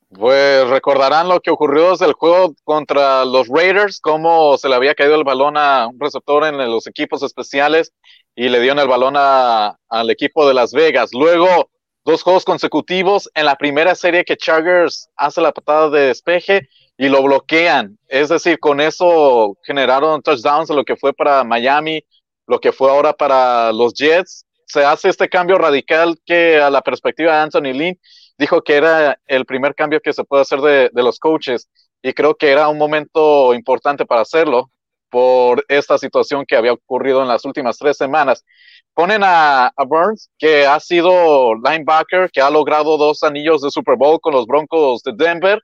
Pues 0.09 0.69
recordarán 0.69 1.29
lo 1.29 1.41
que 1.41 1.51
ocurrió 1.51 1.91
desde 1.91 2.07
el 2.07 2.13
juego 2.13 2.55
contra 2.63 3.25
los 3.25 3.49
Raiders, 3.49 4.01
cómo 4.01 4.57
se 4.57 4.69
le 4.69 4.77
había 4.77 4.95
caído 4.95 5.17
el 5.17 5.25
balón 5.25 5.57
a 5.57 5.89
un 5.89 5.99
receptor 5.99 6.45
en 6.45 6.59
los 6.59 6.87
equipos 6.87 7.25
especiales 7.25 7.93
y 8.37 8.49
le 8.49 8.61
dieron 8.61 8.79
el 8.79 8.87
balón 8.87 9.15
al 9.17 10.11
equipo 10.11 10.47
de 10.47 10.55
Las 10.55 10.73
Vegas. 10.73 11.11
Luego, 11.13 11.71
dos 12.05 12.23
juegos 12.23 12.45
consecutivos. 12.45 13.29
En 13.35 13.47
la 13.47 13.57
primera 13.57 13.95
serie 13.97 14.25
que 14.25 14.37
Chargers 14.37 15.09
hace 15.17 15.41
la 15.41 15.53
patada 15.53 15.91
de 15.91 16.07
despeje 16.07 16.69
y 16.97 17.09
lo 17.09 17.23
bloquean. 17.23 17.99
Es 18.07 18.29
decir, 18.29 18.61
con 18.61 18.81
eso 18.81 19.57
generaron 19.65 20.23
touchdowns 20.23 20.71
lo 20.71 20.85
que 20.85 20.97
fue 20.97 21.13
para 21.13 21.43
Miami, 21.43 22.05
lo 22.47 22.61
que 22.61 22.73
fue 22.73 22.91
ahora 22.91 23.13
para 23.13 23.73
los 23.73 23.93
Jets. 23.93 24.47
Se 24.67 24.85
hace 24.85 25.09
este 25.09 25.29
cambio 25.29 25.59
radical 25.59 26.17
que 26.25 26.61
a 26.61 26.71
la 26.71 26.81
perspectiva 26.81 27.33
de 27.33 27.39
Anthony 27.41 27.73
Lynn 27.73 27.99
dijo 28.39 28.63
que 28.63 28.75
era 28.75 29.19
el 29.27 29.45
primer 29.45 29.75
cambio 29.75 30.01
que 30.01 30.13
se 30.13 30.25
puede 30.25 30.43
hacer 30.43 30.61
de, 30.61 30.91
los 31.03 31.19
coaches 31.19 31.69
y 32.03 32.13
creo 32.13 32.35
que 32.35 32.51
era 32.51 32.69
un 32.69 32.79
momento 32.79 33.55
importante 33.55 34.07
para 34.07 34.23
hacerlo 34.23 34.71
por 35.09 35.65
esta 35.69 35.99
situación 35.99 36.45
que 36.47 36.57
había 36.57 36.73
ocurrido 36.73 37.23
en 37.23 37.29
las 37.29 37.45
últimas 37.45 37.79
tres 37.79 37.97
semanas. 37.97 38.45
Ponen 38.93 39.23
a, 39.25 39.73
Burns, 39.87 40.31
que 40.39 40.67
ha 40.67 40.79
sido 40.81 41.55
linebacker, 41.55 42.31
que 42.31 42.41
ha 42.41 42.51
logrado 42.51 42.99
dos 42.99 43.23
anillos 43.23 43.63
de 43.63 43.71
Super 43.71 43.97
Bowl 43.97 44.21
con 44.21 44.35
los 44.35 44.47
Broncos 44.47 45.03
de 45.03 45.13
Denver, 45.15 45.63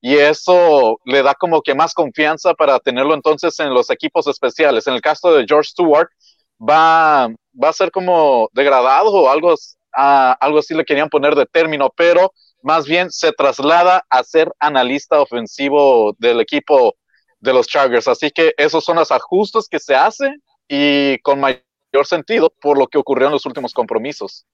y 0.00 0.16
eso 0.16 0.98
le 1.04 1.22
da 1.22 1.34
como 1.34 1.62
que 1.62 1.74
más 1.74 1.94
confianza 1.94 2.54
para 2.54 2.78
tenerlo 2.80 3.14
entonces 3.14 3.58
en 3.60 3.72
los 3.74 3.90
equipos 3.90 4.26
especiales. 4.26 4.86
En 4.86 4.94
el 4.94 5.02
caso 5.02 5.32
de 5.32 5.44
George 5.46 5.70
Stewart, 5.70 6.08
va, 6.58 7.28
va 7.28 7.68
a 7.68 7.72
ser 7.72 7.90
como 7.90 8.48
degradado 8.52 9.10
o 9.12 9.30
algo 9.30 9.54
algo 9.92 10.58
así 10.58 10.74
le 10.74 10.84
querían 10.84 11.08
poner 11.08 11.34
de 11.34 11.46
término, 11.46 11.90
pero 11.96 12.32
más 12.62 12.86
bien 12.86 13.10
se 13.10 13.32
traslada 13.32 14.04
a 14.10 14.22
ser 14.22 14.52
analista 14.58 15.20
ofensivo 15.20 16.14
del 16.18 16.40
equipo 16.40 16.96
de 17.40 17.52
los 17.52 17.66
Chargers. 17.66 18.08
Así 18.08 18.30
que 18.30 18.52
esos 18.56 18.84
son 18.84 18.96
los 18.96 19.10
ajustes 19.10 19.68
que 19.68 19.78
se 19.78 19.94
hacen 19.94 20.42
y 20.68 21.18
con 21.20 21.40
mayor 21.40 21.64
sentido 22.04 22.52
por 22.60 22.78
lo 22.78 22.86
que 22.86 22.98
ocurrió 22.98 23.26
en 23.26 23.32
los 23.32 23.46
últimos 23.46 23.72
compromisos. 23.72 24.46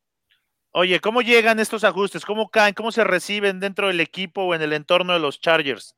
Oye, 0.72 1.00
¿cómo 1.00 1.22
llegan 1.22 1.58
estos 1.58 1.84
ajustes? 1.84 2.24
¿Cómo 2.24 2.50
caen? 2.50 2.74
¿Cómo 2.74 2.92
se 2.92 3.02
reciben 3.02 3.60
dentro 3.60 3.88
del 3.88 4.00
equipo 4.00 4.42
o 4.42 4.54
en 4.54 4.62
el 4.62 4.72
entorno 4.72 5.14
de 5.14 5.20
los 5.20 5.40
Chargers? 5.40 5.95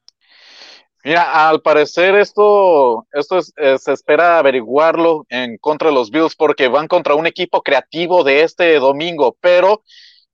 Mira, 1.05 1.49
al 1.49 1.63
parecer 1.63 2.17
esto, 2.17 3.07
esto 3.13 3.39
eh, 3.57 3.79
se 3.79 3.93
espera 3.93 4.39
averiguarlo 4.39 5.27
en 5.29 5.57
contra 5.59 5.89
de 5.89 5.95
los 5.95 6.11
Bills 6.11 6.35
porque 6.35 6.69
van 6.69 6.89
contra 6.89 7.15
un 7.15 7.27
equipo 7.27 7.63
creativo 7.63 8.25
de 8.25 8.43
este 8.43 8.79
domingo, 8.79 9.37
pero 9.41 9.83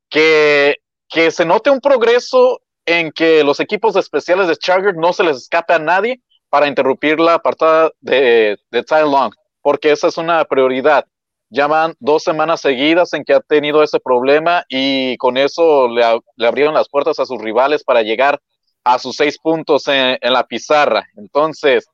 que, 0.08 0.76
que 1.08 1.30
se 1.30 1.44
note 1.44 1.70
un 1.70 1.80
progreso 1.80 2.60
en 2.86 3.12
que 3.12 3.44
los 3.44 3.60
equipos 3.60 3.94
especiales 3.96 4.48
de 4.48 4.56
Chargers 4.56 4.96
no 4.96 5.12
se 5.12 5.24
les 5.24 5.36
escape 5.36 5.74
a 5.74 5.78
nadie 5.78 6.20
para 6.48 6.66
interrumpir 6.66 7.20
la 7.20 7.34
apartada 7.34 7.90
de, 8.00 8.58
de 8.70 8.82
Ty 8.82 9.02
Long, 9.02 9.34
porque 9.60 9.92
esa 9.92 10.08
es 10.08 10.16
una 10.16 10.44
prioridad. 10.44 11.04
Ya 11.50 11.66
van 11.66 11.94
dos 12.00 12.22
semanas 12.22 12.60
seguidas 12.60 13.12
en 13.12 13.24
que 13.24 13.34
ha 13.34 13.40
tenido 13.40 13.82
ese 13.82 14.00
problema 14.00 14.64
y 14.68 15.16
con 15.18 15.36
eso 15.36 15.88
le, 15.88 16.02
le 16.36 16.46
abrieron 16.46 16.74
las 16.74 16.88
puertas 16.88 17.18
a 17.18 17.26
sus 17.26 17.40
rivales 17.40 17.84
para 17.84 18.02
llegar 18.02 18.40
a 18.84 18.98
sus 18.98 19.16
seis 19.16 19.38
puntos 19.38 19.88
en, 19.88 20.18
la 20.20 20.46
pizarra. 20.46 21.08
Entonces, 21.16 21.86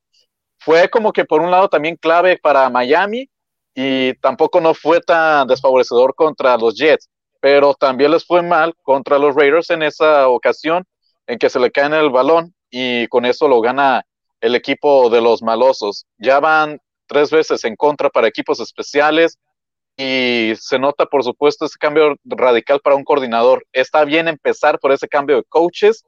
fue 0.59 0.91
como 0.91 1.13
que 1.13 1.25
por 1.25 1.41
un 1.41 1.51
lado 1.51 1.69
también 1.69 1.97
clave 1.97 2.37
para 2.37 2.69
Miami 2.69 3.31
y 3.75 4.15
tampoco 4.15 4.61
no 4.61 4.75
fue 4.75 5.01
tan 5.01 5.47
desfavorecedor 5.47 6.15
contra 6.15 6.57
los 6.59 6.77
Jets, 6.77 7.09
pero 7.41 7.73
también 7.75 8.11
les 8.11 8.27
fue 8.27 8.43
mal 8.43 8.75
contra 8.83 9.19
los 9.19 9.35
Raiders 9.35 9.71
en 9.71 9.83
esa 9.83 10.29
ocasión 10.29 10.85
en 11.27 11.39
que 11.39 11.49
se 11.49 11.61
le 11.61 11.71
cae 11.71 11.87
el 11.99 12.11
balón 12.11 12.53
y 12.69 13.07
con 13.07 13.25
eso 13.25 13.49
lo 13.49 13.61
gana 13.61 14.05
el 14.41 14.55
equipo 14.55 15.09
de 15.09 15.21
los 15.21 15.43
malosos. 15.43 16.07
Ya 16.19 16.41
van 16.41 16.81
tres 17.07 17.31
veces 17.31 17.65
en 17.65 17.77
contra 17.77 18.11
para 18.11 18.29
equipos 18.29 18.61
especiales 18.61 19.39
y 19.97 20.53
se 20.59 20.79
nota, 20.79 21.07
por 21.07 21.23
supuesto, 21.23 21.67
ese 21.67 21.79
cambio 21.79 22.17
radical 22.25 22.81
para 22.81 22.97
un 22.97 23.05
coordinador. 23.05 23.65
Está 23.73 24.05
bien 24.05 24.29
empezar 24.29 24.79
por 24.79 24.93
ese 24.93 25.09
cambio 25.09 25.37
de 25.37 25.45
coaches 25.45 26.05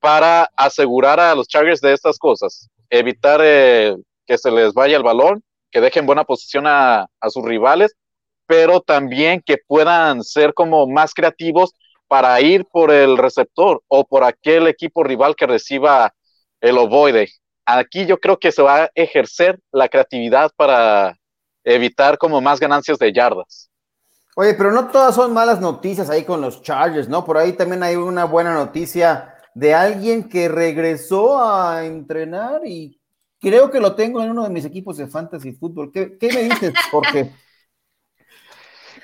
para 0.00 0.50
asegurar 0.56 1.20
a 1.20 1.34
los 1.34 1.46
Chargers 1.46 1.80
de 1.80 1.92
estas 1.92 2.18
cosas, 2.18 2.68
evitar 2.88 3.40
eh, 3.42 3.94
que 4.26 4.38
se 4.38 4.50
les 4.50 4.72
vaya 4.72 4.96
el 4.96 5.02
balón, 5.02 5.42
que 5.70 5.80
dejen 5.80 6.06
buena 6.06 6.24
posición 6.24 6.64
a, 6.66 7.06
sus 7.28 7.44
rivales, 7.44 7.94
pero 8.46 8.80
también 8.80 9.42
que 9.44 9.58
puedan 9.58 10.24
ser 10.24 10.54
como 10.54 10.86
más 10.88 11.14
creativos 11.14 11.72
para 12.08 12.40
ir 12.40 12.64
por 12.64 12.90
el 12.90 13.16
receptor 13.16 13.80
o 13.86 14.04
por 14.04 14.24
aquel 14.24 14.66
equipo 14.66 15.04
rival 15.04 15.36
que 15.36 15.46
reciba 15.46 16.12
el 16.60 16.76
ovoide. 16.78 17.28
Aquí 17.64 18.06
yo 18.06 18.18
creo 18.18 18.36
que 18.36 18.50
se 18.50 18.62
va 18.62 18.84
a 18.84 18.90
ejercer 18.96 19.60
la 19.70 19.88
creatividad 19.88 20.50
para 20.56 21.16
evitar 21.62 22.18
como 22.18 22.40
más 22.40 22.58
ganancias 22.58 22.98
de 22.98 23.12
yardas. 23.12 23.70
Oye, 24.34 24.54
pero 24.54 24.72
no 24.72 24.88
todas 24.88 25.14
son 25.14 25.32
malas 25.32 25.60
noticias 25.60 26.10
ahí 26.10 26.24
con 26.24 26.40
los 26.40 26.62
Chargers, 26.62 27.08
¿no? 27.08 27.24
Por 27.24 27.36
ahí 27.36 27.52
también 27.52 27.82
hay 27.82 27.94
una 27.96 28.24
buena 28.24 28.54
noticia 28.54 29.36
de 29.54 29.74
alguien 29.74 30.28
que 30.28 30.48
regresó 30.48 31.42
a 31.42 31.84
entrenar 31.84 32.62
y 32.66 33.00
creo 33.40 33.70
que 33.70 33.80
lo 33.80 33.94
tengo 33.94 34.22
en 34.22 34.30
uno 34.30 34.44
de 34.44 34.50
mis 34.50 34.64
equipos 34.64 34.96
de 34.96 35.08
fantasy 35.08 35.52
fútbol. 35.52 35.90
¿Qué, 35.92 36.16
me 36.20 36.42
dices, 36.42 36.72
Jorge? 36.90 37.32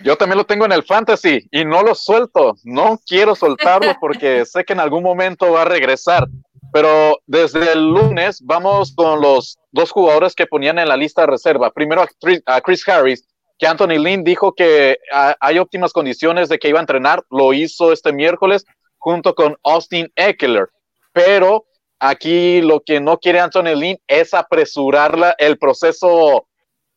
Yo 0.02 0.16
también 0.16 0.38
lo 0.38 0.44
tengo 0.44 0.66
en 0.66 0.72
el 0.72 0.84
fantasy 0.84 1.48
y 1.50 1.64
no 1.64 1.82
lo 1.82 1.94
suelto. 1.94 2.54
No 2.64 3.00
quiero 3.06 3.34
soltarlo 3.34 3.96
porque 3.98 4.44
sé 4.46 4.64
que 4.64 4.74
en 4.74 4.80
algún 4.80 5.02
momento 5.02 5.52
va 5.52 5.62
a 5.62 5.66
regresar. 5.66 6.28
Pero 6.72 7.18
desde 7.26 7.72
el 7.72 7.88
lunes 7.88 8.40
vamos 8.44 8.92
con 8.94 9.20
los 9.20 9.58
dos 9.70 9.90
jugadores 9.90 10.34
que 10.34 10.46
ponían 10.46 10.78
en 10.78 10.88
la 10.88 10.96
lista 10.96 11.22
de 11.22 11.28
reserva. 11.28 11.70
Primero 11.70 12.04
a 12.46 12.60
Chris 12.60 12.88
Harris, 12.88 13.26
que 13.58 13.66
Anthony 13.66 13.98
Lynn 13.98 14.24
dijo 14.24 14.52
que 14.54 14.98
ah, 15.12 15.34
hay 15.40 15.58
óptimas 15.58 15.92
condiciones 15.92 16.50
de 16.50 16.58
que 16.58 16.68
iba 16.68 16.78
a 16.78 16.82
entrenar. 16.82 17.24
Lo 17.30 17.54
hizo 17.54 17.92
este 17.92 18.12
miércoles 18.12 18.66
junto 18.98 19.34
con 19.34 19.56
Austin 19.62 20.10
Eckler. 20.16 20.68
Pero 21.12 21.66
aquí 21.98 22.60
lo 22.60 22.80
que 22.80 23.00
no 23.00 23.18
quiere 23.18 23.40
Anthony 23.40 23.74
Lynn 23.74 23.98
es 24.06 24.34
apresurarla 24.34 25.34
el 25.38 25.58
proceso 25.58 26.46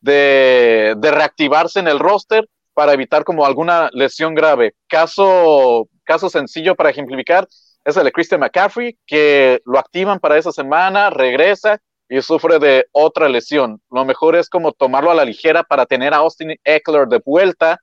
de, 0.00 0.96
reactivarse 1.00 1.80
en 1.80 1.88
el 1.88 1.98
roster 1.98 2.48
para 2.74 2.92
evitar 2.92 3.24
como 3.24 3.44
alguna 3.44 3.90
lesión 3.92 4.34
grave. 4.34 4.74
Caso, 4.88 5.88
sencillo 6.30 6.74
para 6.74 6.90
ejemplificar 6.90 7.46
es 7.84 7.96
el 7.96 8.04
de 8.04 8.12
Christian 8.12 8.40
McCaffrey, 8.40 8.98
que 9.06 9.60
lo 9.64 9.78
activan 9.78 10.20
para 10.20 10.36
esa 10.36 10.52
semana, 10.52 11.08
regresa 11.10 11.80
y 12.08 12.20
sufre 12.20 12.58
de 12.58 12.86
otra 12.92 13.28
lesión. 13.28 13.80
Lo 13.90 14.04
mejor 14.04 14.36
es 14.36 14.50
como 14.50 14.72
tomarlo 14.72 15.10
a 15.10 15.14
la 15.14 15.24
ligera 15.24 15.62
para 15.62 15.86
tener 15.86 16.12
a 16.12 16.18
Austin 16.18 16.56
Eckler 16.64 17.06
de 17.08 17.22
vuelta, 17.24 17.80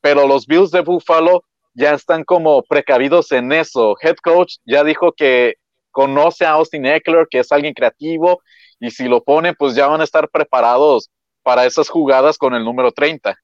pero 0.00 0.26
los 0.26 0.46
Bills 0.46 0.70
de 0.70 0.82
Buffalo 0.82 1.44
ya 1.74 1.94
están 1.94 2.24
como 2.24 2.62
precavidos 2.62 3.32
en 3.32 3.52
eso. 3.52 3.96
Head 4.00 4.16
coach 4.22 4.56
ya 4.64 4.84
dijo 4.84 5.12
que 5.12 5.54
conoce 5.90 6.44
a 6.44 6.52
Austin 6.52 6.86
Eckler, 6.86 7.26
que 7.30 7.40
es 7.40 7.52
alguien 7.52 7.74
creativo, 7.74 8.40
y 8.80 8.90
si 8.90 9.08
lo 9.08 9.22
pone, 9.22 9.54
pues 9.54 9.74
ya 9.74 9.86
van 9.86 10.00
a 10.00 10.04
estar 10.04 10.28
preparados 10.28 11.10
para 11.42 11.66
esas 11.66 11.88
jugadas 11.88 12.38
con 12.38 12.54
el 12.54 12.64
número 12.64 12.92
30. 12.92 13.36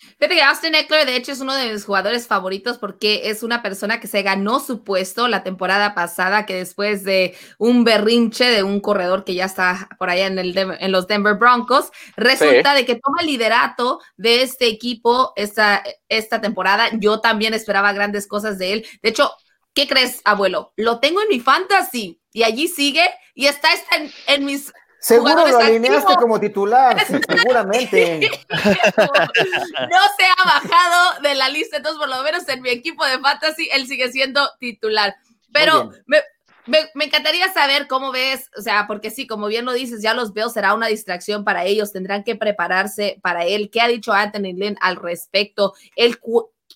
Fíjate 0.00 0.36
que 0.36 0.42
Austin 0.42 0.74
Eckler, 0.76 1.06
de 1.06 1.16
hecho, 1.16 1.32
es 1.32 1.40
uno 1.40 1.54
de 1.54 1.72
mis 1.72 1.84
jugadores 1.84 2.28
favoritos 2.28 2.78
porque 2.78 3.30
es 3.30 3.42
una 3.42 3.62
persona 3.62 3.98
que 3.98 4.06
se 4.06 4.22
ganó 4.22 4.60
su 4.60 4.84
puesto 4.84 5.26
la 5.26 5.42
temporada 5.42 5.94
pasada, 5.94 6.46
que 6.46 6.54
después 6.54 7.02
de 7.02 7.36
un 7.58 7.82
berrinche 7.82 8.44
de 8.44 8.62
un 8.62 8.80
corredor 8.80 9.24
que 9.24 9.34
ya 9.34 9.46
está 9.46 9.88
por 9.98 10.08
allá 10.08 10.26
en, 10.26 10.38
el 10.38 10.56
en 10.56 10.92
los 10.92 11.08
Denver 11.08 11.34
Broncos, 11.34 11.90
resulta 12.16 12.74
de 12.74 12.86
que 12.86 12.94
toma 12.94 13.22
el 13.22 13.26
liderato 13.26 14.00
de 14.16 14.42
este 14.42 14.68
equipo 14.68 15.32
esta, 15.34 15.82
esta 16.08 16.40
temporada. 16.40 16.90
Yo 16.92 17.20
también 17.20 17.52
esperaba 17.52 17.92
grandes 17.92 18.28
cosas 18.28 18.56
de 18.58 18.74
él. 18.74 18.86
De 19.02 19.08
hecho, 19.08 19.32
¿qué 19.74 19.88
crees, 19.88 20.20
abuelo? 20.24 20.72
Lo 20.76 21.00
tengo 21.00 21.22
en 21.22 21.28
mi 21.28 21.40
fantasy 21.40 22.20
y 22.32 22.44
allí 22.44 22.68
sigue 22.68 23.08
y 23.34 23.46
está, 23.46 23.72
está 23.72 23.96
en 24.28 24.44
mis 24.44 24.72
Seguro 25.00 25.46
lo 25.46 25.58
alineaste 25.58 26.16
como 26.16 26.40
titular, 26.40 26.98
seguramente. 27.06 28.20
no 28.20 30.00
se 30.16 30.24
ha 30.26 30.44
bajado 30.44 31.20
de 31.22 31.34
la 31.36 31.48
lista, 31.48 31.76
entonces 31.76 31.98
por 31.98 32.08
lo 32.08 32.22
menos 32.22 32.48
en 32.48 32.62
mi 32.62 32.70
equipo 32.70 33.04
de 33.04 33.18
fantasy 33.20 33.68
él 33.72 33.86
sigue 33.86 34.10
siendo 34.10 34.48
titular. 34.58 35.14
Pero 35.52 35.90
me, 36.06 36.18
me, 36.66 37.04
encantaría 37.04 37.52
saber 37.52 37.86
cómo 37.86 38.10
ves, 38.10 38.50
o 38.58 38.60
sea, 38.60 38.86
porque 38.86 39.10
sí, 39.10 39.26
como 39.26 39.46
bien 39.46 39.64
lo 39.64 39.72
dices, 39.72 40.02
ya 40.02 40.14
los 40.14 40.32
veo, 40.34 40.50
será 40.50 40.74
una 40.74 40.88
distracción 40.88 41.44
para 41.44 41.64
ellos, 41.64 41.92
tendrán 41.92 42.24
que 42.24 42.34
prepararse 42.36 43.18
para 43.22 43.44
él. 43.44 43.70
¿Qué 43.70 43.80
ha 43.80 43.88
dicho 43.88 44.12
Anthony 44.12 44.52
Lynn 44.54 44.76
al 44.80 44.96
respecto? 44.96 45.74
Él 45.94 46.18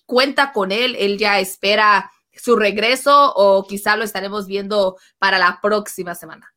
cuenta 0.05 0.53
con 0.53 0.71
él, 0.71 0.95
él 0.97 1.17
ya 1.17 1.39
espera 1.39 2.09
su 2.35 2.55
regreso 2.55 3.33
o 3.35 3.67
quizá 3.67 3.95
lo 3.95 4.03
estaremos 4.03 4.47
viendo 4.47 4.97
para 5.19 5.37
la 5.37 5.59
próxima 5.61 6.15
semana 6.15 6.52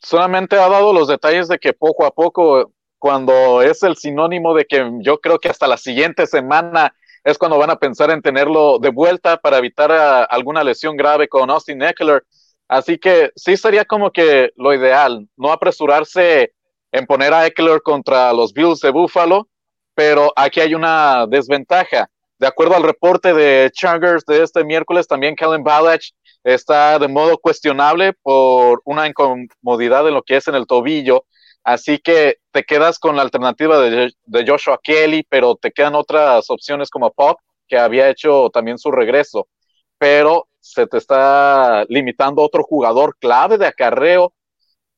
solamente 0.00 0.56
ha 0.56 0.68
dado 0.68 0.92
los 0.92 1.08
detalles 1.08 1.48
de 1.48 1.58
que 1.58 1.72
poco 1.72 2.04
a 2.04 2.10
poco, 2.10 2.72
cuando 2.98 3.62
es 3.62 3.82
el 3.82 3.96
sinónimo 3.96 4.54
de 4.54 4.64
que 4.64 4.90
yo 5.00 5.18
creo 5.20 5.38
que 5.38 5.48
hasta 5.48 5.66
la 5.66 5.76
siguiente 5.76 6.26
semana 6.26 6.94
es 7.24 7.38
cuando 7.38 7.58
van 7.58 7.70
a 7.70 7.76
pensar 7.76 8.10
en 8.10 8.22
tenerlo 8.22 8.78
de 8.78 8.90
vuelta 8.90 9.36
para 9.36 9.58
evitar 9.58 9.92
ah, 9.92 10.24
alguna 10.24 10.64
lesión 10.64 10.96
grave 10.96 11.28
con 11.28 11.50
Austin 11.50 11.82
Eckler. 11.82 12.24
Así 12.68 12.98
que 12.98 13.30
sí 13.34 13.56
sería 13.56 13.84
como 13.84 14.10
que 14.10 14.50
lo 14.56 14.74
ideal, 14.74 15.26
no 15.36 15.52
apresurarse 15.52 16.52
en 16.92 17.06
poner 17.06 17.32
a 17.32 17.46
Eckler 17.46 17.82
contra 17.82 18.32
los 18.32 18.52
Bills 18.52 18.80
de 18.80 18.90
Buffalo, 18.90 19.48
pero 19.94 20.32
aquí 20.36 20.60
hay 20.60 20.74
una 20.74 21.26
desventaja. 21.26 22.08
De 22.38 22.46
acuerdo 22.46 22.76
al 22.76 22.82
reporte 22.82 23.34
de 23.34 23.70
Chargers 23.72 24.24
de 24.24 24.42
este 24.42 24.64
miércoles, 24.64 25.06
también 25.06 25.34
Kellen 25.34 25.64
Ballach 25.64 26.12
está 26.54 26.98
de 26.98 27.08
modo 27.08 27.38
cuestionable 27.38 28.14
por 28.14 28.80
una 28.84 29.06
incomodidad 29.06 30.08
en 30.08 30.14
lo 30.14 30.22
que 30.22 30.36
es 30.36 30.48
en 30.48 30.54
el 30.54 30.66
tobillo. 30.66 31.26
Así 31.62 31.98
que 31.98 32.38
te 32.52 32.64
quedas 32.64 32.98
con 32.98 33.16
la 33.16 33.22
alternativa 33.22 33.78
de, 33.78 34.12
Joshua 34.46 34.80
Kelly, 34.82 35.26
pero 35.28 35.56
te 35.56 35.70
quedan 35.70 35.94
otras 35.94 36.48
opciones 36.48 36.88
como 36.90 37.12
Pop, 37.12 37.38
que 37.66 37.78
había 37.78 38.08
hecho 38.08 38.48
también 38.50 38.78
su 38.78 38.90
regreso. 38.90 39.48
Pero 39.98 40.48
se 40.60 40.86
te 40.86 40.96
está 40.96 41.84
limitando 41.88 42.42
otro 42.42 42.62
jugador 42.62 43.16
clave 43.18 43.58
de 43.58 43.66
acarreo 43.66 44.32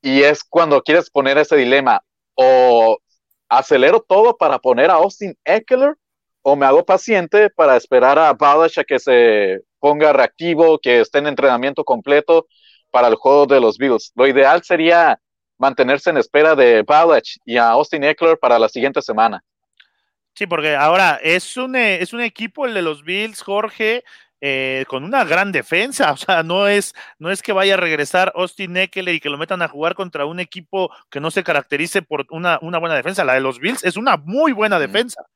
y 0.02 0.22
es 0.22 0.44
cuando 0.44 0.82
quieres 0.82 1.10
poner 1.10 1.38
ese 1.38 1.56
dilema 1.56 2.02
o 2.34 2.98
acelero 3.48 4.00
todo 4.00 4.36
para 4.36 4.58
poner 4.58 4.90
a 4.90 4.94
Austin 4.94 5.36
Eckler 5.44 5.96
o 6.42 6.56
me 6.56 6.66
hago 6.66 6.84
paciente 6.84 7.50
para 7.50 7.76
esperar 7.76 8.18
a 8.18 8.32
Balash 8.32 8.78
a 8.78 8.84
que 8.84 8.98
se 8.98 9.62
ponga 9.80 10.12
reactivo, 10.12 10.78
que 10.78 11.00
esté 11.00 11.18
en 11.18 11.26
entrenamiento 11.26 11.82
completo 11.84 12.46
para 12.90 13.08
el 13.08 13.16
juego 13.16 13.46
de 13.46 13.60
los 13.60 13.78
Bills. 13.78 14.12
Lo 14.14 14.26
ideal 14.26 14.62
sería 14.62 15.18
mantenerse 15.58 16.10
en 16.10 16.16
espera 16.16 16.54
de 16.54 16.82
Ballach 16.82 17.36
y 17.44 17.56
a 17.56 17.70
Austin 17.70 18.04
Eckler 18.04 18.38
para 18.38 18.58
la 18.58 18.68
siguiente 18.68 19.02
semana. 19.02 19.42
Sí, 20.34 20.46
porque 20.46 20.74
ahora 20.74 21.20
es 21.22 21.56
un, 21.56 21.76
eh, 21.76 22.00
es 22.00 22.12
un 22.12 22.20
equipo 22.20 22.66
el 22.66 22.74
de 22.74 22.82
los 22.82 23.04
Bills, 23.04 23.42
Jorge, 23.42 24.04
eh, 24.40 24.86
con 24.88 25.04
una 25.04 25.24
gran 25.24 25.52
defensa. 25.52 26.12
O 26.12 26.16
sea, 26.16 26.42
no 26.42 26.66
es, 26.66 26.94
no 27.18 27.30
es 27.30 27.42
que 27.42 27.52
vaya 27.52 27.74
a 27.74 27.76
regresar 27.76 28.32
Austin 28.34 28.76
Eckler 28.76 29.14
y 29.14 29.20
que 29.20 29.28
lo 29.28 29.38
metan 29.38 29.62
a 29.62 29.68
jugar 29.68 29.94
contra 29.94 30.24
un 30.24 30.40
equipo 30.40 30.90
que 31.10 31.20
no 31.20 31.30
se 31.30 31.44
caracterice 31.44 32.02
por 32.02 32.26
una, 32.30 32.58
una 32.62 32.78
buena 32.78 32.94
defensa. 32.94 33.24
La 33.24 33.34
de 33.34 33.40
los 33.40 33.58
Bills 33.58 33.84
es 33.84 33.96
una 33.96 34.16
muy 34.16 34.52
buena 34.52 34.78
defensa. 34.78 35.26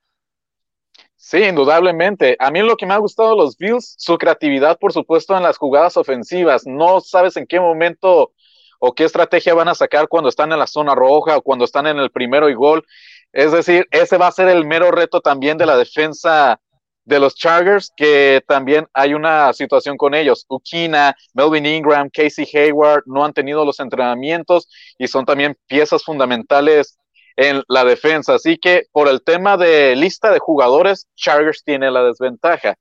Sí, 1.27 1.39
indudablemente. 1.39 2.35
A 2.37 2.51
mí 2.51 2.59
lo 2.61 2.77
que 2.77 2.85
me 2.85 2.93
ha 2.93 2.97
gustado 2.97 3.31
de 3.31 3.37
los 3.37 3.57
Bills, 3.57 3.95
su 3.97 4.15
creatividad, 4.15 4.77
por 4.77 4.93
supuesto, 4.93 5.35
en 5.35 5.41
las 5.41 5.57
jugadas 5.57 5.97
ofensivas. 5.97 6.67
No 6.67 7.01
sabes 7.01 7.35
en 7.35 7.47
qué 7.47 7.59
momento 7.59 8.31
o 8.79 8.93
qué 8.93 9.05
estrategia 9.05 9.55
van 9.55 9.67
a 9.67 9.73
sacar 9.73 10.07
cuando 10.07 10.29
están 10.29 10.51
en 10.51 10.59
la 10.59 10.67
zona 10.67 10.93
roja 10.93 11.37
o 11.37 11.41
cuando 11.41 11.65
están 11.65 11.87
en 11.87 11.97
el 11.97 12.11
primero 12.11 12.47
y 12.47 12.53
gol. 12.53 12.85
Es 13.33 13.51
decir, 13.51 13.87
ese 13.89 14.19
va 14.19 14.27
a 14.27 14.31
ser 14.31 14.49
el 14.49 14.67
mero 14.67 14.91
reto 14.91 15.19
también 15.19 15.57
de 15.57 15.65
la 15.65 15.77
defensa 15.77 16.59
de 17.05 17.19
los 17.19 17.33
Chargers, 17.33 17.91
que 17.97 18.43
también 18.47 18.85
hay 18.93 19.15
una 19.15 19.51
situación 19.53 19.97
con 19.97 20.13
ellos. 20.13 20.45
Ukina, 20.47 21.15
Melvin 21.33 21.65
Ingram, 21.65 22.07
Casey 22.13 22.47
Hayward 22.53 23.01
no 23.07 23.25
han 23.25 23.33
tenido 23.33 23.65
los 23.65 23.79
entrenamientos 23.79 24.69
y 24.99 25.07
son 25.07 25.25
también 25.25 25.57
piezas 25.65 26.03
fundamentales 26.03 26.99
en 27.35 27.63
la 27.67 27.83
defensa. 27.83 28.35
Así 28.35 28.57
que 28.57 28.85
por 28.91 29.07
el 29.07 29.23
tema 29.23 29.57
de 29.57 29.95
lista 29.95 30.31
de 30.31 30.39
jugadores, 30.39 31.07
Chargers 31.15 31.63
tiene 31.63 31.91
la 31.91 32.03
desventaja. 32.03 32.75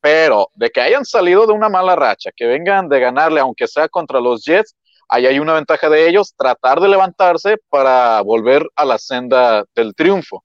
Pero 0.00 0.50
de 0.54 0.70
que 0.70 0.80
hayan 0.80 1.04
salido 1.04 1.46
de 1.46 1.52
una 1.52 1.68
mala 1.68 1.96
racha, 1.96 2.30
que 2.34 2.46
vengan 2.46 2.88
de 2.88 3.00
ganarle, 3.00 3.40
aunque 3.40 3.66
sea 3.66 3.88
contra 3.88 4.20
los 4.20 4.44
Jets, 4.44 4.76
ahí 5.08 5.26
hay 5.26 5.38
una 5.38 5.54
ventaja 5.54 5.88
de 5.88 6.08
ellos, 6.08 6.34
tratar 6.36 6.80
de 6.80 6.88
levantarse 6.88 7.56
para 7.68 8.20
volver 8.20 8.68
a 8.76 8.84
la 8.84 8.98
senda 8.98 9.64
del 9.74 9.94
triunfo. 9.94 10.44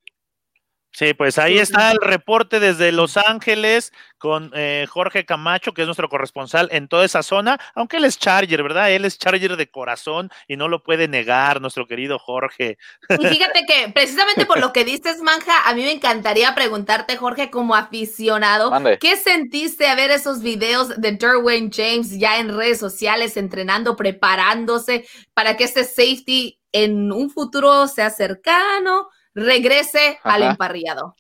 Sí, 0.94 1.14
pues 1.14 1.38
ahí 1.38 1.58
está 1.58 1.92
el 1.92 2.00
reporte 2.02 2.60
desde 2.60 2.92
Los 2.92 3.16
Ángeles 3.16 3.94
con 4.18 4.52
eh, 4.54 4.86
Jorge 4.90 5.26
Camacho, 5.26 5.74
que 5.74 5.84
es 5.84 5.88
nuestro 5.88 6.10
corresponsal 6.10 6.68
en 6.72 6.90
toda 6.90 7.06
esa 7.06 7.24
zona, 7.24 7.60
aunque 7.76 7.98
él 7.98 8.04
es 8.04 8.20
Charger, 8.20 8.62
¿verdad? 8.62 8.92
Él 8.92 9.06
es 9.06 9.18
Charger 9.18 9.56
de 9.56 9.72
corazón 9.72 10.30
y 10.50 10.58
no 10.58 10.68
lo 10.68 10.84
puede 10.84 11.08
negar 11.08 11.62
nuestro 11.62 11.88
querido 11.88 12.20
Jorge. 12.20 12.78
Y 13.10 13.26
fíjate 13.26 13.66
que 13.66 13.90
precisamente 13.94 14.46
por 14.46 14.60
lo 14.60 14.74
que 14.74 14.84
dices, 14.84 15.22
Manja, 15.22 15.64
a 15.66 15.74
mí 15.74 15.82
me 15.82 15.94
encantaría 15.94 16.54
preguntarte, 16.54 17.16
Jorge, 17.16 17.50
como 17.50 17.74
aficionado, 17.74 18.72
¿qué 19.00 19.16
sentiste 19.16 19.88
a 19.88 19.96
ver 19.96 20.12
esos 20.12 20.42
videos 20.42 20.90
de 21.00 21.14
Derwin 21.14 21.72
James 21.72 22.20
ya 22.20 22.38
en 22.38 22.56
redes 22.56 22.80
sociales, 22.80 23.38
entrenando, 23.38 23.96
preparándose 23.96 25.08
para 25.34 25.56
que 25.56 25.64
este 25.64 25.86
safety 25.86 26.60
en 26.74 27.14
un 27.14 27.30
futuro 27.30 27.88
sea 27.88 28.10
cercano? 28.10 29.08
Regrese 29.34 30.20
al 30.24 30.44
emparrillado. 30.44 31.16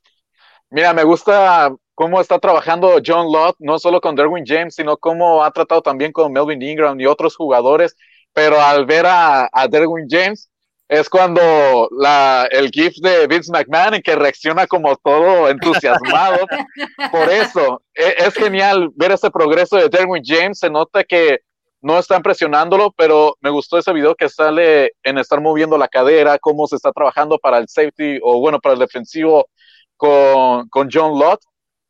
Mira, 0.69 0.93
me 0.93 1.03
gusta 1.03 1.73
cómo 1.95 2.21
está 2.21 2.39
trabajando 2.39 2.99
John 3.05 3.31
Lott, 3.31 3.57
no 3.59 3.77
solo 3.77 4.01
con 4.01 4.15
Derwin 4.15 4.45
James, 4.45 4.75
sino 4.75 4.97
cómo 4.97 5.43
ha 5.43 5.51
tratado 5.51 5.81
también 5.81 6.11
con 6.11 6.31
Melvin 6.31 6.61
Ingram 6.61 6.99
y 6.99 7.05
otros 7.05 7.35
jugadores, 7.35 7.95
pero 8.33 8.59
al 8.61 8.85
ver 8.85 9.05
a, 9.05 9.49
Derwin 9.69 10.07
James, 10.09 10.49
es 10.87 11.09
cuando 11.09 11.89
la, 11.91 12.47
el 12.51 12.69
GIF 12.69 12.95
de 12.97 13.27
Vince 13.27 13.51
McMahon 13.51 13.93
en 13.95 14.01
que 14.01 14.15
reacciona 14.15 14.67
como 14.67 14.95
todo 14.97 15.47
entusiasmado. 15.49 16.45
Por 17.11 17.29
eso, 17.29 17.81
es, 17.93 18.15
es, 18.17 18.33
genial 18.33 18.89
ver 18.95 19.11
ese 19.11 19.31
progreso 19.31 19.77
de 19.77 19.87
Derwin 19.87 20.23
James. 20.25 20.59
Se 20.59 20.69
nota 20.69 21.03
que 21.03 21.39
no 21.81 21.97
están 21.97 22.21
presionándolo, 22.21 22.91
pero 22.95 23.35
me 23.41 23.49
gustó 23.49 23.77
ese 23.77 23.91
video 23.91 24.15
que 24.15 24.29
sale 24.29 24.93
en 25.03 25.17
estar 25.17 25.41
moviendo 25.41 25.77
la 25.77 25.87
cadera, 25.87 26.37
cómo 26.39 26.67
se 26.67 26.75
está 26.75 26.91
trabajando 26.91 27.37
para 27.39 27.57
el 27.57 27.67
safety 27.67 28.19
o 28.21 28.39
bueno, 28.39 28.59
para 28.59 28.73
el 28.73 28.79
defensivo 28.79 29.47
con, 29.97 30.89
John 30.91 31.19
Lott, 31.19 31.41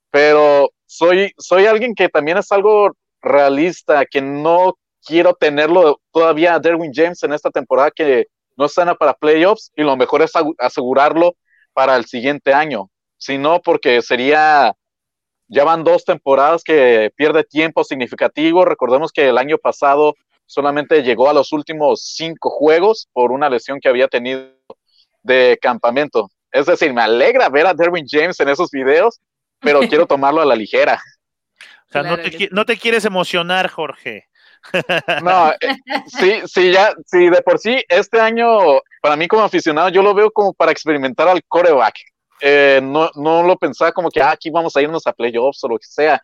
pero 0.10 0.70
soy, 0.86 1.34
soy 1.38 1.66
alguien 1.66 1.96
que 1.96 2.10
también 2.10 2.38
es 2.38 2.52
algo 2.52 2.92
realista, 3.22 4.06
que 4.06 4.22
no 4.22 4.76
quiero 5.06 5.34
tenerlo 5.34 6.00
todavía 6.12 6.56
a 6.56 6.60
Derwin 6.60 6.92
James 6.94 7.22
en 7.24 7.34
esta 7.34 7.50
temporada 7.50 7.92
que 7.92 8.28
no 8.58 8.66
está 8.66 8.96
para 8.96 9.14
playoffs 9.14 9.72
y 9.76 9.84
lo 9.84 9.96
mejor 9.98 10.22
es 10.22 10.32
asegurarlo 10.60 11.36
para 11.74 11.96
el 11.96 12.06
siguiente 12.06 12.54
año, 12.54 12.90
sino 13.18 13.62
porque 13.62 14.02
sería 14.02 14.74
ya 15.52 15.66
van 15.66 15.84
dos 15.84 16.06
temporadas 16.06 16.64
que 16.64 17.12
pierde 17.16 17.44
tiempo 17.44 17.84
significativo. 17.84 18.64
Recordemos 18.64 19.12
que 19.12 19.28
el 19.28 19.38
año 19.38 19.58
pasado 19.58 20.16
solamente 20.46 21.04
llegó 21.04 21.30
a 21.30 21.34
los 21.34 21.52
últimos 21.52 22.14
cinco 22.16 22.50
juegos 22.50 23.10
por 23.12 23.34
una 23.34 23.50
lesión 23.50 23.82
que 23.82 23.90
había 23.90 24.08
tenido 24.08 24.54
de 25.24 25.60
campamento. 25.62 26.32
Es 26.54 26.68
decir, 26.68 26.94
me 26.94 27.02
alegra 27.02 27.50
ver 27.50 27.68
a 27.68 27.74
Derwin 27.74 28.06
James 28.10 28.40
en 28.40 28.48
esos 28.48 28.72
videos, 28.72 29.20
pero 29.60 29.82
quiero 29.90 30.06
tomarlo 30.06 30.42
a 30.42 30.46
la 30.46 30.56
ligera. 30.56 31.02
O 31.90 31.92
sea, 31.92 32.04
no 32.04 32.66
te, 32.66 32.78
quieres 32.78 33.04
emocionar, 33.04 33.70
Jorge. 33.70 34.28
No, 35.24 35.52
eh, 35.52 35.76
sí, 36.08 36.42
sí, 36.46 36.72
ya, 36.72 36.94
sí, 37.06 37.30
de 37.30 37.42
por 37.42 37.60
sí, 37.60 37.84
este 37.90 38.22
año, 38.22 38.80
para 39.02 39.18
mí 39.18 39.28
como 39.28 39.44
aficionado, 39.44 39.90
yo 39.90 40.02
lo 40.02 40.14
veo 40.14 40.32
como 40.32 40.54
para 40.54 40.72
experimentar 40.72 41.28
al 41.28 41.44
coreback. 41.44 41.96
Eh, 42.42 42.80
no, 42.84 43.10
no 43.16 43.44
lo 43.44 43.56
pensaba 43.58 43.92
como 43.92 44.10
que 44.10 44.22
ah, 44.22 44.32
aquí 44.32 44.50
vamos 44.50 44.76
a 44.76 44.82
irnos 44.82 45.06
a 45.06 45.14
playoffs 45.14 45.64
o 45.64 45.68
lo 45.68 45.78
que 45.78 45.86
sea, 45.86 46.22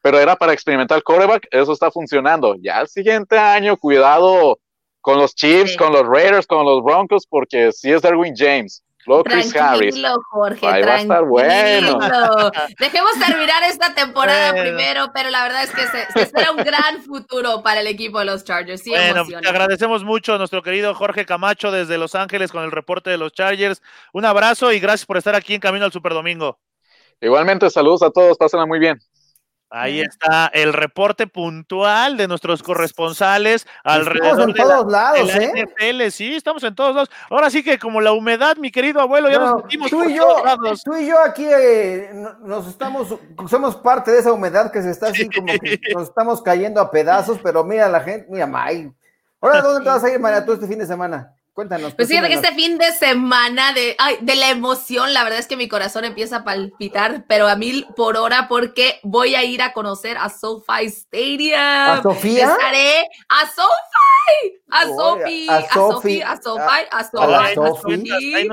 pero 0.00 0.18
era 0.18 0.36
para 0.36 0.52
experimentar 0.52 0.96
el 0.96 1.02
coreback, 1.02 1.48
eso 1.50 1.72
está 1.72 1.90
funcionando. 1.90 2.54
Ya 2.60 2.80
el 2.80 2.88
siguiente 2.88 3.36
año, 3.36 3.76
cuidado 3.76 4.60
con 5.00 5.18
los 5.18 5.34
Chiefs, 5.34 5.76
con 5.76 5.92
los 5.92 6.06
Raiders, 6.06 6.46
con 6.46 6.64
los 6.64 6.82
Broncos, 6.82 7.26
porque 7.28 7.72
si 7.72 7.92
es 7.92 8.02
Darwin 8.02 8.34
James. 8.36 8.82
Luego 9.06 9.24
Chris 9.24 9.54
Harris. 9.56 9.96
Jorge, 10.30 10.66
Ahí 10.66 10.82
va 10.82 10.94
a 10.94 11.00
estar 11.00 11.24
bueno. 11.24 11.98
tranquilo. 11.98 12.50
Dejemos 12.78 13.12
terminar 13.24 13.62
esta 13.64 13.94
temporada 13.94 14.52
Bueno. 14.52 14.64
primero, 14.64 15.10
pero 15.14 15.30
la 15.30 15.42
verdad 15.44 15.62
es 15.64 15.70
que 15.70 15.86
se, 15.86 16.12
se 16.12 16.22
espera 16.22 16.50
un 16.52 16.58
gran 16.58 17.02
futuro 17.02 17.62
para 17.62 17.80
el 17.80 17.86
equipo 17.86 18.18
de 18.18 18.24
los 18.24 18.44
Chargers. 18.44 18.82
Sí, 18.82 18.90
Bueno, 18.90 19.24
te 19.40 19.48
agradecemos 19.48 20.04
mucho 20.04 20.34
a 20.34 20.38
nuestro 20.38 20.62
querido 20.62 20.94
Jorge 20.94 21.24
Camacho 21.24 21.70
desde 21.70 21.98
Los 21.98 22.14
Ángeles 22.14 22.50
con 22.52 22.64
el 22.64 22.72
reporte 22.72 23.10
de 23.10 23.18
los 23.18 23.32
Chargers. 23.32 23.80
Un 24.12 24.24
abrazo 24.24 24.72
y 24.72 24.80
gracias 24.80 25.06
por 25.06 25.16
estar 25.16 25.34
aquí 25.34 25.54
en 25.54 25.60
Camino 25.60 25.84
al 25.84 25.92
Superdomingo. 25.92 26.58
Igualmente, 27.20 27.70
saludos 27.70 28.02
a 28.02 28.10
todos, 28.10 28.36
pásenla 28.36 28.66
muy 28.66 28.78
bien. 28.78 28.98
Ahí 29.68 30.00
está 30.00 30.46
el 30.54 30.72
reporte 30.72 31.26
puntual 31.26 32.16
de 32.16 32.28
nuestros 32.28 32.62
corresponsales 32.62 33.66
alrededor 33.82 34.42
en 34.42 34.52
de 34.52 34.58
la, 34.60 34.64
todos 34.64 34.92
lados, 34.92 35.26
de 35.26 35.34
la 35.34 35.44
¿eh? 35.44 35.64
NFL. 35.66 36.10
Sí, 36.12 36.36
estamos 36.36 36.62
en 36.62 36.74
todos 36.74 36.94
lados. 36.94 37.10
Ahora 37.28 37.50
sí 37.50 37.64
que 37.64 37.76
como 37.78 38.00
la 38.00 38.12
humedad, 38.12 38.56
mi 38.58 38.70
querido 38.70 39.00
abuelo, 39.00 39.28
ya 39.28 39.38
No, 39.38 39.50
nos 39.50 39.60
sentimos 39.62 39.90
tú 39.90 40.04
y 40.04 40.14
yo, 40.14 40.22
todos 40.22 40.44
lados. 40.44 40.82
tú 40.84 40.96
y 40.96 41.06
yo 41.08 41.18
aquí 41.20 41.44
eh, 41.46 42.10
no- 42.14 42.38
nos 42.40 42.68
estamos, 42.68 43.14
somos 43.48 43.74
parte 43.76 44.12
de 44.12 44.20
esa 44.20 44.32
humedad 44.32 44.70
que 44.70 44.82
se 44.82 44.90
está 44.90 45.08
así 45.08 45.28
como 45.28 45.46
que 45.58 45.80
nos 45.92 46.04
estamos 46.04 46.40
cayendo 46.42 46.80
a 46.80 46.90
pedazos, 46.90 47.38
pero 47.42 47.64
mira 47.64 47.88
la 47.88 48.00
gente, 48.00 48.26
mira, 48.30 48.46
May. 48.46 48.90
Ahora, 49.40 49.62
¿dónde 49.62 49.82
te 49.82 49.88
vas 49.90 50.02
a 50.04 50.10
ir, 50.10 50.20
María, 50.20 50.44
tú 50.46 50.52
este 50.52 50.66
fin 50.68 50.78
de 50.78 50.86
semana? 50.86 51.32
Cuéntanos. 51.56 51.94
Pues 51.94 52.08
fíjate 52.08 52.28
que 52.28 52.34
este 52.34 52.54
fin 52.54 52.76
de 52.76 52.92
semana 52.92 53.72
de, 53.72 53.96
ay, 53.98 54.18
de 54.20 54.36
la 54.36 54.50
emoción, 54.50 55.14
la 55.14 55.24
verdad 55.24 55.38
es 55.38 55.46
que 55.46 55.56
mi 55.56 55.68
corazón 55.68 56.04
empieza 56.04 56.36
a 56.36 56.44
palpitar, 56.44 57.24
pero 57.26 57.48
a 57.48 57.56
mil 57.56 57.86
por 57.96 58.18
hora 58.18 58.46
porque 58.46 59.00
voy 59.02 59.34
a 59.36 59.42
ir 59.42 59.62
a 59.62 59.72
conocer 59.72 60.18
a 60.18 60.28
SoFi 60.28 60.84
Stadium. 60.84 61.58
¿A 61.58 62.02
Sofía? 62.02 62.44
Estaré 62.52 63.04
a 63.30 63.46
SoFi, 63.46 64.60
a 64.68 64.84
Sofi, 64.84 65.46
a 65.48 65.56
a 65.56 65.62
Sofi, 65.72 66.20
a 66.20 66.36
SoFi, 66.42 66.86
a 66.90 67.04
SoFi. 67.04 68.48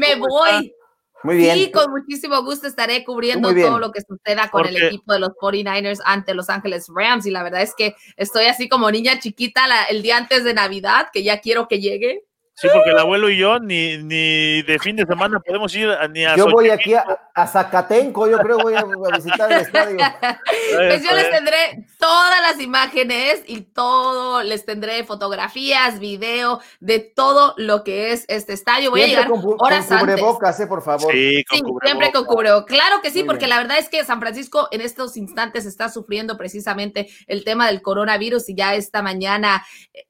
Me 0.00 0.16
voy. 0.16 0.74
Muy 1.22 1.36
bien. 1.36 1.54
Sí, 1.56 1.70
con 1.70 1.90
muchísimo 1.92 2.42
gusto 2.42 2.66
estaré 2.66 3.04
cubriendo 3.04 3.50
todo 3.68 3.78
lo 3.78 3.92
que 3.92 4.00
suceda 4.00 4.50
con 4.50 4.62
el 4.66 4.74
equipo 4.88 5.12
de 5.12 5.18
los 5.20 5.30
49ers 5.40 6.00
ante 6.04 6.34
Los 6.34 6.48
Ángeles 6.48 6.86
Rams. 6.92 7.26
Y 7.26 7.30
la 7.30 7.42
verdad 7.44 7.60
es 7.62 7.74
que 7.76 7.94
estoy 8.16 8.46
así 8.46 8.68
como 8.68 8.90
niña 8.90 9.20
chiquita 9.20 9.68
la- 9.68 9.84
el 9.84 10.02
día 10.02 10.16
antes 10.16 10.42
de 10.42 10.54
Navidad, 10.54 11.08
que 11.12 11.22
ya 11.22 11.40
quiero 11.40 11.68
que 11.68 11.78
llegue. 11.78 12.24
Sí, 12.60 12.68
porque 12.72 12.90
el 12.90 12.98
abuelo 12.98 13.30
y 13.30 13.38
yo 13.38 13.58
ni, 13.58 13.96
ni 13.98 14.62
de 14.62 14.78
fin 14.80 14.96
de 14.96 15.06
semana 15.06 15.40
podemos 15.40 15.74
ir 15.74 15.88
a- 15.88 16.06
ni 16.08 16.24
a 16.24 16.36
Yo 16.36 16.48
voy 16.50 16.70
aquí 16.70 16.94
a, 16.94 17.04
a 17.34 17.46
Zacatenco, 17.46 18.28
yo 18.28 18.38
creo 18.38 18.58
voy 18.58 18.74
a, 18.74 18.80
a 18.80 19.16
visitar 19.16 19.50
el 19.52 19.60
estadio. 19.60 19.96
Pues 20.76 21.02
yo 21.02 21.14
les 21.14 21.24
es. 21.26 21.30
tendré 21.30 21.86
todas 21.98 22.40
las 22.42 22.60
imágenes 22.60 23.42
y 23.46 23.62
todo, 23.62 24.42
les 24.42 24.64
tendré 24.64 25.02
fotografías, 25.04 25.98
video 25.98 26.60
de 26.80 27.00
todo 27.00 27.54
lo 27.56 27.82
que 27.82 28.12
es 28.12 28.24
este 28.28 28.52
estadio. 28.52 28.90
Voy 28.90 29.02
a 29.02 29.06
Siempre 29.06 29.24
llegar 29.26 29.42
con, 29.42 29.54
horas 29.58 29.86
con 29.86 29.98
antes. 29.98 30.14
cubrebocas, 30.16 30.60
eh, 30.60 30.66
por 30.66 30.82
favor. 30.82 31.12
Sí, 31.12 31.44
con 31.44 31.56
Sí, 31.58 31.62
cubrebocas. 31.62 31.88
siempre 31.88 32.12
con 32.12 32.24
cubrebocas. 32.24 32.66
Claro 32.76 33.00
que 33.02 33.10
sí, 33.10 33.18
Muy 33.20 33.26
porque 33.28 33.46
bien. 33.46 33.50
la 33.50 33.58
verdad 33.58 33.78
es 33.78 33.88
que 33.88 34.04
San 34.04 34.20
Francisco 34.20 34.68
en 34.70 34.80
estos 34.80 35.16
instantes 35.16 35.66
está 35.66 35.88
sufriendo 35.88 36.36
precisamente 36.36 37.08
el 37.26 37.42
tema 37.44 37.66
del 37.66 37.82
coronavirus 37.82 38.48
y 38.48 38.54
ya 38.54 38.74
esta 38.74 39.02
mañana 39.02 39.64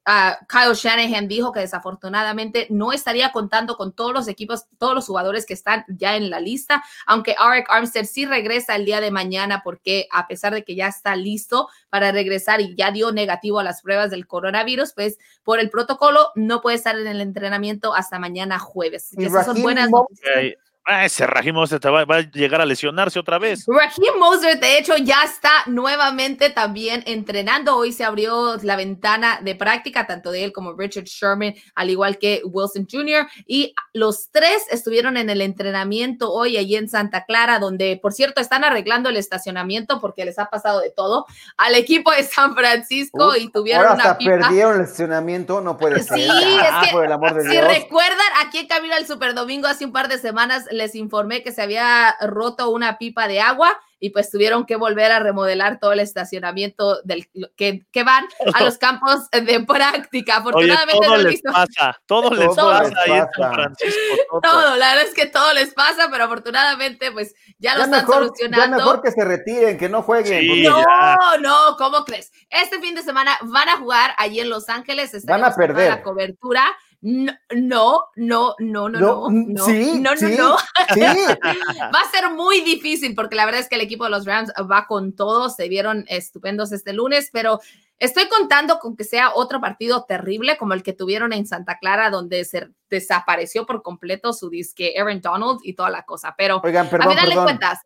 ah, 0.05 0.37
Kyle 0.47 0.73
Shanahan 0.75 1.27
dijo 1.27 1.51
que 1.51 1.61
desafortunadamente 1.61 2.40
no 2.69 2.91
estaría 2.93 3.31
contando 3.31 3.77
con 3.77 3.93
todos 3.93 4.13
los 4.13 4.27
equipos, 4.27 4.65
todos 4.77 4.95
los 4.95 5.05
jugadores 5.05 5.45
que 5.45 5.53
están 5.53 5.85
ya 5.87 6.15
en 6.15 6.29
la 6.29 6.39
lista, 6.39 6.83
aunque 7.05 7.35
Arik 7.37 7.67
Armstead 7.69 8.05
sí 8.05 8.25
regresa 8.25 8.75
el 8.75 8.85
día 8.85 9.01
de 9.01 9.11
mañana 9.11 9.61
porque 9.63 10.07
a 10.11 10.27
pesar 10.27 10.53
de 10.53 10.63
que 10.63 10.75
ya 10.75 10.87
está 10.87 11.15
listo 11.15 11.67
para 11.89 12.11
regresar 12.11 12.61
y 12.61 12.75
ya 12.75 12.91
dio 12.91 13.11
negativo 13.11 13.59
a 13.59 13.63
las 13.63 13.81
pruebas 13.81 14.11
del 14.11 14.27
coronavirus, 14.27 14.93
pues 14.93 15.17
por 15.43 15.59
el 15.59 15.69
protocolo 15.69 16.31
no 16.35 16.61
puede 16.61 16.77
estar 16.77 16.97
en 16.97 17.07
el 17.07 17.21
entrenamiento 17.21 17.93
hasta 17.93 18.19
mañana 18.19 18.59
jueves. 18.59 19.07
Así 19.07 19.17
que 19.17 19.23
Y 19.23 19.25
esas 19.25 19.45
son 19.45 19.61
buenas 19.61 19.89
noticias. 19.89 20.55
Ah, 20.91 21.05
ese 21.05 21.25
se 21.67 21.79
te 21.79 21.89
va, 21.89 22.05
va 22.05 22.17
a 22.17 22.21
llegar 22.31 22.61
a 22.61 22.65
lesionarse 22.65 23.19
otra 23.19 23.39
vez. 23.39 23.65
Raheem 23.67 24.19
Mostert, 24.19 24.61
de 24.61 24.77
hecho, 24.77 24.97
ya 24.97 25.23
está 25.23 25.49
nuevamente 25.67 26.49
también 26.49 27.03
entrenando. 27.05 27.75
Hoy 27.75 27.91
se 27.93 28.03
abrió 28.03 28.57
la 28.63 28.75
ventana 28.75 29.39
de 29.41 29.55
práctica, 29.55 30.07
tanto 30.07 30.31
de 30.31 30.43
él 30.43 30.51
como 30.53 30.73
Richard 30.73 31.05
Sherman, 31.05 31.55
al 31.75 31.89
igual 31.89 32.17
que 32.17 32.41
Wilson 32.45 32.87
Jr. 32.91 33.27
Y 33.45 33.73
los 33.93 34.29
tres 34.31 34.63
estuvieron 34.69 35.17
en 35.17 35.29
el 35.29 35.41
entrenamiento 35.41 36.31
hoy 36.31 36.57
allí 36.57 36.75
en 36.75 36.89
Santa 36.89 37.25
Clara, 37.25 37.59
donde, 37.59 37.97
por 38.01 38.13
cierto, 38.13 38.41
están 38.41 38.63
arreglando 38.63 39.09
el 39.09 39.17
estacionamiento 39.17 39.99
porque 39.99 40.25
les 40.25 40.37
ha 40.39 40.45
pasado 40.49 40.79
de 40.81 40.89
todo 40.91 41.25
al 41.57 41.75
equipo 41.75 42.11
de 42.11 42.23
San 42.23 42.55
Francisco 42.55 43.29
Uy, 43.29 43.43
y 43.43 43.51
tuvieron 43.51 43.83
Ahora 43.83 43.93
una 43.95 44.03
hasta 44.03 44.17
pipa. 44.17 44.31
perdieron 44.31 44.75
el 44.75 44.81
estacionamiento, 44.81 45.61
no 45.61 45.77
puede 45.77 46.03
ser. 46.03 46.17
Sí, 46.19 46.27
Ah, 46.29 46.81
es 46.83 46.87
que 46.89 46.93
por 46.93 47.05
el 47.05 47.11
amor 47.11 47.33
de 47.33 47.43
Si 47.43 47.49
Dios. 47.51 47.67
recuerdan, 47.67 48.17
aquí 48.45 48.59
en 48.59 48.67
Camino 48.67 48.95
al 48.95 49.05
Superdomingo 49.05 49.67
hace 49.67 49.85
un 49.85 49.91
par 49.91 50.07
de 50.07 50.17
semanas 50.17 50.65
les 50.81 50.95
informé 50.95 51.43
que 51.43 51.51
se 51.51 51.61
había 51.61 52.15
roto 52.21 52.69
una 52.69 52.97
pipa 52.97 53.27
de 53.27 53.39
agua 53.39 53.79
y 54.03 54.09
pues 54.09 54.31
tuvieron 54.31 54.65
que 54.65 54.77
volver 54.77 55.11
a 55.11 55.19
remodelar 55.19 55.79
todo 55.79 55.93
el 55.93 55.99
estacionamiento 55.99 57.01
del, 57.03 57.29
que, 57.55 57.85
que 57.91 58.03
van 58.03 58.25
a 58.55 58.63
los 58.63 58.77
campos 58.79 59.29
de 59.31 59.59
práctica. 59.63 60.39
Oye, 60.39 60.71
Afortunadamente 60.73 61.05
todo 61.05 61.09
no 61.11 61.17
lo 61.17 61.23
les 61.29 61.33
hizo 61.35 61.51
pasa, 61.53 62.01
todo 62.07 62.29
les 62.33 62.55
Todo 62.55 62.71
pasa 62.71 62.83
les 62.89 62.97
ahí 62.97 63.11
en 63.11 63.25
pasa. 63.27 63.31
San 63.37 63.53
Francisco. 63.53 63.99
todo. 64.31 64.41
todo. 64.41 64.75
La 64.77 64.87
verdad 64.89 65.05
es 65.07 65.13
que 65.13 65.25
todo 65.27 65.53
les 65.53 65.73
pasa, 65.75 66.07
pero 66.11 66.23
afortunadamente 66.23 67.11
pues 67.11 67.35
ya 67.59 67.73
lo 67.75 67.79
Ya 67.81 67.85
están 67.85 67.99
mejor, 68.01 68.15
ya 68.15 68.21
solucionando. 68.21 68.77
mejor 68.77 69.01
que 69.03 69.11
se 69.11 69.23
retiren, 69.23 69.77
que 69.77 69.87
no 69.89 70.01
jueguen. 70.01 70.39
Sí. 70.41 70.47
porque 70.47 70.63
ya. 70.63 71.17
No, 71.21 71.37
no, 71.37 71.77
¿cómo 71.77 72.03
crees? 72.03 72.31
Este 72.49 72.79
fin 72.81 72.95
de 72.95 73.03
semana 73.03 73.37
van 73.43 73.69
a 73.69 73.77
jugar 73.77 74.15
allí 74.17 74.39
en 74.39 74.49
Los 74.49 74.67
Ángeles. 74.67 75.11
Van 75.25 75.43
a 75.43 75.53
perder. 75.53 75.89
La 75.89 76.01
cobertura. 76.01 76.63
No, 77.03 77.33
no, 77.49 77.99
no, 78.15 78.55
no, 78.59 78.89
no, 78.89 78.89
no, 78.89 79.29
no, 79.31 79.65
sí, 79.65 79.99
no, 79.99 80.11
no, 80.11 80.17
sí, 80.17 80.35
no. 80.37 80.55
sí. 80.93 81.01
Va 81.81 81.99
a 81.99 82.11
ser 82.11 82.29
muy 82.29 82.61
difícil 82.61 83.15
porque 83.15 83.35
la 83.35 83.45
verdad 83.45 83.61
es 83.61 83.67
que 83.67 83.75
el 83.75 83.81
equipo 83.81 84.03
de 84.03 84.11
los 84.11 84.25
Rams 84.25 84.51
va 84.71 84.85
con 84.85 85.15
todo. 85.15 85.49
Se 85.49 85.67
vieron 85.67 86.05
estupendos 86.07 86.71
este 86.71 86.93
lunes, 86.93 87.29
pero 87.33 87.59
estoy 87.97 88.27
contando 88.29 88.77
con 88.77 88.95
que 88.95 89.03
sea 89.03 89.31
otro 89.33 89.59
partido 89.59 90.03
terrible 90.03 90.57
como 90.59 90.73
el 90.73 90.83
que 90.83 90.93
tuvieron 90.93 91.33
en 91.33 91.47
Santa 91.47 91.79
Clara, 91.79 92.11
donde 92.11 92.45
se 92.45 92.69
desapareció 92.87 93.65
por 93.65 93.81
completo 93.81 94.31
su 94.31 94.51
disque 94.51 94.93
Aaron 94.95 95.21
Donald 95.21 95.59
y 95.63 95.73
toda 95.73 95.89
la 95.89 96.03
cosa. 96.03 96.35
Pero 96.37 96.61
Oigan, 96.63 96.85
a 96.85 96.89
perdón, 96.91 97.15
final 97.15 97.29
de 97.29 97.35
cuentas, 97.35 97.79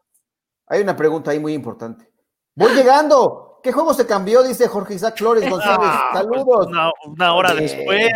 Hay 0.68 0.82
una 0.82 0.96
pregunta 0.98 1.32
ahí 1.32 1.40
muy 1.40 1.54
importante. 1.54 2.12
Voy 2.54 2.74
llegando. 2.74 3.62
¿Qué 3.64 3.72
juego 3.72 3.94
se 3.94 4.06
cambió? 4.06 4.44
Dice 4.44 4.68
Jorge 4.68 4.96
Isaac 4.96 5.18
Flores 5.18 5.44
González. 5.50 5.88
Ah, 5.90 6.10
pues, 6.12 6.24
Saludos. 6.26 6.68
Una, 6.68 6.92
una 7.06 7.34
hora 7.34 7.54
después. 7.54 8.12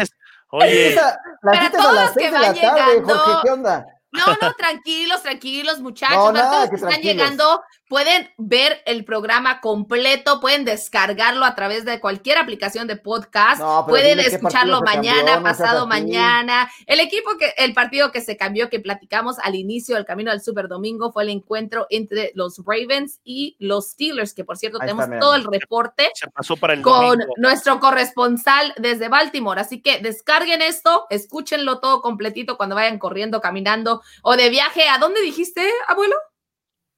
Oye, 0.52 0.96
la 0.96 1.20
Para 1.42 1.72
todos 1.72 1.94
las 1.94 2.06
los 2.06 2.14
que 2.14 2.20
seis 2.20 2.32
de 2.32 2.40
la 2.40 2.48
van 2.48 2.56
tarde, 2.56 2.94
llegando. 2.94 3.16
Jorge. 3.18 3.42
¿Qué 3.44 3.52
onda? 3.52 3.86
No, 4.12 4.26
no, 4.42 4.54
tranquilos, 4.56 5.22
tranquilos, 5.22 5.80
muchachos. 5.80 6.16
No, 6.18 6.26
Para 6.34 6.40
nada, 6.40 6.52
todos 6.52 6.64
que 6.64 6.70
que 6.72 6.76
están 6.78 6.90
tranquilos. 6.90 7.16
llegando, 7.16 7.64
pueden 7.90 8.30
ver 8.38 8.82
el 8.86 9.04
programa 9.04 9.60
completo, 9.62 10.40
pueden 10.40 10.64
descargarlo 10.64 11.44
a 11.44 11.56
través 11.56 11.86
de 11.86 12.00
cualquier 12.00 12.38
aplicación 12.38 12.88
de 12.88 12.96
podcast, 12.96 13.60
No, 13.60 13.86
pueden 13.88 14.20
escucharlo 14.20 14.82
mañana, 14.82 15.34
cambió, 15.34 15.44
pasado 15.44 15.88
mañana. 15.88 16.70
El 16.86 17.00
equipo 17.00 17.32
que, 17.40 17.52
el 17.58 17.74
partido 17.74 18.12
que 18.12 18.22
se 18.22 18.38
cambió, 18.38 18.70
que 18.70 18.80
platicamos 18.80 19.40
al 19.40 19.56
inicio 19.56 19.96
del 19.96 20.06
camino 20.06 20.30
del 20.30 20.42
Super 20.42 20.68
Domingo, 20.68 21.12
fue 21.12 21.24
el 21.24 21.30
encuentro 21.30 21.88
entre 21.90 22.32
los 22.36 22.62
Ravens 22.64 23.20
y 23.24 23.56
los 23.58 23.90
Steelers, 23.90 24.36
que 24.36 24.44
por 24.44 24.58
cierto 24.58 24.78
Ahí 24.80 24.88
tenemos 24.88 25.06
está, 25.06 25.20
todo 25.20 25.34
el 25.34 25.46
reporte 25.46 26.12
se 26.14 26.30
pasó 26.30 26.56
para 26.56 26.74
el 26.74 26.84
con 26.84 27.18
domingo. 27.18 27.34
nuestro 27.38 27.80
corresponsal 27.80 28.76
desde 28.78 29.10
Baltimore. 29.10 29.60
Así 29.60 29.82
que 29.82 30.00
descarguen 30.00 30.62
esto, 30.62 31.08
escúchenlo 31.10 31.80
todo 31.80 32.04
completito 32.04 32.56
cuando 32.56 32.76
vayan 32.76 33.00
corriendo, 33.00 33.42
caminando 33.42 34.04
o 34.22 34.36
de 34.36 34.50
viaje. 34.50 34.88
¿A 34.90 35.00
dónde 35.00 35.22
dijiste, 35.22 35.68
abuelo? 35.88 36.16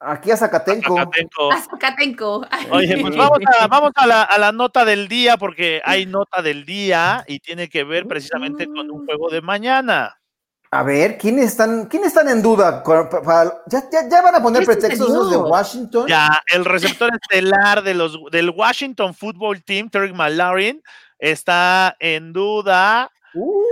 Aquí 0.03 0.31
a 0.31 0.37
Zacatenco. 0.37 0.97
Zacatenco. 0.97 1.51
A 1.51 1.61
Zacatenco. 1.61 2.47
Oye, 2.71 2.97
pues 2.99 3.15
vamos, 3.15 3.39
a, 3.59 3.67
vamos 3.67 3.91
a, 3.95 4.07
la, 4.07 4.23
a 4.23 4.37
la 4.39 4.51
nota 4.51 4.83
del 4.83 5.07
día, 5.07 5.37
porque 5.37 5.81
hay 5.85 6.07
nota 6.07 6.41
del 6.41 6.65
día 6.65 7.23
y 7.27 7.39
tiene 7.39 7.69
que 7.69 7.83
ver 7.83 8.07
precisamente 8.07 8.65
con 8.65 8.89
un 8.89 9.05
juego 9.05 9.29
de 9.29 9.41
mañana. 9.41 10.17
A 10.73 10.83
ver, 10.83 11.17
¿quiénes 11.17 11.47
están, 11.47 11.85
¿quiénes 11.85 12.07
están 12.07 12.29
en 12.29 12.41
duda? 12.41 12.81
¿Ya, 13.67 13.83
ya, 13.91 14.09
ya 14.09 14.21
van 14.21 14.35
a 14.35 14.41
poner 14.41 14.61
¿Qué 14.61 14.67
pretextos 14.67 15.09
esos 15.09 15.29
de 15.29 15.37
Washington? 15.37 16.07
Ya, 16.07 16.41
el 16.51 16.65
receptor 16.65 17.11
estelar 17.13 17.83
de 17.83 17.93
los, 17.93 18.17
del 18.31 18.49
Washington 18.51 19.13
Football 19.13 19.63
Team, 19.63 19.89
Terry 19.89 20.13
McLaurin, 20.13 20.81
está 21.19 21.95
en 21.99 22.31
duda 22.31 23.11
Uh, 23.33 23.63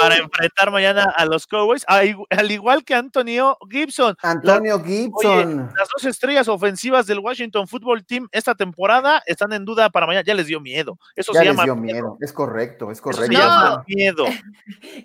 para 0.00 0.16
enfrentar 0.16 0.70
mañana 0.70 1.12
a 1.16 1.26
los 1.26 1.46
Cowboys, 1.46 1.84
al 1.88 2.16
al 2.30 2.50
igual 2.50 2.84
que 2.84 2.94
Antonio 2.94 3.56
Gibson. 3.70 4.16
Antonio 4.22 4.82
Gibson. 4.82 5.70
las 5.76 5.88
dos 5.88 6.04
estrellas 6.04 6.48
ofensivas 6.48 7.06
del 7.06 7.18
Washington 7.18 7.66
Football 7.66 8.04
Team 8.04 8.28
esta 8.32 8.54
temporada 8.54 9.22
están 9.26 9.52
en 9.52 9.64
duda 9.64 9.90
para 9.90 10.06
mañana. 10.06 10.24
Ya 10.24 10.34
les 10.34 10.46
dio 10.46 10.60
miedo. 10.60 10.98
Eso 11.16 11.32
ya 11.32 11.40
se 11.40 11.44
les 11.46 11.52
llama 11.52 11.64
dio 11.64 11.76
miedo. 11.76 12.18
Es 12.20 12.32
correcto, 12.32 12.90
es 12.90 12.98
Eso 12.98 13.12
se 13.12 13.16
correcto. 13.16 13.38
llama 13.38 13.84
miedo. 13.86 14.24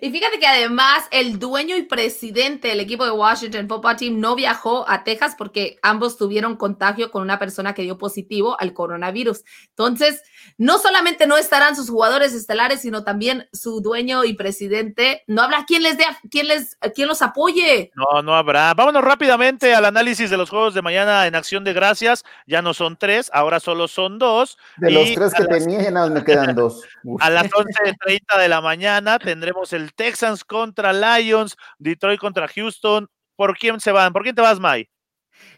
Y 0.00 0.10
fíjate 0.10 0.38
que 0.38 0.46
además 0.46 1.04
el 1.10 1.38
dueño 1.38 1.76
y 1.76 1.82
presidente 1.82 2.68
del 2.68 2.80
equipo 2.80 3.04
de 3.04 3.10
Washington 3.10 3.68
Football 3.68 3.96
Team 3.96 4.20
no 4.20 4.34
viajó 4.34 4.88
a 4.88 5.04
Texas 5.04 5.34
porque 5.36 5.78
ambos 5.82 6.16
tuvieron 6.16 6.56
contagio 6.56 7.10
con 7.10 7.22
una 7.22 7.38
persona 7.38 7.74
que 7.74 7.82
dio 7.82 7.98
positivo 7.98 8.58
al 8.60 8.72
coronavirus. 8.72 9.44
Entonces, 9.70 10.22
no 10.56 10.78
solamente 10.78 11.26
no 11.26 11.36
estarán 11.36 11.76
sus 11.76 11.90
jugadores 11.90 12.32
estelares, 12.32 12.80
sino 12.80 13.04
también 13.04 13.39
su 13.52 13.80
dueño 13.80 14.24
y 14.24 14.34
presidente, 14.34 15.24
no 15.26 15.42
habrá 15.42 15.64
quien 15.64 15.82
les 15.82 15.98
dé, 15.98 16.04
quien 16.30 16.48
les, 16.48 16.76
quien 16.94 17.08
los 17.08 17.22
apoye. 17.22 17.90
No, 17.94 18.22
no 18.22 18.34
habrá. 18.34 18.72
Vámonos 18.74 19.02
rápidamente 19.02 19.74
al 19.74 19.84
análisis 19.84 20.30
de 20.30 20.36
los 20.36 20.50
juegos 20.50 20.74
de 20.74 20.82
mañana 20.82 21.26
en 21.26 21.34
Acción 21.34 21.64
de 21.64 21.72
Gracias. 21.72 22.24
Ya 22.46 22.62
no 22.62 22.74
son 22.74 22.96
tres, 22.96 23.30
ahora 23.32 23.60
solo 23.60 23.88
son 23.88 24.18
dos. 24.18 24.58
De 24.76 24.90
los 24.90 25.14
tres 25.14 25.34
que 25.34 25.44
tenía, 25.44 25.82
ya 25.82 25.90
nada 25.90 26.08
me 26.08 26.24
quedan 26.24 26.54
dos. 26.54 26.82
A 27.20 27.30
las 27.30 27.46
11.30 27.46 28.38
de 28.38 28.48
la 28.48 28.60
mañana 28.60 29.18
tendremos 29.18 29.72
el 29.72 29.94
Texans 29.94 30.44
contra 30.44 30.92
Lions, 30.92 31.56
Detroit 31.78 32.20
contra 32.20 32.48
Houston. 32.48 33.08
¿Por 33.36 33.56
quién 33.56 33.80
se 33.80 33.92
van? 33.92 34.12
¿Por 34.12 34.22
quién 34.22 34.34
te 34.34 34.42
vas, 34.42 34.60
Mai? 34.60 34.88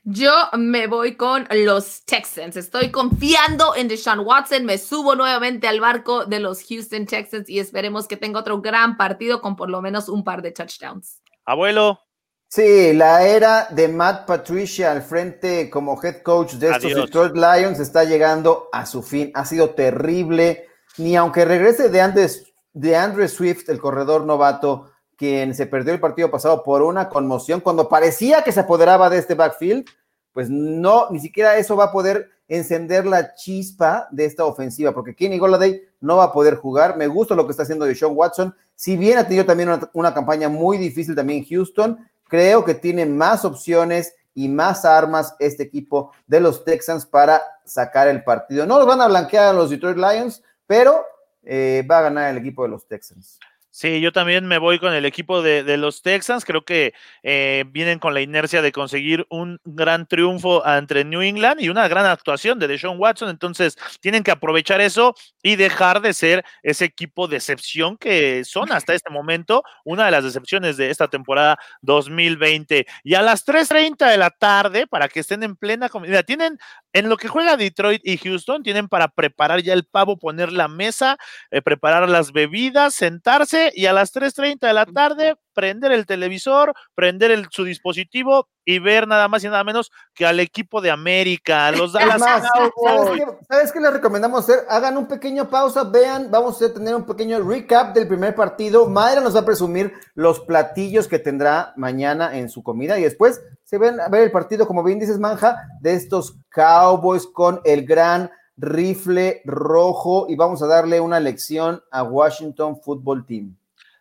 Yo 0.05 0.33
me 0.59 0.89
voy 0.89 1.15
con 1.17 1.47
los 1.51 2.05
Texans. 2.05 2.57
Estoy 2.57 2.91
confiando 2.91 3.77
en 3.77 3.87
Deshaun 3.87 4.27
Watson. 4.27 4.65
Me 4.65 4.77
subo 4.77 5.15
nuevamente 5.15 5.69
al 5.69 5.79
barco 5.79 6.25
de 6.27 6.41
los 6.41 6.65
Houston 6.65 7.07
Texans 7.07 7.49
y 7.49 7.61
esperemos 7.61 8.09
que 8.09 8.17
tenga 8.17 8.41
otro 8.41 8.61
gran 8.61 8.97
partido 8.97 9.41
con 9.41 9.55
por 9.55 9.71
lo 9.71 9.81
menos 9.81 10.09
un 10.09 10.25
par 10.25 10.43
de 10.43 10.51
touchdowns. 10.51 11.23
Abuelo. 11.45 12.01
Sí, 12.49 12.93
la 12.93 13.25
era 13.25 13.69
de 13.71 13.87
Matt 13.87 14.27
Patricia 14.27 14.91
al 14.91 15.03
frente 15.03 15.71
como 15.71 15.99
head 16.03 16.23
coach 16.23 16.55
de 16.55 16.71
estos 16.71 16.95
Detroit 16.95 17.35
Lions 17.35 17.79
está 17.79 18.03
llegando 18.03 18.69
a 18.73 18.85
su 18.87 19.03
fin. 19.03 19.31
Ha 19.35 19.45
sido 19.45 19.71
terrible. 19.71 20.67
Ni 20.99 21.15
aunque 21.15 21.45
regrese 21.45 21.89
de 21.89 22.01
antes 22.01 22.53
de 22.73 22.97
Andrew 22.97 23.29
Swift, 23.29 23.69
el 23.69 23.81
corredor 23.81 24.27
novato, 24.27 24.92
quien 25.23 25.55
se 25.55 25.67
perdió 25.67 25.95
el 25.95 26.01
partido 26.01 26.33
pasado 26.33 26.65
por 26.65 26.83
una 26.83 27.09
conmoción, 27.09 27.61
cuando 27.61 27.89
parecía 27.89 28.43
que 28.43 28.51
se 28.51 28.59
apoderaba 28.59 29.09
de 29.09 29.19
este 29.19 29.37
backfield, 29.37 29.87
pues 30.33 30.51
no, 30.51 31.11
ni 31.11 31.21
siquiera 31.21 31.57
eso 31.59 31.77
va 31.77 31.85
a 31.85 31.93
poder 31.93 32.29
encender 32.49 33.07
la 33.07 33.33
chispa 33.37 34.09
de 34.11 34.25
esta 34.25 34.45
ofensiva, 34.45 34.91
porque 34.91 35.15
Kenny 35.15 35.39
Goladay 35.39 35.81
no 36.01 36.17
va 36.17 36.25
a 36.25 36.33
poder 36.33 36.57
jugar. 36.57 36.97
Me 36.97 37.07
gusta 37.07 37.37
lo 37.37 37.47
que 37.47 37.53
está 37.53 37.63
haciendo 37.63 37.85
de 37.85 37.95
Sean 37.95 38.17
Watson. 38.17 38.53
Si 38.75 38.97
bien 38.97 39.17
ha 39.17 39.25
tenido 39.25 39.47
también 39.47 39.69
una, 39.69 39.89
una 39.93 40.13
campaña 40.13 40.49
muy 40.49 40.77
difícil 40.77 41.15
también 41.15 41.45
Houston, 41.45 42.05
creo 42.25 42.65
que 42.65 42.75
tiene 42.75 43.07
más 43.07 43.45
opciones 43.45 44.17
y 44.35 44.49
más 44.49 44.85
armas 44.85 45.37
este 45.39 45.63
equipo 45.63 46.11
de 46.27 46.41
los 46.41 46.65
Texans 46.65 47.07
para 47.07 47.41
sacar 47.65 48.09
el 48.09 48.25
partido. 48.25 48.67
No 48.67 48.77
los 48.77 48.89
van 48.89 49.01
a 49.01 49.07
blanquear 49.07 49.45
a 49.45 49.53
los 49.53 49.71
Detroit 49.71 49.99
Lions, 49.99 50.43
pero 50.67 51.07
eh, 51.45 51.87
va 51.89 52.01
a 52.01 52.03
ganar 52.03 52.31
el 52.33 52.39
equipo 52.39 52.65
de 52.65 52.71
los 52.71 52.89
Texans. 52.89 53.39
Sí, 53.75 54.03
yo 54.03 54.13
también 54.13 54.47
me 54.47 54.59
voy 54.59 54.79
con 54.79 54.93
el 54.93 55.07
equipo 55.07 55.41
de, 55.41 55.63
los 55.79 56.03
Texans. 56.03 56.45
Creo 56.45 56.63
que 56.63 56.93
eh, 57.23 57.65
vienen 57.69 57.99
con 57.99 58.13
la 58.13 58.21
inercia 58.21 58.61
de 58.61 58.71
conseguir 58.71 59.27
un 59.31 59.61
gran 59.65 60.07
triunfo 60.07 60.63
entre 60.67 61.07
New 61.07 61.23
England 61.23 61.59
y 61.63 61.71
una 61.71 61.89
gran 61.89 62.05
actuación 62.05 62.59
de 62.59 62.69
Deshaun 62.69 62.99
Watson. 63.01 63.31
Entonces, 63.31 63.79
tienen 64.01 64.25
que 64.25 64.31
aprovechar 64.31 64.83
eso 64.83 65.15
y 65.43 65.57
dejar 65.57 66.03
de 66.03 66.13
ser 66.13 66.45
ese 66.63 66.85
equipo 66.85 67.27
de 67.29 67.37
decepción 67.37 67.97
que 67.97 68.45
son 68.45 68.71
hasta 68.73 68.93
este 68.93 69.09
momento, 69.09 69.63
una 69.87 70.05
de 70.05 70.11
las 70.11 70.25
decepciones 70.25 70.77
de 70.77 70.91
esta 70.91 71.09
temporada 71.09 71.59
2020. 71.81 72.87
Y 73.05 73.15
a 73.15 73.23
las 73.23 73.47
3:30 73.47 74.11
de 74.11 74.19
la 74.19 74.29
tarde, 74.29 74.87
para 74.87 75.09
que 75.09 75.21
estén 75.21 75.43
en 75.45 75.57
plena 75.57 75.89
comida, 75.89 76.23
tienen 76.23 76.59
en 76.93 77.09
lo 77.09 77.17
que 77.17 77.29
juega 77.29 77.57
Detroit 77.57 78.03
y 78.05 78.19
Houston, 78.19 78.63
tienen 78.63 78.89
para 78.89 79.09
preparar 79.09 79.63
ya 79.63 79.73
el 79.73 79.85
pavo, 79.85 80.19
poner 80.19 80.53
la 80.53 80.69
mesa, 80.69 81.17
eh, 81.51 81.63
preparar 81.63 82.07
las 82.07 82.33
bebidas, 82.33 82.95
sentarse 82.95 83.62
y 83.75 83.87
a 83.87 83.93
las 83.93 84.13
3.30 84.15 84.59
de 84.67 84.73
la 84.73 84.87
tarde 84.87 85.37
prender 85.55 85.93
el 85.93 86.07
televisor, 86.07 86.73
prender 86.95 87.31
el, 87.31 87.47
su 87.51 87.65
dispositivo 87.65 88.49
y 88.65 88.79
ver 88.79 89.07
nada 89.07 89.29
más 89.29 89.45
y 89.45 89.49
nada 89.49 89.65
menos 89.65 89.91
que 90.15 90.25
al 90.25 90.41
equipo 90.41 90.81
de 90.81 90.91
América, 90.91 91.71
los 91.73 91.93
Dallas 91.93 92.19
más, 92.19 92.43
¿sabes 92.43 93.11
qué, 93.15 93.27
¿sabes 93.49 93.73
qué 93.73 93.81
les 93.81 93.93
recomendamos 93.93 94.41
hacer? 94.41 94.65
Hagan 94.69 94.97
un 94.97 95.07
pequeño 95.07 95.49
pausa, 95.49 95.85
vean, 95.85 96.31
vamos 96.31 96.61
a 96.63 96.73
tener 96.73 96.95
un 96.95 97.05
pequeño 97.05 97.41
recap 97.41 97.95
del 97.95 98.09
primer 98.09 98.35
partido. 98.35 98.89
Mayra 98.89 99.21
nos 99.21 99.35
va 99.35 99.41
a 99.41 99.45
presumir 99.45 99.93
los 100.15 100.41
platillos 100.41 101.09
que 101.09 101.19
tendrá 101.19 101.73
mañana 101.77 102.37
en 102.37 102.49
su 102.49 102.63
comida 102.63 102.99
y 102.99 103.03
después 103.03 103.43
se 103.65 103.79
ven 103.79 104.01
a 104.01 104.09
ver 104.09 104.23
el 104.23 104.31
partido, 104.31 104.67
como 104.67 104.83
bien 104.83 104.99
dices, 104.99 105.19
Manja, 105.19 105.57
de 105.81 105.95
estos 105.95 106.37
Cowboys 106.51 107.27
con 107.27 107.61
el 107.65 107.85
gran 107.85 108.31
rifle 108.57 109.43
rojo 109.45 110.27
y 110.29 110.37
vamos 110.37 110.63
a 110.63 110.67
darle 110.67 111.01
una 111.01 111.21
lección 111.21 111.83
a 111.91 112.03
Washington 112.03 112.81
Football 112.81 113.27
Team. 113.27 113.57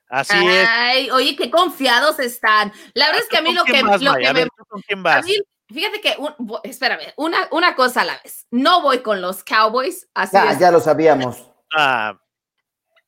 Así 0.09 0.35
es. 0.45 0.67
Ay, 0.69 1.09
oye, 1.11 1.35
qué 1.37 1.49
confiados 1.49 2.19
están. 2.19 2.71
La 2.93 3.07
verdad 3.07 3.21
es 3.23 3.29
que 3.29 3.37
a 3.37 3.41
mí 3.41 3.53
lo 3.53 3.63
que, 3.63 3.81
vas, 3.81 4.01
lo 4.01 4.13
que 4.15 4.27
A 4.27 4.33
me. 4.33 4.41
ver, 4.41 4.49
¿tú 4.57 4.65
con 4.65 4.81
quién 4.81 5.01
vas? 5.01 5.17
a 5.17 5.21
mí, 5.21 5.35
fíjate 5.69 6.01
que, 6.01 6.15
un- 6.17 6.35
espérame, 6.63 7.13
una, 7.15 7.47
una 7.51 7.75
cosa 7.75 8.01
a 8.01 8.05
la 8.05 8.19
vez. 8.21 8.45
No 8.51 8.81
voy 8.81 8.99
con 8.99 9.21
los 9.21 9.41
Cowboys, 9.43 10.09
así 10.13 10.33
Ya, 10.35 10.51
es. 10.51 10.59
ya 10.59 10.69
lo 10.71 10.81
sabíamos. 10.81 11.49
Ah, 11.73 12.17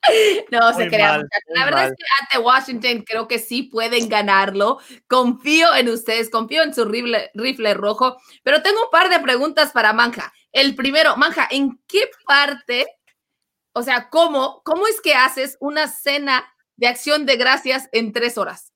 No 0.52 0.72
se 0.74 0.80
Muy 0.82 0.88
crea, 0.90 1.18
La 1.50 1.66
verdad 1.66 1.84
mal. 1.84 1.92
es 1.92 1.98
que 1.98 2.04
ante 2.22 2.38
Washington 2.46 3.04
creo 3.08 3.28
que 3.28 3.40
sí 3.40 3.64
pueden 3.64 4.10
ganarlo. 4.10 4.80
Confío 5.08 5.74
en 5.76 5.90
ustedes, 5.90 6.30
confío 6.30 6.64
en 6.64 6.74
su 6.74 6.86
rifle, 6.86 7.32
rifle 7.34 7.74
rojo, 7.74 8.18
pero 8.44 8.62
tengo 8.62 8.82
un 8.84 8.90
par 8.92 9.10
de 9.10 9.20
preguntas 9.20 9.72
para 9.72 9.94
Manja. 9.94 10.34
El 10.54 10.76
primero, 10.76 11.18
Manja, 11.18 11.48
¿en 11.50 11.82
qué 11.88 12.10
parte, 12.26 12.88
o 13.74 13.82
sea, 13.82 14.10
cómo, 14.10 14.62
cómo 14.64 14.88
es 14.88 15.02
que 15.02 15.16
haces 15.16 15.58
una 15.60 15.88
cena 15.88 16.46
de 16.78 16.88
acción 16.88 17.26
de 17.26 17.38
gracias 17.38 17.90
en 17.92 18.14
tres 18.14 18.38
horas? 18.38 18.73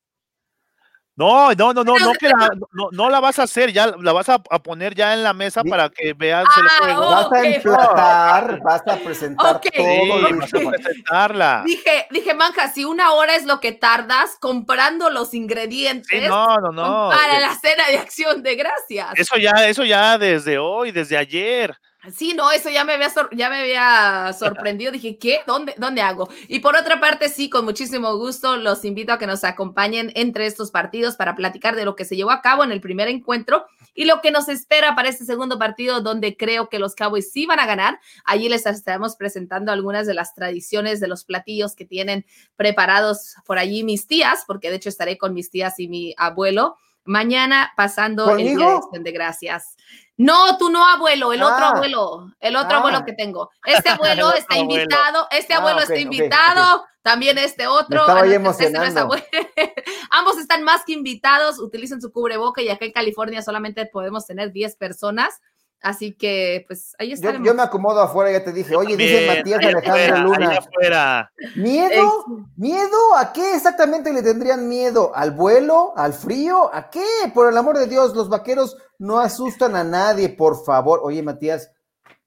No, 1.18 1.52
no, 1.54 1.74
no, 1.74 1.84
no, 1.84 1.98
no, 1.98 2.14
que 2.14 2.30
la, 2.30 2.50
no, 2.74 2.90
no 2.92 3.10
la 3.10 3.20
vas 3.20 3.40
a 3.40 3.44
hacer, 3.44 3.74
ya 3.74 3.88
la 3.88 4.14
vas 4.14 4.30
a, 4.30 4.36
a 4.36 4.60
poner 4.62 4.94
ya 4.94 5.14
en 5.16 5.24
la 5.24 5.34
mesa 5.34 5.64
para 5.64 5.90
que 5.90 6.14
veas 6.14 6.46
el 6.56 6.66
Ah, 6.68 6.78
juego. 6.80 7.10
Vas 7.10 7.32
a 7.34 7.44
emplatar, 7.44 8.60
vas 8.62 8.82
a 8.88 8.96
presentar 8.98 9.56
Ok. 9.56 9.64
todo 9.76 10.28
Sí, 10.28 10.34
vas 10.34 10.54
a 10.54 10.70
presentarla. 10.70 11.64
Dije, 11.66 12.08
dije, 12.12 12.34
Manja, 12.36 12.70
si 12.70 12.86
una 12.86 13.14
hora 13.14 13.36
es 13.36 13.46
lo 13.46 13.60
que 13.60 13.72
tardas 13.72 14.38
comprando 14.40 15.10
los 15.10 15.34
ingredientes 15.34 16.08
Sí, 16.08 16.28
no, 16.28 16.58
no, 16.58 16.72
no. 16.72 17.10
para 17.10 17.40
la 17.40 17.56
cena 17.56 17.88
de 17.90 17.98
acción 17.98 18.44
de 18.44 18.56
gracias. 18.56 19.10
Eso 19.16 19.38
ya, 19.38 19.52
eso 19.68 19.84
ya 19.84 20.20
desde 20.20 20.60
hoy, 20.60 20.92
desde 20.92 21.18
ayer. 21.18 21.76
Sí, 22.14 22.34
no, 22.34 22.52
eso 22.52 22.70
ya 22.70 22.84
me 22.84 22.94
había, 22.94 23.12
ya 23.32 23.50
me 23.50 23.62
había 23.62 24.34
sorprendido. 24.34 24.92
Dije, 24.92 25.18
¿qué? 25.18 25.42
¿Dónde, 25.46 25.74
¿Dónde 25.78 26.02
hago? 26.02 26.30
Y 26.48 26.60
por 26.60 26.76
otra 26.76 27.00
parte, 27.00 27.30
sí, 27.30 27.50
con 27.50 27.66
muchísimo 27.66 28.16
gusto 28.18 28.58
los 28.58 28.86
invito 28.86 29.14
a 29.14 29.18
que 29.18 29.28
nos 29.28 29.44
acompañen 29.44 30.12
entre 30.16 30.46
estos 30.46 30.72
partidos 30.72 31.16
para 31.16 31.36
platicar 31.36 31.76
de 31.76 31.86
lo 31.86 31.96
que 31.96 32.06
se 32.06 32.16
llevó 32.16 32.32
a 32.32 32.42
cabo 32.42 32.64
en 32.64 32.72
el 32.72 32.82
primer 32.82 33.08
encuentro 33.08 33.66
y 33.94 34.06
lo 34.06 34.22
que 34.22 34.32
nos 34.32 34.48
espera 34.48 34.96
para 34.96 35.10
este 35.10 35.26
segundo 35.26 35.58
partido, 35.58 36.02
donde 36.02 36.38
creo 36.38 36.70
que 36.70 36.80
los 36.80 36.96
Cowboys 36.96 37.32
sí 37.32 37.46
van 37.46 37.60
a 37.60 37.66
ganar. 37.66 38.00
Allí 38.26 38.48
les 38.48 38.66
estaremos 38.66 39.16
presentando 39.16 39.72
algunas 39.72 40.06
de 40.06 40.14
las 40.14 40.36
tradiciones 40.36 41.00
de 41.00 41.08
los 41.08 41.24
platillos 41.26 41.76
que 41.76 41.86
tienen 41.86 42.26
preparados 42.56 43.36
por 43.46 43.58
allí 43.58 43.84
mis 43.84 44.08
tías, 44.08 44.44
porque 44.46 44.70
de 44.70 44.78
hecho 44.78 44.90
estaré 44.90 45.18
con 45.18 45.34
mis 45.34 45.50
tías 45.50 45.80
y 45.80 45.88
mi 45.88 46.14
abuelo 46.18 46.78
mañana 47.08 47.74
pasando 47.76 48.30
el 48.32 48.38
día 48.38 48.46
de 48.52 48.54
¿Conmigo? 48.56 48.78
acción 48.86 49.04
de 49.04 49.12
gracias. 49.12 49.76
No, 50.18 50.58
tú 50.58 50.70
no, 50.70 50.86
abuelo, 50.88 51.32
el 51.34 51.42
otro 51.44 51.66
Ah. 51.66 51.70
abuelo, 51.76 52.32
el 52.40 52.56
otro 52.56 52.78
Ah. 52.78 52.80
abuelo 52.80 53.06
que 53.06 53.14
tengo. 53.14 53.50
Este 53.66 53.90
abuelo 54.26 54.34
está 54.34 54.56
abuelo. 54.56 54.74
invitado, 54.82 55.28
este 55.32 55.54
Ah, 55.54 55.58
abuelo 55.58 55.80
está 55.82 55.98
invitado, 55.98 56.86
también 57.04 57.38
este 57.38 57.68
otro. 57.68 58.02
estaba 58.02 58.20
ah, 58.20 58.24
ahí 58.24 58.30
no, 58.40 58.52
ese 58.52 58.70
no 58.72 58.84
es 58.84 58.90
emocionando. 58.96 59.02
abuelo. 59.02 59.24
Ambos 60.12 60.38
están 60.38 60.64
más 60.64 60.84
que 60.86 60.94
invitados, 60.94 61.60
utilicen 61.60 62.02
su 62.02 62.12
cubreboca 62.12 62.62
y 62.62 62.70
acá 62.70 62.86
en 62.86 62.92
California 62.92 63.42
solamente 63.42 63.86
podemos 63.86 64.26
tener 64.26 64.52
10 64.52 64.76
personas. 64.76 65.40
Así 65.82 66.14
que, 66.14 66.66
pues, 66.68 66.96
ahí 66.98 67.10
Yo, 67.10 67.14
estaremos. 67.16 67.48
yo 67.48 67.54
me 67.54 67.62
acomodo 67.62 68.02
afuera, 68.02 68.32
ya 68.32 68.44
te 68.44 68.52
dije. 68.52 68.76
Oye, 68.76 68.98
dice 68.98 69.28
Matías 69.28 69.64
Alejandro 69.64 70.24
Luna. 70.24 70.58
afuera. 70.58 71.32
¿Miedo? 71.56 72.26
¿Miedo? 72.56 73.16
¿A 73.16 73.32
qué 73.32 73.56
exactamente 73.56 74.12
le 74.12 74.24
tendrían 74.24 74.68
miedo? 74.68 75.12
¿Al 75.16 75.32
vuelo? 75.32 75.94
¿Al 75.96 76.14
frío? 76.14 76.74
¿A 76.74 76.90
qué? 76.90 77.06
Por 77.34 77.50
el 77.52 77.58
amor 77.58 77.78
de 77.78 77.86
Dios, 77.88 78.16
los 78.16 78.28
vaqueros 78.28 78.76
no 78.98 79.20
asustan 79.20 79.76
a 79.76 79.84
nadie, 79.84 80.30
por 80.30 80.66
favor. 80.66 81.00
Oye, 81.04 81.22
Matías, 81.22 81.72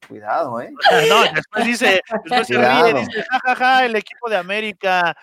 cuidado, 0.09 0.61
¿eh? 0.61 0.73
No, 1.09 1.23
después 1.35 1.65
dice, 1.65 2.01
después 2.25 2.47
se 2.47 2.55
ríe, 2.57 2.95
dice, 2.95 3.25
jajaja, 3.31 3.85
el 3.85 3.97
equipo 3.97 4.31
de 4.31 4.37
América. 4.37 5.17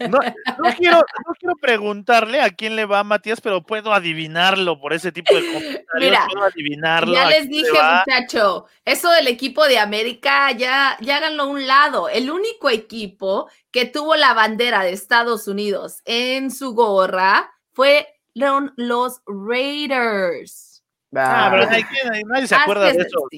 No, 0.00 0.18
no 0.58 0.74
quiero, 0.76 0.98
no 0.98 1.34
quiero 1.38 1.54
preguntarle 1.60 2.40
a 2.40 2.50
quién 2.50 2.74
le 2.76 2.84
va 2.84 3.04
Matías, 3.04 3.40
pero 3.40 3.62
puedo 3.62 3.92
adivinarlo 3.92 4.80
por 4.80 4.92
ese 4.92 5.12
tipo 5.12 5.34
de 5.34 5.46
comentarios. 5.46 5.84
Mira, 6.00 6.26
puedo 6.32 6.44
adivinarlo. 6.46 7.14
Ya 7.14 7.28
les 7.28 7.48
dije, 7.48 7.70
muchacho, 7.70 8.66
eso 8.84 9.10
del 9.10 9.28
equipo 9.28 9.64
de 9.66 9.78
América, 9.78 10.50
ya, 10.52 10.96
ya 11.00 11.18
háganlo 11.18 11.44
a 11.44 11.46
un 11.46 11.66
lado. 11.66 12.08
El 12.08 12.30
único 12.30 12.70
equipo 12.70 13.48
que 13.70 13.84
tuvo 13.86 14.16
la 14.16 14.34
bandera 14.34 14.82
de 14.82 14.90
Estados 14.92 15.46
Unidos 15.48 16.00
en 16.04 16.50
su 16.50 16.74
gorra 16.74 17.52
fueron 17.72 18.72
los 18.76 19.20
Raiders. 19.26 20.70
Ah, 21.16 21.48
pero 21.52 21.70
hay 21.70 21.84
que- 21.84 22.22
nadie 22.26 22.46
se 22.48 22.56
acuerda 22.56 22.92
de 22.92 23.02
eso. 23.02 23.18
Oh, 23.20 23.28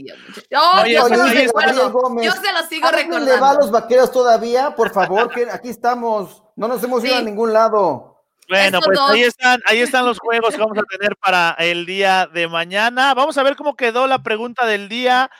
Oye, 0.82 0.94
yo 0.94 1.08
se 1.08 1.14
Yo 1.14 1.20
los 1.20 1.30
sigo 1.30 1.58
¿Alguien 1.58 1.90
le 1.90 2.80
va 2.80 2.90
a 2.90 2.92
recordando. 2.92 3.58
los 3.60 3.70
vaqueros 3.70 4.10
todavía? 4.10 4.74
Por 4.74 4.90
favor, 4.92 5.30
que 5.30 5.46
aquí 5.50 5.68
estamos. 5.68 6.42
No 6.56 6.68
nos 6.68 6.82
hemos 6.82 7.04
ido 7.04 7.14
Sí. 7.14 7.20
a 7.20 7.22
ningún 7.24 7.52
lado. 7.52 8.14
Bueno, 8.48 8.78
Estos 8.78 8.84
pues 8.86 8.98
dos. 8.98 9.10
ahí 9.10 9.22
están, 9.22 9.60
ahí 9.66 9.80
están 9.80 10.06
los 10.06 10.18
juegos 10.18 10.54
que 10.54 10.60
vamos 10.60 10.78
a 10.78 10.82
tener 10.82 11.16
para 11.16 11.50
el 11.58 11.84
día 11.84 12.28
de 12.32 12.48
mañana. 12.48 13.12
Vamos 13.14 13.36
a 13.38 13.42
ver 13.42 13.56
cómo 13.56 13.74
quedó 13.76 14.06
la 14.06 14.22
pregunta 14.22 14.66
del 14.66 14.88
día. 14.88 15.30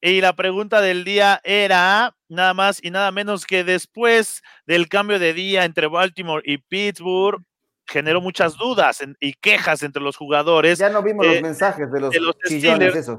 Y 0.00 0.20
la 0.20 0.34
pregunta 0.34 0.80
del 0.80 1.04
día 1.04 1.40
era 1.42 2.14
nada 2.28 2.54
más 2.54 2.78
y 2.82 2.90
nada 2.90 3.10
menos 3.12 3.46
que 3.46 3.64
después 3.64 4.42
del 4.66 4.88
cambio 4.88 5.18
de 5.18 5.32
día 5.32 5.64
entre 5.64 5.86
Baltimore 5.86 6.42
y 6.44 6.58
Pittsburgh, 6.58 7.42
generó 7.86 8.20
muchas 8.20 8.56
dudas 8.56 9.02
y 9.20 9.32
quejas 9.34 9.82
entre 9.82 10.02
los 10.02 10.16
jugadores. 10.16 10.78
Ya 10.78 10.90
no 10.90 11.02
vimos 11.02 11.26
los 11.26 11.40
mensajes 11.40 11.90
de 11.90 12.00
los, 12.00 12.10
de 12.10 12.20
los 12.20 12.34
Steelers, 12.44 13.10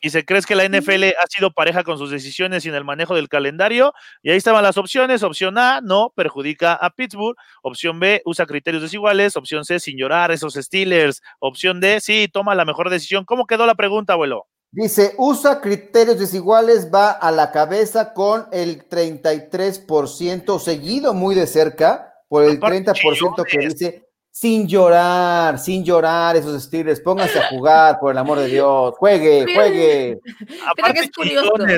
y 0.00 0.10
se 0.10 0.24
cree 0.24 0.40
que 0.42 0.54
la 0.54 0.66
NFL 0.66 1.04
ha 1.22 1.26
sido 1.28 1.50
pareja 1.52 1.84
con 1.84 1.98
sus 1.98 2.10
decisiones 2.10 2.64
y 2.64 2.68
en 2.68 2.74
el 2.74 2.84
manejo 2.84 3.14
del 3.14 3.28
calendario. 3.28 3.92
Y 4.22 4.30
ahí 4.30 4.36
estaban 4.36 4.62
las 4.62 4.78
opciones. 4.78 5.22
Opción 5.22 5.58
A, 5.58 5.80
no, 5.82 6.12
perjudica 6.16 6.74
a 6.74 6.90
Pittsburgh. 6.90 7.36
Opción 7.62 8.00
B, 8.00 8.22
usa 8.24 8.46
criterios 8.46 8.82
desiguales. 8.82 9.36
Opción 9.36 9.64
C, 9.64 9.78
sin 9.78 9.98
llorar, 9.98 10.30
esos 10.30 10.54
Steelers. 10.54 11.20
Opción 11.38 11.80
D, 11.80 12.00
sí, 12.00 12.28
toma 12.32 12.54
la 12.54 12.64
mejor 12.64 12.88
decisión. 12.88 13.24
¿Cómo 13.24 13.46
quedó 13.46 13.66
la 13.66 13.74
pregunta, 13.74 14.14
abuelo? 14.14 14.46
Dice, 14.72 15.14
usa 15.18 15.60
criterios 15.60 16.18
desiguales, 16.18 16.90
va 16.94 17.10
a 17.10 17.32
la 17.32 17.50
cabeza 17.50 18.14
con 18.14 18.46
el 18.52 18.88
33%, 18.88 20.60
seguido 20.60 21.12
muy 21.12 21.34
de 21.34 21.48
cerca 21.48 22.14
por 22.28 22.44
el 22.44 22.60
30% 22.60 23.44
que 23.44 23.58
dice 23.58 24.09
sin 24.30 24.66
llorar, 24.66 25.58
sin 25.58 25.84
llorar 25.84 26.36
esos 26.36 26.62
Steelers, 26.62 27.00
pónganse 27.00 27.38
a 27.38 27.48
jugar, 27.48 27.98
por 27.98 28.12
el 28.12 28.18
amor 28.18 28.38
de 28.38 28.46
Dios, 28.46 28.94
juegue, 28.96 29.44
juegue. 29.54 30.18
Aparte, 30.66 31.10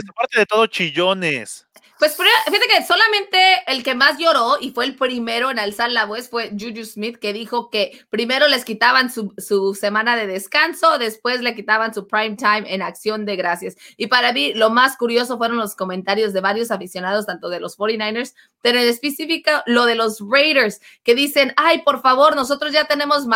aparte 0.08 0.38
de 0.38 0.46
todo, 0.46 0.66
chillones. 0.66 1.66
Pues 2.02 2.16
fíjate 2.16 2.66
que 2.66 2.84
solamente 2.84 3.62
el 3.68 3.84
que 3.84 3.94
más 3.94 4.18
lloró 4.18 4.56
y 4.60 4.72
fue 4.72 4.86
el 4.86 4.96
primero 4.96 5.52
en 5.52 5.60
alzar 5.60 5.92
la 5.92 6.04
voz 6.04 6.28
fue 6.28 6.50
Juju 6.50 6.84
Smith, 6.84 7.16
que 7.16 7.32
dijo 7.32 7.70
que 7.70 8.04
primero 8.10 8.48
les 8.48 8.64
quitaban 8.64 9.08
su, 9.08 9.32
su, 9.38 9.76
semana 9.76 10.16
de 10.16 10.26
descanso, 10.26 10.98
después 10.98 11.42
le 11.42 11.54
quitaban 11.54 11.94
su 11.94 12.08
prime 12.08 12.34
time 12.34 12.64
en 12.66 12.82
acción 12.82 13.24
de 13.24 13.36
gracias. 13.36 13.76
Y 13.96 14.08
para 14.08 14.32
mí 14.32 14.52
lo 14.52 14.68
más 14.68 14.96
curioso 14.96 15.38
fueron 15.38 15.58
los 15.58 15.76
comentarios 15.76 16.32
de 16.32 16.40
varios 16.40 16.72
aficionados, 16.72 17.26
tanto 17.26 17.48
de 17.48 17.60
los 17.60 17.78
49ers, 17.78 18.34
pero 18.62 18.80
en 18.80 18.88
específico 18.88 19.52
lo 19.66 19.84
de 19.84 19.94
los 19.94 20.18
Raiders, 20.28 20.80
que 21.04 21.14
dicen, 21.14 21.54
ay, 21.56 21.82
por 21.82 22.02
favor, 22.02 22.34
nosotros 22.34 22.72
ya 22.72 22.86
tenemos 22.86 23.28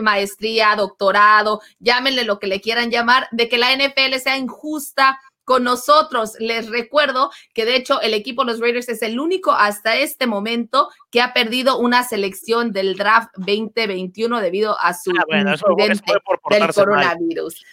maestría, 0.00 0.74
doctorado, 0.76 1.60
llámenle 1.78 2.24
lo 2.24 2.38
que 2.38 2.46
le 2.46 2.62
quieran 2.62 2.90
llamar, 2.90 3.28
de 3.32 3.50
que 3.50 3.58
la 3.58 3.76
NFL 3.76 4.16
sea 4.16 4.38
injusta 4.38 5.20
con 5.44 5.64
nosotros. 5.64 6.34
Les 6.38 6.68
recuerdo 6.68 7.30
que 7.52 7.64
de 7.64 7.76
hecho 7.76 8.00
el 8.00 8.14
equipo 8.14 8.44
de 8.44 8.52
los 8.52 8.60
Raiders 8.60 8.88
es 8.88 9.02
el 9.02 9.18
único 9.20 9.52
hasta 9.52 9.96
este 9.96 10.26
momento 10.26 10.90
que 11.10 11.20
ha 11.20 11.32
perdido 11.32 11.78
una 11.78 12.02
selección 12.02 12.72
del 12.72 12.96
draft 12.96 13.30
2021 13.36 14.40
debido 14.40 14.78
a 14.80 14.94
su 14.94 15.12
ah, 15.12 15.24
del 15.28 16.72
coronavirus. 16.74 17.64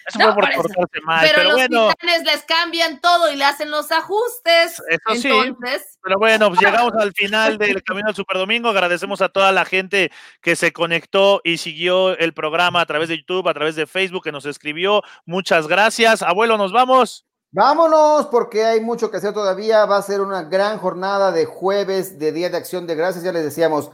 pero, 1.21 1.43
los 1.43 1.53
bueno, 1.53 1.91
les 2.23 2.43
cambian 2.43 3.01
todo 3.01 3.31
y 3.31 3.35
le 3.35 3.45
hacen 3.45 3.71
los 3.71 3.91
ajustes. 3.91 4.81
Eso 4.89 5.27
Entonces. 5.27 5.97
Pero 6.03 6.17
bueno, 6.17 6.49
pues 6.49 6.61
llegamos 6.61 6.93
al 6.99 7.13
final 7.13 7.57
del 7.57 7.83
Camino 7.83 8.09
al 8.09 8.15
Superdomingo. 8.15 8.69
Agradecemos 8.69 9.21
a 9.21 9.29
toda 9.29 9.51
la 9.51 9.65
gente 9.65 10.11
que 10.41 10.55
se 10.55 10.73
conectó 10.73 11.41
y 11.43 11.57
siguió 11.57 12.17
el 12.17 12.33
programa 12.33 12.81
a 12.81 12.85
través 12.85 13.09
de 13.09 13.17
YouTube, 13.17 13.47
a 13.47 13.53
través 13.53 13.75
de 13.75 13.87
Facebook, 13.87 14.23
que 14.23 14.31
nos 14.31 14.45
escribió. 14.45 15.03
Muchas 15.25 15.67
gracias. 15.67 16.21
Abuelo, 16.21 16.57
nos 16.57 16.71
vamos. 16.71 17.25
Vámonos, 17.53 18.27
porque 18.27 18.63
hay 18.63 18.79
mucho 18.79 19.11
que 19.11 19.17
hacer 19.17 19.33
todavía. 19.33 19.85
Va 19.85 19.97
a 19.97 20.01
ser 20.01 20.21
una 20.21 20.43
gran 20.43 20.77
jornada 20.77 21.31
de 21.31 21.45
jueves 21.45 22.17
de 22.17 22.31
Día 22.31 22.49
de 22.49 22.57
Acción 22.57 22.87
de 22.87 22.95
Gracias. 22.95 23.23
Ya 23.23 23.33
les 23.33 23.43
decíamos, 23.43 23.91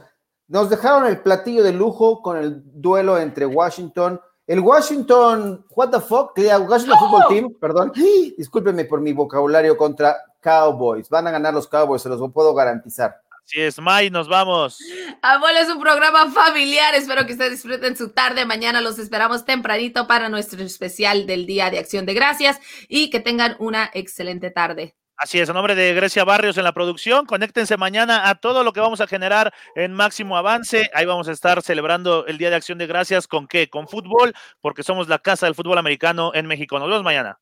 nos 0.48 0.70
dejaron 0.70 1.06
el 1.06 1.20
platillo 1.20 1.62
de 1.62 1.72
lujo 1.72 2.22
con 2.22 2.36
el 2.36 2.62
duelo 2.64 3.18
entre 3.18 3.46
Washington, 3.46 4.20
el 4.46 4.60
Washington, 4.60 5.64
what 5.76 5.90
the 5.90 6.00
fuck, 6.00 6.32
Washington 6.38 6.98
Football 6.98 7.28
Team, 7.28 7.54
perdón, 7.60 7.92
discúlpenme 8.36 8.86
por 8.86 9.00
mi 9.00 9.12
vocabulario 9.12 9.76
contra 9.76 10.16
Cowboys. 10.40 11.10
Van 11.10 11.26
a 11.26 11.30
ganar 11.30 11.52
los 11.52 11.68
Cowboys, 11.68 12.00
se 12.00 12.08
los 12.08 12.32
puedo 12.32 12.54
garantizar. 12.54 13.20
Así 13.48 13.62
es, 13.62 13.80
May, 13.80 14.10
nos 14.10 14.28
vamos. 14.28 14.78
Abuelo 15.22 15.60
es 15.60 15.70
un 15.70 15.80
programa 15.80 16.30
familiar. 16.30 16.94
Espero 16.94 17.24
que 17.24 17.32
ustedes 17.32 17.52
disfruten 17.52 17.96
su 17.96 18.10
tarde. 18.10 18.44
Mañana 18.44 18.82
los 18.82 18.98
esperamos 18.98 19.46
tempranito 19.46 20.06
para 20.06 20.28
nuestro 20.28 20.62
especial 20.62 21.26
del 21.26 21.46
Día 21.46 21.70
de 21.70 21.78
Acción 21.78 22.04
de 22.04 22.12
Gracias 22.12 22.60
y 22.88 23.08
que 23.08 23.20
tengan 23.20 23.56
una 23.58 23.90
excelente 23.94 24.50
tarde. 24.50 24.96
Así 25.16 25.40
es, 25.40 25.48
a 25.48 25.54
nombre 25.54 25.74
de 25.74 25.94
Grecia 25.94 26.24
Barrios 26.24 26.58
en 26.58 26.64
la 26.64 26.72
producción, 26.72 27.24
conéctense 27.24 27.78
mañana 27.78 28.28
a 28.28 28.34
todo 28.34 28.62
lo 28.64 28.74
que 28.74 28.80
vamos 28.80 29.00
a 29.00 29.06
generar 29.06 29.54
en 29.74 29.94
Máximo 29.94 30.36
Avance. 30.36 30.90
Ahí 30.92 31.06
vamos 31.06 31.26
a 31.26 31.32
estar 31.32 31.62
celebrando 31.62 32.26
el 32.26 32.36
Día 32.36 32.50
de 32.50 32.56
Acción 32.56 32.76
de 32.76 32.86
Gracias 32.86 33.26
con 33.26 33.48
qué? 33.48 33.70
Con 33.70 33.88
fútbol, 33.88 34.34
porque 34.60 34.82
somos 34.82 35.08
la 35.08 35.20
casa 35.20 35.46
del 35.46 35.54
fútbol 35.54 35.78
americano 35.78 36.32
en 36.34 36.44
México. 36.44 36.78
Nos 36.78 36.88
vemos 36.88 37.02
mañana. 37.02 37.38